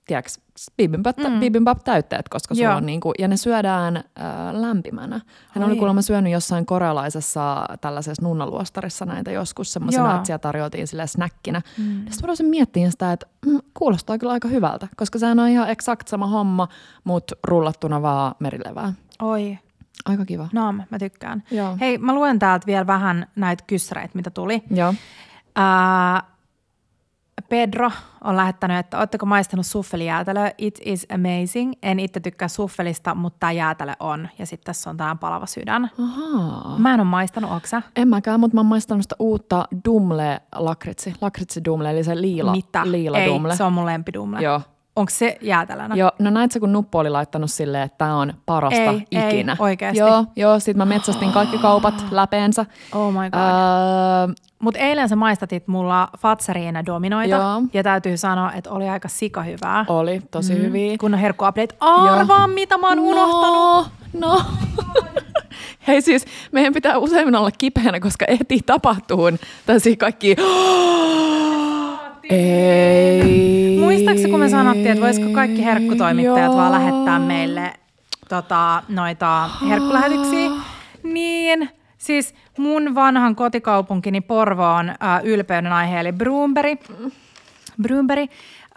tiedätkö, 0.07 0.31
bibimbap, 0.77 1.17
mm. 1.17 1.41
bibimbap 1.41 1.79
täytteet, 1.85 2.29
koska 2.29 2.55
sulla 2.55 2.69
Joo. 2.69 2.77
on 2.77 2.87
niin 2.87 3.01
kuin, 3.01 3.15
ja 3.19 3.29
ne 3.29 3.37
syödään 3.37 3.97
äh, 3.97 4.05
lämpimänä. 4.53 5.21
Hän 5.51 5.65
Oi. 5.65 5.71
oli 5.71 5.79
kuulemma 5.79 6.03
syönyt 6.03 6.33
jossain 6.33 6.67
korealaisessa 6.67 7.67
tällaisessa 7.81 8.23
nunnaluostarissa 8.23 9.05
näitä 9.05 9.31
joskus 9.31 9.73
semmoisena, 9.73 10.15
että 10.15 10.27
siellä 10.27 10.39
tarjoltiin 10.39 10.87
sille 10.87 11.07
snäkkinä. 11.07 11.63
Mm. 11.79 12.05
Sitten 12.11 12.31
mä 12.47 12.51
miettimään 12.51 12.93
sitä, 12.93 13.13
että 13.13 13.27
mm, 13.47 13.61
kuulostaa 13.75 14.19
kyllä 14.19 14.33
aika 14.33 14.49
hyvältä, 14.49 14.89
koska 14.97 15.19
sehän 15.19 15.39
on 15.39 15.49
ihan 15.49 15.71
eksakt 15.71 16.09
sama 16.09 16.27
homma, 16.27 16.69
mutta 17.05 17.37
rullattuna 17.45 18.03
vaan 18.03 18.35
merilevää. 18.39 18.93
Oi, 19.23 19.59
Aika 20.05 20.25
kiva. 20.25 20.49
no 20.53 20.73
mä 20.73 20.99
tykkään. 20.99 21.43
Joo. 21.51 21.77
Hei, 21.81 21.99
mä 21.99 22.15
luen 22.15 22.39
täältä 22.39 22.67
vielä 22.67 22.87
vähän 22.87 23.27
näitä 23.37 23.65
kyssäreitä, 23.67 24.13
mitä 24.15 24.31
tuli. 24.31 24.63
Joo. 24.71 24.95
Ää, 25.57 26.23
Pedro 27.49 27.91
on 28.25 28.37
lähettänyt, 28.37 28.79
että 28.79 28.99
ootteko 28.99 29.27
maistanut 29.27 29.67
suffelijäätelöä? 29.67 30.53
It 30.59 30.81
is 30.85 31.07
amazing. 31.15 31.73
En 31.83 32.01
itse 32.01 32.21
tykkää 32.21 32.49
suffelista, 32.49 33.15
mutta 33.15 33.37
tämä 33.41 33.53
jäätelö 33.53 33.93
on. 34.01 34.29
Ja 34.39 34.47
sitten 34.47 34.65
tässä 34.67 34.91
on 34.91 34.97
tämä 34.97 35.17
palava 35.17 35.47
sydän. 35.47 35.91
Ahaa. 36.03 36.79
Mä 36.79 36.95
en 36.95 37.01
ole 37.01 37.09
maistanut, 37.09 37.51
onko 37.51 37.67
sä? 37.67 37.83
En 37.97 38.09
mäkään, 38.09 38.41
mutta 38.41 38.55
mä 38.55 38.59
oon 38.61 38.67
maistanut 38.67 39.03
sitä 39.03 39.17
uutta 39.19 39.69
dumle 39.85 40.41
lakritsi, 40.55 41.15
lakritsi 41.21 41.65
dumle, 41.65 41.91
eli 41.91 42.05
se 42.05 42.21
liila, 42.21 42.53
Mitä? 42.53 42.83
liila 42.91 43.19
Ei, 43.19 43.27
dumle. 43.29 43.57
se 43.57 43.65
on 43.65 43.73
mun 43.73 43.87
lempidumle. 43.87 44.41
Joo. 44.43 44.61
Onko 44.97 45.11
se 45.11 45.39
jäätelönä? 45.41 45.95
Joo, 45.95 46.11
no 46.19 46.31
näit 46.31 46.53
sä, 46.53 46.61
kun 46.61 46.73
Nuppu 46.73 46.99
oli 46.99 47.11
laittanut 47.11 47.51
silleen, 47.51 47.83
että 47.83 47.99
tämä 47.99 48.17
on 48.17 48.35
parasta 48.47 48.81
Ei, 48.81 49.07
ei, 49.13 49.29
ikinä. 49.29 49.57
oikeesti. 49.59 49.99
Joo, 49.99 50.25
joo 50.37 50.61
sit 50.61 50.77
mä 50.77 50.85
metsästin 50.85 51.33
kaikki 51.33 51.59
kaupat 51.59 52.05
läpeensä. 52.11 52.67
Oh 52.93 53.13
my 53.13 53.31
god. 53.31 53.41
Öö, 53.41 54.35
Mutta 54.59 54.81
eilen 54.81 55.09
sä 55.09 55.17
maistatit 55.17 55.69
mulla 55.69 56.09
Fatseriina 56.19 56.87
dominoita. 56.87 57.37
Joo. 57.37 57.63
Ja 57.73 57.83
täytyy 57.83 58.17
sanoa, 58.17 58.53
että 58.53 58.71
oli 58.71 58.89
aika 58.89 59.09
sikahyvää. 59.09 59.85
oli 59.89 60.23
tosi 60.31 60.55
mm. 60.55 60.61
hyviä. 60.61 60.97
Kun 60.99 61.15
on 61.15 61.21
herkkuupdate. 61.21 61.77
Arvaa, 61.81 62.47
mitä 62.47 62.79
mä 62.79 62.89
oon 62.89 62.99
unohtanut. 62.99 63.87
No, 64.13 64.35
no. 64.35 64.43
Hei 65.87 66.03
siis, 66.03 66.25
meidän 66.53 66.75
pitää 66.75 66.99
useimmin 66.99 67.35
olla 67.35 67.51
kipeänä, 67.51 68.01
koska 68.01 68.25
eti 68.29 68.61
tapahtuu 68.67 69.31
tällaisia 69.67 69.97
kaikki... 69.97 70.37
Ei. 72.31 73.77
Muistaakseni, 73.81 74.31
kun 74.31 74.41
me 74.41 74.49
sanottiin, 74.49 74.87
että 74.87 75.05
voisiko 75.05 75.31
kaikki 75.31 75.64
herkkutoimittajat 75.64 76.53
Joo. 76.53 76.57
vaan 76.57 76.72
lähettää 76.72 77.18
meille 77.18 77.72
tota, 78.29 78.83
noita 78.89 79.51
herkkulähetyksiä, 79.68 80.51
niin 81.03 81.70
siis 81.99 82.35
mun 82.59 82.95
vanhan 82.95 83.37
kotikaupunkini 83.37 84.20
Porvoon 84.20 84.89
äh, 84.89 84.97
ylpeyden 85.25 85.72
aihe, 85.72 86.01
eli 86.01 86.12
Broomberry, 86.12 86.77
Broomberry 87.83 88.27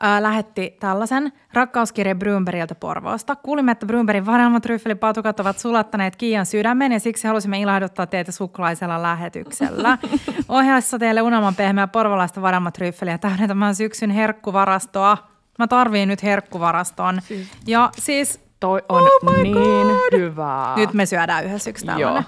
äh, 0.03 0.21
lähetti 0.21 0.77
tällaisen 0.79 1.33
rakkauskirje 1.53 2.15
Broomberilta 2.15 2.75
Porvoosta. 2.75 3.35
Kuulimme, 3.35 3.71
että 3.71 3.85
Broomberin 3.85 4.25
vanhemmat 4.25 4.65
ryffelipatukat 4.65 5.39
ovat 5.39 5.59
sulattaneet 5.59 6.15
Kiian 6.15 6.45
sydämen 6.45 6.91
ja 6.91 6.99
siksi 6.99 7.27
halusimme 7.27 7.59
ilahduttaa 7.61 8.05
teitä 8.07 8.31
suklaisella 8.31 9.01
lähetyksellä. 9.01 9.97
Ohjaessa 10.49 10.99
teille 10.99 11.21
unelman 11.21 11.55
pehmeä 11.55 11.87
porvolaista 11.87 12.41
vanhemmat 12.41 12.77
ryffeliä 12.77 13.17
täydentämään 13.17 13.75
syksyn 13.75 14.09
herkkuvarastoa. 14.09 15.17
Mä 15.59 15.67
tarviin 15.67 16.09
nyt 16.09 16.23
herkkuvaraston. 16.23 17.21
Ja 17.67 17.89
siis 17.97 18.47
Toi 18.59 18.81
on 18.89 19.03
Oh 19.03 19.33
my 19.35 19.43
niin 19.43 19.53
God. 19.53 20.19
hyvää. 20.19 20.75
nyt 20.75 20.93
me 20.93 21.05
syödään 21.05 21.45
yhdessä 21.45 21.69
yksi 21.69 21.85
tällainen. 21.85 22.13
Joo. 22.13 22.23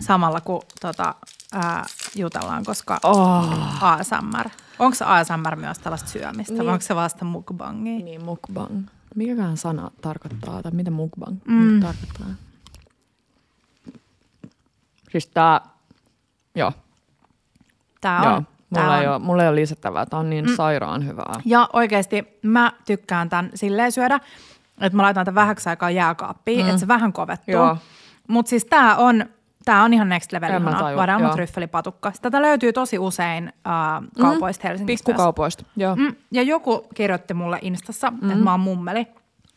Samalla 0.00 0.40
kun 0.40 0.62
tota, 0.80 1.14
ää, 1.52 1.84
jutellaan, 2.16 2.64
koska 2.64 2.98
Oh. 3.02 3.84
ASMR. 3.84 4.48
Onko 4.80 4.94
se 4.94 5.04
ASMR 5.04 5.56
myös 5.56 5.78
tällaista 5.78 6.08
syömistä 6.08 6.52
Niin. 6.54 6.64
vai 6.66 6.72
onko 6.72 6.82
se 6.82 6.94
vasta 6.94 7.24
mukbangia? 7.24 8.04
Niin, 8.04 8.24
mukbang. 8.24 8.86
Mikäkään 9.14 9.56
sana 9.56 9.90
tarkoittaa, 10.00 10.62
tai 10.62 10.72
mitä 10.72 10.90
mukbang 10.90 11.36
mm. 11.44 11.80
tarkoittaa? 11.80 12.26
Siis 15.12 15.26
tää, 15.26 15.60
joo, 16.54 16.72
Tää 18.00 18.22
joo. 18.24 18.34
on. 18.34 18.46
tää 18.72 18.82
Mulla, 18.82 18.94
on. 18.96 19.02
ei 19.02 19.08
ole, 19.08 19.18
mulla 19.18 19.42
ei 19.42 19.48
ole 19.48 19.56
lisättävää. 19.60 20.06
Tää 20.06 20.18
on 20.20 20.30
niin 20.30 20.46
mm. 20.46 20.56
sairaan 20.56 21.06
hyvää. 21.06 21.34
Ja 21.44 21.68
oikeasti 21.72 22.38
mä 22.42 22.72
tykkään 22.86 23.28
tämän 23.28 23.50
silleen 23.54 23.92
syödä, 23.92 24.20
että 24.80 24.96
mä 24.96 25.02
laitan 25.02 25.24
tämän 25.24 25.42
vähäksi 25.42 25.68
aikaa 25.68 25.90
jääkaappiin, 25.90 26.60
mm. 26.64 26.68
että 26.68 26.80
se 26.80 26.88
vähän 26.88 27.12
kovettuu. 27.12 27.54
Joo. 27.54 27.76
Mutta 28.28 28.50
siis 28.50 28.64
tää 28.64 28.96
on, 28.96 29.24
tää 29.64 29.82
on 29.82 29.94
ihan 29.94 30.08
next 30.08 30.32
level 30.32 30.50
ihana. 30.50 30.78
tajua, 30.78 31.00
Vadelma 31.02 31.24
joo. 31.26 31.34
tryffelipatukka. 31.34 32.12
Tätä 32.22 32.42
löytyy 32.42 32.72
tosi 32.72 32.98
usein 32.98 33.52
äh, 33.66 34.08
kaupoista 34.20 34.68
Helsingistä. 34.68 34.86
myös. 35.10 35.14
Pikkukaupoista, 35.16 35.64
joo. 35.76 35.96
Mm. 35.96 36.02
Mm, 36.02 36.14
ja 36.30 36.42
joku 36.42 36.86
kirjoitti 36.94 37.34
mulle 37.34 37.58
Instassa, 37.62 38.10
mm. 38.10 38.30
että 38.30 38.44
mä 38.44 38.50
oon 38.50 38.60
mummeli, 38.60 39.06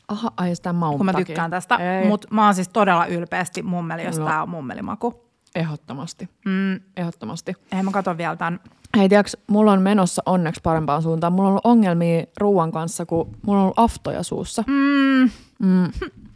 Aha, 0.07 0.31
ai 0.37 0.55
sitä 0.55 0.73
maun 0.73 0.97
kun 0.97 1.05
mä 1.05 1.13
tykkään 1.13 1.51
tästä. 1.51 1.79
Mutta 2.07 2.27
mä 2.31 2.45
oon 2.45 2.53
siis 2.55 2.69
todella 2.69 3.05
ylpeästi 3.05 3.61
mummeli, 3.61 4.03
jos 4.03 4.19
No. 4.19 4.25
tää 4.25 4.41
on 4.41 4.49
mummelimaku. 4.49 5.23
Ehdottomasti, 5.55 6.29
Mm, 6.45 6.79
ehdottomasti. 6.97 7.53
ei 7.71 7.83
mä 7.83 7.91
katon 7.91 8.17
vielä 8.17 8.35
tämän. 8.35 8.59
Hei, 8.97 9.09
tiiäks, 9.09 9.37
mulla 9.47 9.71
on 9.71 9.81
menossa 9.81 10.21
onneksi 10.25 10.61
parempaan 10.63 11.01
suuntaan. 11.01 11.33
Mulla 11.33 11.47
on 11.47 11.49
ollut 11.51 11.65
ongelmia 11.65 12.25
ruoan 12.39 12.71
kanssa, 12.71 13.05
kun 13.05 13.35
mulla 13.45 13.59
on 13.59 13.63
ollut 13.63 13.79
aftoja 13.79 14.23
suussa. 14.23 14.63
Mm, 14.67 15.29
Mm. 15.59 15.91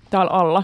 Täällä 0.09 0.31
alla. 0.31 0.63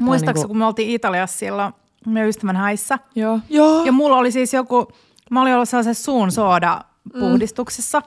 muistaakseni, 0.00 0.42
niinku- 0.42 0.48
kun 0.48 0.58
me 0.58 0.66
oltiin 0.66 0.90
Italiassa 0.90 1.38
silloin 1.38 1.72
meidän 2.08 2.28
ystävän 2.28 2.56
häissä, 2.56 2.98
Joo. 3.14 3.40
Joo. 3.50 3.84
Ja 3.84 3.92
mulla 3.92 4.16
oli 4.16 4.32
siis 4.32 4.52
joku, 4.52 4.88
mä 5.30 5.42
olin 5.42 5.54
ollut 5.54 5.68
sellaisessa 5.68 6.04
suun 6.04 6.32
sooda 6.32 6.80
puhdistuksessa. 7.18 8.02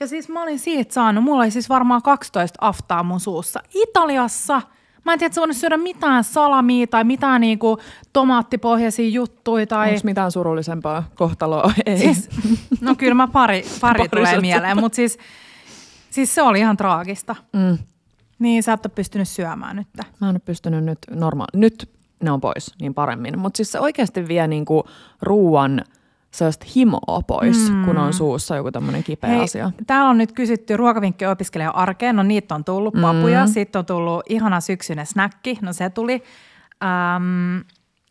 Ja 0.00 0.06
siis 0.06 0.28
mä 0.28 0.42
olin 0.42 0.58
siitä 0.58 0.94
saanut, 0.94 1.24
mulla 1.24 1.42
oli 1.42 1.50
siis 1.50 1.68
varmaan 1.68 2.02
12 2.02 2.58
aftaa 2.60 3.02
mun 3.02 3.20
suussa. 3.20 3.60
Italiassa 3.74 4.62
Mä 5.06 5.12
en 5.12 5.18
tiedä, 5.18 5.26
että 5.26 5.34
sä 5.34 5.40
voinut 5.40 5.56
syödä 5.56 5.76
mitään 5.76 6.24
salamia 6.24 6.86
tai 6.86 7.04
mitään 7.04 7.40
niinku 7.40 7.78
tomaattipohjaisia 8.12 9.08
juttuja. 9.08 9.66
Tai... 9.66 9.88
Onko 9.88 10.00
mitään 10.04 10.32
surullisempaa 10.32 11.04
kohtaloa? 11.14 11.72
Ei. 11.86 11.98
Siis, 11.98 12.28
no 12.80 12.94
kyllä 12.94 13.14
mä 13.14 13.28
pari, 13.28 13.64
pari, 13.80 13.98
Pari 13.98 14.08
tulee 14.08 14.40
mieleen, 14.40 14.80
mutta 14.80 14.96
siis, 14.96 15.18
siis 16.10 16.34
se 16.34 16.42
oli 16.42 16.58
ihan 16.58 16.76
traagista. 16.76 17.36
Mm. 17.52 17.78
Niin 18.38 18.62
sä 18.62 18.72
et 18.72 18.86
ole 18.86 18.92
pystynyt 18.94 19.28
syömään 19.28 19.76
nyt. 19.76 19.88
Mä 19.96 20.28
en 20.28 20.34
ole 20.34 20.38
pystynyt 20.38 20.84
nyt 20.84 20.98
normaali. 21.10 21.50
Nyt 21.54 21.90
ne 22.22 22.30
on 22.30 22.40
pois 22.40 22.74
niin 22.80 22.94
paremmin. 22.94 23.38
Mutta 23.38 23.56
siis 23.56 23.72
se 23.72 23.80
oikeasti 23.80 24.28
vie 24.28 24.46
niinku 24.46 24.84
ruuan 25.22 25.84
sellaista 26.30 26.66
himoa 26.76 27.20
pois, 27.26 27.70
mm. 27.70 27.84
kun 27.84 27.98
on 27.98 28.12
suussa 28.12 28.56
joku 28.56 28.72
tämmöinen 28.72 29.04
kipeä 29.04 29.30
Hei, 29.30 29.40
asia. 29.40 29.72
täällä 29.86 30.10
on 30.10 30.18
nyt 30.18 30.32
kysytty 30.32 30.76
ruokavinkkejä 30.76 31.30
opiskelija 31.30 31.70
arkeen. 31.70 32.16
No 32.16 32.22
niitä 32.22 32.54
on 32.54 32.64
tullut 32.64 32.94
papuja. 33.02 33.46
Mm. 33.46 33.52
Sitten 33.52 33.78
on 33.78 33.86
tullut 33.86 34.22
ihana 34.28 34.60
syksyinen 34.60 35.06
snäkki. 35.06 35.58
No 35.62 35.72
se 35.72 35.90
tuli. 35.90 36.22
Ähm, 36.84 37.58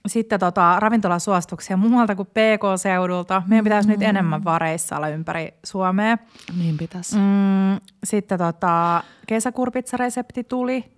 sitten 0.08 0.40
tota, 0.40 0.80
ravintolasuosituksia 0.80 1.78
muualta 1.78 2.16
kuin 2.16 2.28
PK-seudulta. 2.28 3.44
Meidän 3.48 3.64
pitäisi 3.64 3.88
mm. 3.88 3.92
nyt 3.92 4.02
enemmän 4.02 4.44
vareissa 4.44 5.08
ympäri 5.08 5.54
Suomea. 5.64 6.18
Niin 6.58 6.78
pitäisi. 6.78 7.16
Mm, 7.16 7.80
sitten 8.04 8.38
tota, 8.38 9.04
kesäkurpitsaresepti 9.28 10.44
tuli. 10.44 10.95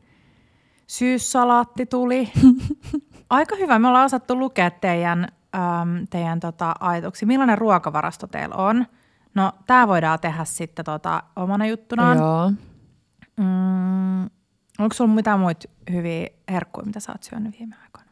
Syyssalaatti 0.88 1.86
tuli. 1.86 2.32
Aika 3.30 3.56
hyvä. 3.56 3.80
Me 3.80 3.88
ollaan 3.88 4.06
osattu 4.06 4.40
lukea 4.40 4.72
teidän, 4.72 5.28
äm, 5.56 6.08
teidän 6.10 6.40
tota, 6.40 6.76
ajatuksia. 6.80 7.28
Millainen 7.28 7.58
ruokavarasto 7.58 8.28
teillä 8.28 8.56
on? 8.56 8.86
No, 9.36 9.52
tämä 9.68 9.88
voidaan 9.88 10.20
tehdä 10.20 10.46
sitten 10.46 10.86
tota, 10.86 11.24
omana 11.36 11.66
juttunaan. 11.66 12.18
Joo. 12.18 12.52
Mm, 13.38 14.24
onko 14.80 14.94
sulla 14.94 15.14
mitään 15.14 15.40
muita 15.40 15.68
hyviä 15.92 16.28
herkkuja, 16.52 16.86
mitä 16.86 17.00
sä 17.00 17.12
oot 17.12 17.24
syönyt 17.24 17.60
viime 17.60 17.76
aikoina? 17.84 18.12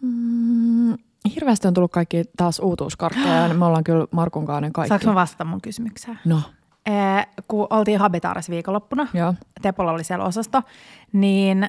Mm, 0.00 0.96
hirveästi 1.34 1.68
on 1.68 1.74
tullut 1.74 1.92
kaikki 1.92 2.24
taas 2.36 2.58
uutuuskarkkeja. 2.58 3.48
ja 3.48 3.54
me 3.58 3.64
ollaan 3.64 3.84
kyllä 3.84 4.06
Markun 4.10 4.46
kanssa 4.46 4.70
kaikki. 4.72 4.88
Saanko 4.88 5.06
mä 5.06 5.14
vastata 5.14 5.44
mun 5.44 5.60
kysymykseen? 5.60 6.18
No, 6.24 6.42
Ee, 6.86 7.24
kun 7.48 7.66
oltiin 7.70 7.98
Habitaaris 7.98 8.50
viikonloppuna, 8.50 9.06
joo. 9.14 9.34
Tepolla 9.62 9.90
oli 9.92 10.04
siellä 10.04 10.24
osasto, 10.24 10.62
niin 11.12 11.68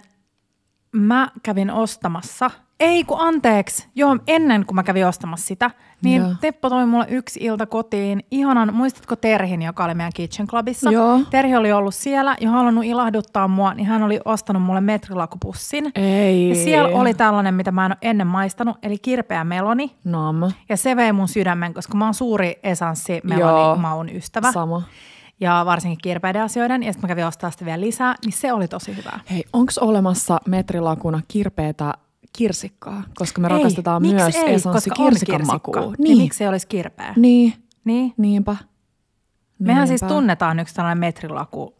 mä 0.96 1.28
kävin 1.44 1.72
ostamassa, 1.72 2.52
ei 2.80 3.04
kun 3.04 3.20
anteeksi, 3.20 3.88
joo 3.96 4.18
ennen 4.28 4.66
kuin 4.66 4.76
mä 4.76 4.84
kävin 4.84 5.08
ostamassa 5.08 5.48
sitä, 5.48 5.72
niin 6.04 6.22
Joo. 6.22 6.32
Teppo 6.42 6.70
toi 6.70 6.86
mulle 6.86 7.06
yksi 7.10 7.40
ilta 7.44 7.66
kotiin, 7.66 8.24
ihanan, 8.32 8.74
muistatko 8.74 9.16
Terhin, 9.16 9.62
joka 9.62 9.84
oli 9.86 9.94
meidän 9.94 10.12
Kitchen 10.16 10.48
Clubissa? 10.48 10.92
Joo. 10.92 11.20
Terhi 11.30 11.56
oli 11.56 11.72
ollut 11.72 11.96
siellä 11.96 12.36
ja 12.42 12.50
halunnut 12.50 12.86
ilahduttaa 12.86 13.48
mua, 13.48 13.74
niin 13.74 13.88
hän 13.88 14.04
oli 14.04 14.20
ostanut 14.26 14.64
mulle 14.64 14.82
metrilakupussin. 14.82 15.92
Ei. 15.96 16.50
Ja 16.50 16.56
siellä 16.56 17.00
oli 17.00 17.14
tällainen, 17.14 17.54
mitä 17.54 17.72
mä 17.72 17.86
en 17.86 17.92
ole 17.92 17.98
ennen 18.02 18.28
maistanut, 18.28 18.78
eli 18.84 18.98
kirpeä 18.98 19.44
meloni. 19.44 19.96
Nam. 20.04 20.36
Ja 20.70 20.78
se 20.78 20.96
vei 20.96 21.12
mun 21.12 21.28
sydämen, 21.28 21.74
koska 21.74 21.98
mä 21.98 22.06
oon 22.06 22.14
suuri 22.14 22.60
esanssi 22.64 23.22
meloni 23.24 23.80
maun 23.80 24.10
ystävä 24.10 24.52
Sama. 24.52 24.82
Ja 25.42 25.64
varsinkin 25.66 25.98
kirpeiden 26.04 26.42
asioiden, 26.42 26.84
ja 26.84 26.94
sitten 26.94 27.08
mä 27.08 27.12
kävin 27.12 27.26
ostaa 27.26 27.52
sitä 27.52 27.66
vielä 27.66 27.82
lisää, 27.82 28.16
niin 28.26 28.34
se 28.34 28.54
oli 28.54 28.68
tosi 28.68 28.96
hyvää. 28.98 29.20
Hei, 29.32 29.44
onko 29.54 29.72
olemassa 29.82 30.40
metrilakuna 30.48 31.22
kirpeätä 31.28 31.94
kirsikkaa? 32.38 33.04
Koska 33.16 33.42
me 33.42 33.48
Ei, 33.48 33.58
rakastetaan 33.58 34.02
myös 34.02 34.36
ei, 34.36 34.54
esanssi 34.54 34.90
kirsikan 34.90 35.46
makua. 35.48 35.82
Niin. 35.82 35.96
Niin, 36.00 36.18
miksi 36.18 36.38
se 36.38 36.50
olisi 36.50 36.68
kirpeä? 36.68 37.14
niin, 37.18 37.54
Niin. 37.86 38.14
niinpä. 38.18 38.56
Mehän 39.60 39.88
siis 39.88 40.02
Niinpä. 40.02 40.14
tunnetaan 40.16 40.60
yksi 40.60 40.76
tällainen 40.76 40.98
metrilaku, 41.00 41.76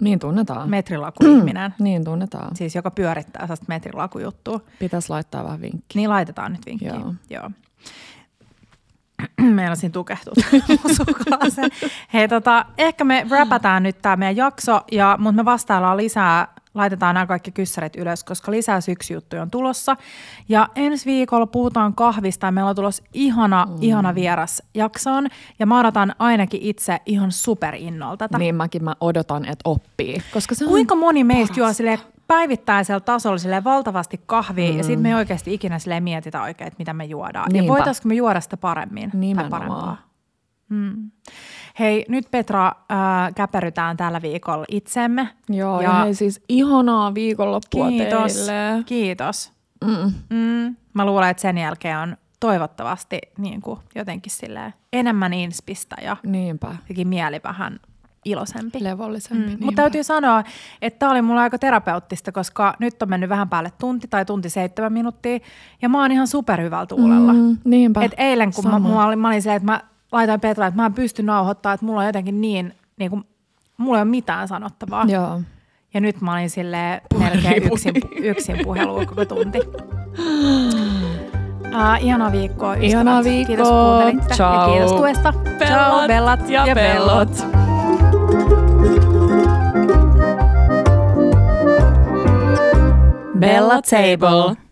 Niin 0.00 0.18
tunnetaan. 0.18 0.70
metrilaku-ihminen, 0.70 1.74
Niin 1.80 2.04
tunnetaan. 2.04 2.56
siis 2.56 2.74
joka 2.74 2.90
pyörittää 2.90 3.42
sellaista 3.42 3.64
metrilakujuttua. 3.68 4.60
Pitäisi 4.78 5.10
laittaa 5.10 5.44
vähän 5.44 5.60
vinkki. 5.60 5.98
Niin 5.98 6.10
laitetaan 6.10 6.52
nyt 6.52 6.66
vinkkiä. 6.66 6.94
Joo. 6.94 7.14
Joo. 7.30 7.50
Siinä 9.74 9.92
tukehtut 9.92 10.34
suklaaseen. 10.96 11.70
Hei, 12.12 12.28
tota, 12.28 12.66
ehkä 12.78 13.04
me 13.04 13.26
räpätään 13.30 13.82
nyt 13.82 14.02
tämä 14.02 14.16
meidän 14.16 14.36
jakso, 14.36 14.80
ja, 14.92 15.16
mutta 15.20 15.36
me 15.36 15.44
vastaillaan 15.44 15.96
lisää, 15.96 16.48
laitetaan 16.74 17.14
nämä 17.14 17.26
kaikki 17.26 17.50
kyssärit 17.50 17.96
ylös, 17.96 18.24
koska 18.24 18.52
lisää 18.52 18.80
syksy-juttuja 18.80 19.42
on 19.42 19.50
tulossa. 19.50 19.96
Ja 20.48 20.68
ensi 20.74 21.06
viikolla 21.06 21.46
puhutaan 21.46 21.94
kahvista, 21.94 22.46
ja 22.46 22.52
meillä 22.52 22.68
on 22.68 22.76
tulossa 22.76 23.02
ihana, 23.14 23.66
mm. 23.66 23.76
ihana 23.80 24.14
vieras 24.14 24.62
jaksoon, 24.74 25.28
ja 25.58 25.66
mä 25.66 25.80
odotan 25.80 26.14
ainakin 26.18 26.62
itse 26.62 26.98
ihan 27.06 27.32
superinnolla 27.32 28.16
tätä. 28.16 28.38
Niin 28.38 28.54
mäkin 28.54 28.84
mä 28.84 28.94
odotan, 29.00 29.44
että 29.44 29.62
oppii. 29.64 30.22
Koska 30.32 30.54
se 30.54 30.64
on 30.64 30.70
Kuinka 30.70 30.94
moni 30.94 31.24
meistä 31.24 31.60
juo 31.60 31.72
silleen 31.72 31.98
päivittäisellä 32.28 33.00
tasolla 33.00 33.38
silleen 33.38 33.64
valtavasti 33.64 34.20
kahvia, 34.26 34.70
mm. 34.70 34.76
ja 34.78 34.84
sitten 34.84 35.02
me 35.02 35.08
ei 35.08 35.14
oikeasti 35.14 35.54
ikinä 35.54 35.78
silleen 35.78 36.02
mietitä 36.02 36.42
oikein, 36.42 36.68
että 36.68 36.78
mitä 36.78 36.92
me 36.92 37.04
juodaan. 37.04 37.46
Ja 37.48 37.52
Niinpä. 37.52 37.72
voitaisiinko 37.72 38.08
me 38.08 38.14
juoda 38.14 38.40
sitä 38.40 38.56
paremmin 38.56 39.10
tai 39.10 39.20
Nimenomaan. 39.20 39.50
parempaa? 39.62 40.08
Mm. 40.68 41.10
Hei, 41.78 42.04
nyt 42.08 42.30
Petra, 42.30 42.66
äh, 42.66 43.34
käperytään 43.34 43.96
tällä 43.96 44.22
viikolla 44.22 44.64
itsemme. 44.68 45.28
Joo, 45.48 45.80
ja, 45.80 45.88
ja 45.88 46.04
hei 46.04 46.14
siis 46.14 46.44
ihanaa 46.48 47.14
viikonloppua 47.14 47.88
kiitos, 47.88 48.34
teille. 48.34 48.82
kiitos. 48.86 49.52
Mm. 49.84 50.12
Mm. 50.30 50.76
Mä 50.94 51.06
luulen, 51.06 51.28
että 51.30 51.40
sen 51.40 51.58
jälkeen 51.58 51.98
on 51.98 52.16
toivottavasti 52.40 53.18
niin 53.38 53.60
kuin 53.60 53.80
jotenkin 53.94 54.32
silleen 54.32 54.74
enemmän 54.92 55.32
inspistä 55.32 55.96
ja 56.02 56.16
Niinpä. 56.22 56.76
mieli 57.04 57.40
vähän 57.44 57.80
iloisempi. 58.30 58.84
Levollisempi. 58.84 59.42
Mm. 59.42 59.46
niinpä. 59.46 59.64
Mutta 59.64 59.82
täytyy 59.82 60.04
sanoa, 60.04 60.44
että 60.82 60.98
tämä 60.98 61.12
oli 61.12 61.22
mulla 61.22 61.40
aika 61.40 61.58
terapeuttista, 61.58 62.32
koska 62.32 62.74
nyt 62.78 63.02
on 63.02 63.10
mennyt 63.10 63.30
vähän 63.30 63.48
päälle 63.48 63.72
tunti 63.78 64.08
tai 64.08 64.24
tunti 64.24 64.50
seitsemän 64.50 64.92
minuuttia, 64.92 65.38
ja 65.82 65.88
mä 65.88 66.02
oon 66.02 66.12
ihan 66.12 66.26
superhyvällä 66.26 66.86
tuulella. 66.86 67.32
Mm. 67.32 67.58
Niinpä. 67.64 68.02
Et 68.04 68.12
eilen, 68.18 68.52
kun 68.54 68.64
mä, 68.64 68.70
Sama. 68.70 68.88
mulla 68.88 69.06
oli, 69.06 69.16
mä 69.16 69.28
olin 69.28 69.42
se, 69.42 69.54
että 69.54 69.66
mä 69.66 69.80
laitoin 70.12 70.40
Petra, 70.40 70.66
että 70.66 70.80
mä 70.80 70.86
en 70.86 70.94
pysty 70.94 71.22
nauhoittamaan, 71.22 71.74
että 71.74 71.86
mulla 71.86 72.00
on 72.00 72.06
jotenkin 72.06 72.40
niin, 72.40 72.74
niin 72.98 73.10
kuin, 73.10 73.24
mulla 73.76 73.98
ei 73.98 74.02
ole 74.02 74.10
mitään 74.10 74.48
sanottavaa. 74.48 75.04
Joo. 75.08 75.40
Ja 75.94 76.00
nyt 76.00 76.20
mä 76.20 76.32
olin 76.32 76.50
silleen 76.50 77.00
melkein 77.18 77.62
yksin, 77.72 77.94
yksin 78.22 78.56
puhelua 78.64 79.06
koko 79.06 79.24
tunti. 79.24 79.58
Uh, 81.68 82.04
ihanaa 82.04 82.32
viikkoa, 82.32 82.74
ystävät. 82.74 82.90
Ihanaa 82.90 83.22
Kiitos 83.22 83.48
viikkoa. 83.48 84.00
kuuntelitte 84.02 84.34
Ciao. 84.34 84.62
ja 84.62 84.72
kiitos 84.72 84.92
tuesta. 84.92 85.34
Ciao, 85.66 86.06
bellat 86.06 86.50
ja 86.50 86.74
bellot. 86.74 87.46
Bella 93.38 93.80
Table. 93.82 94.67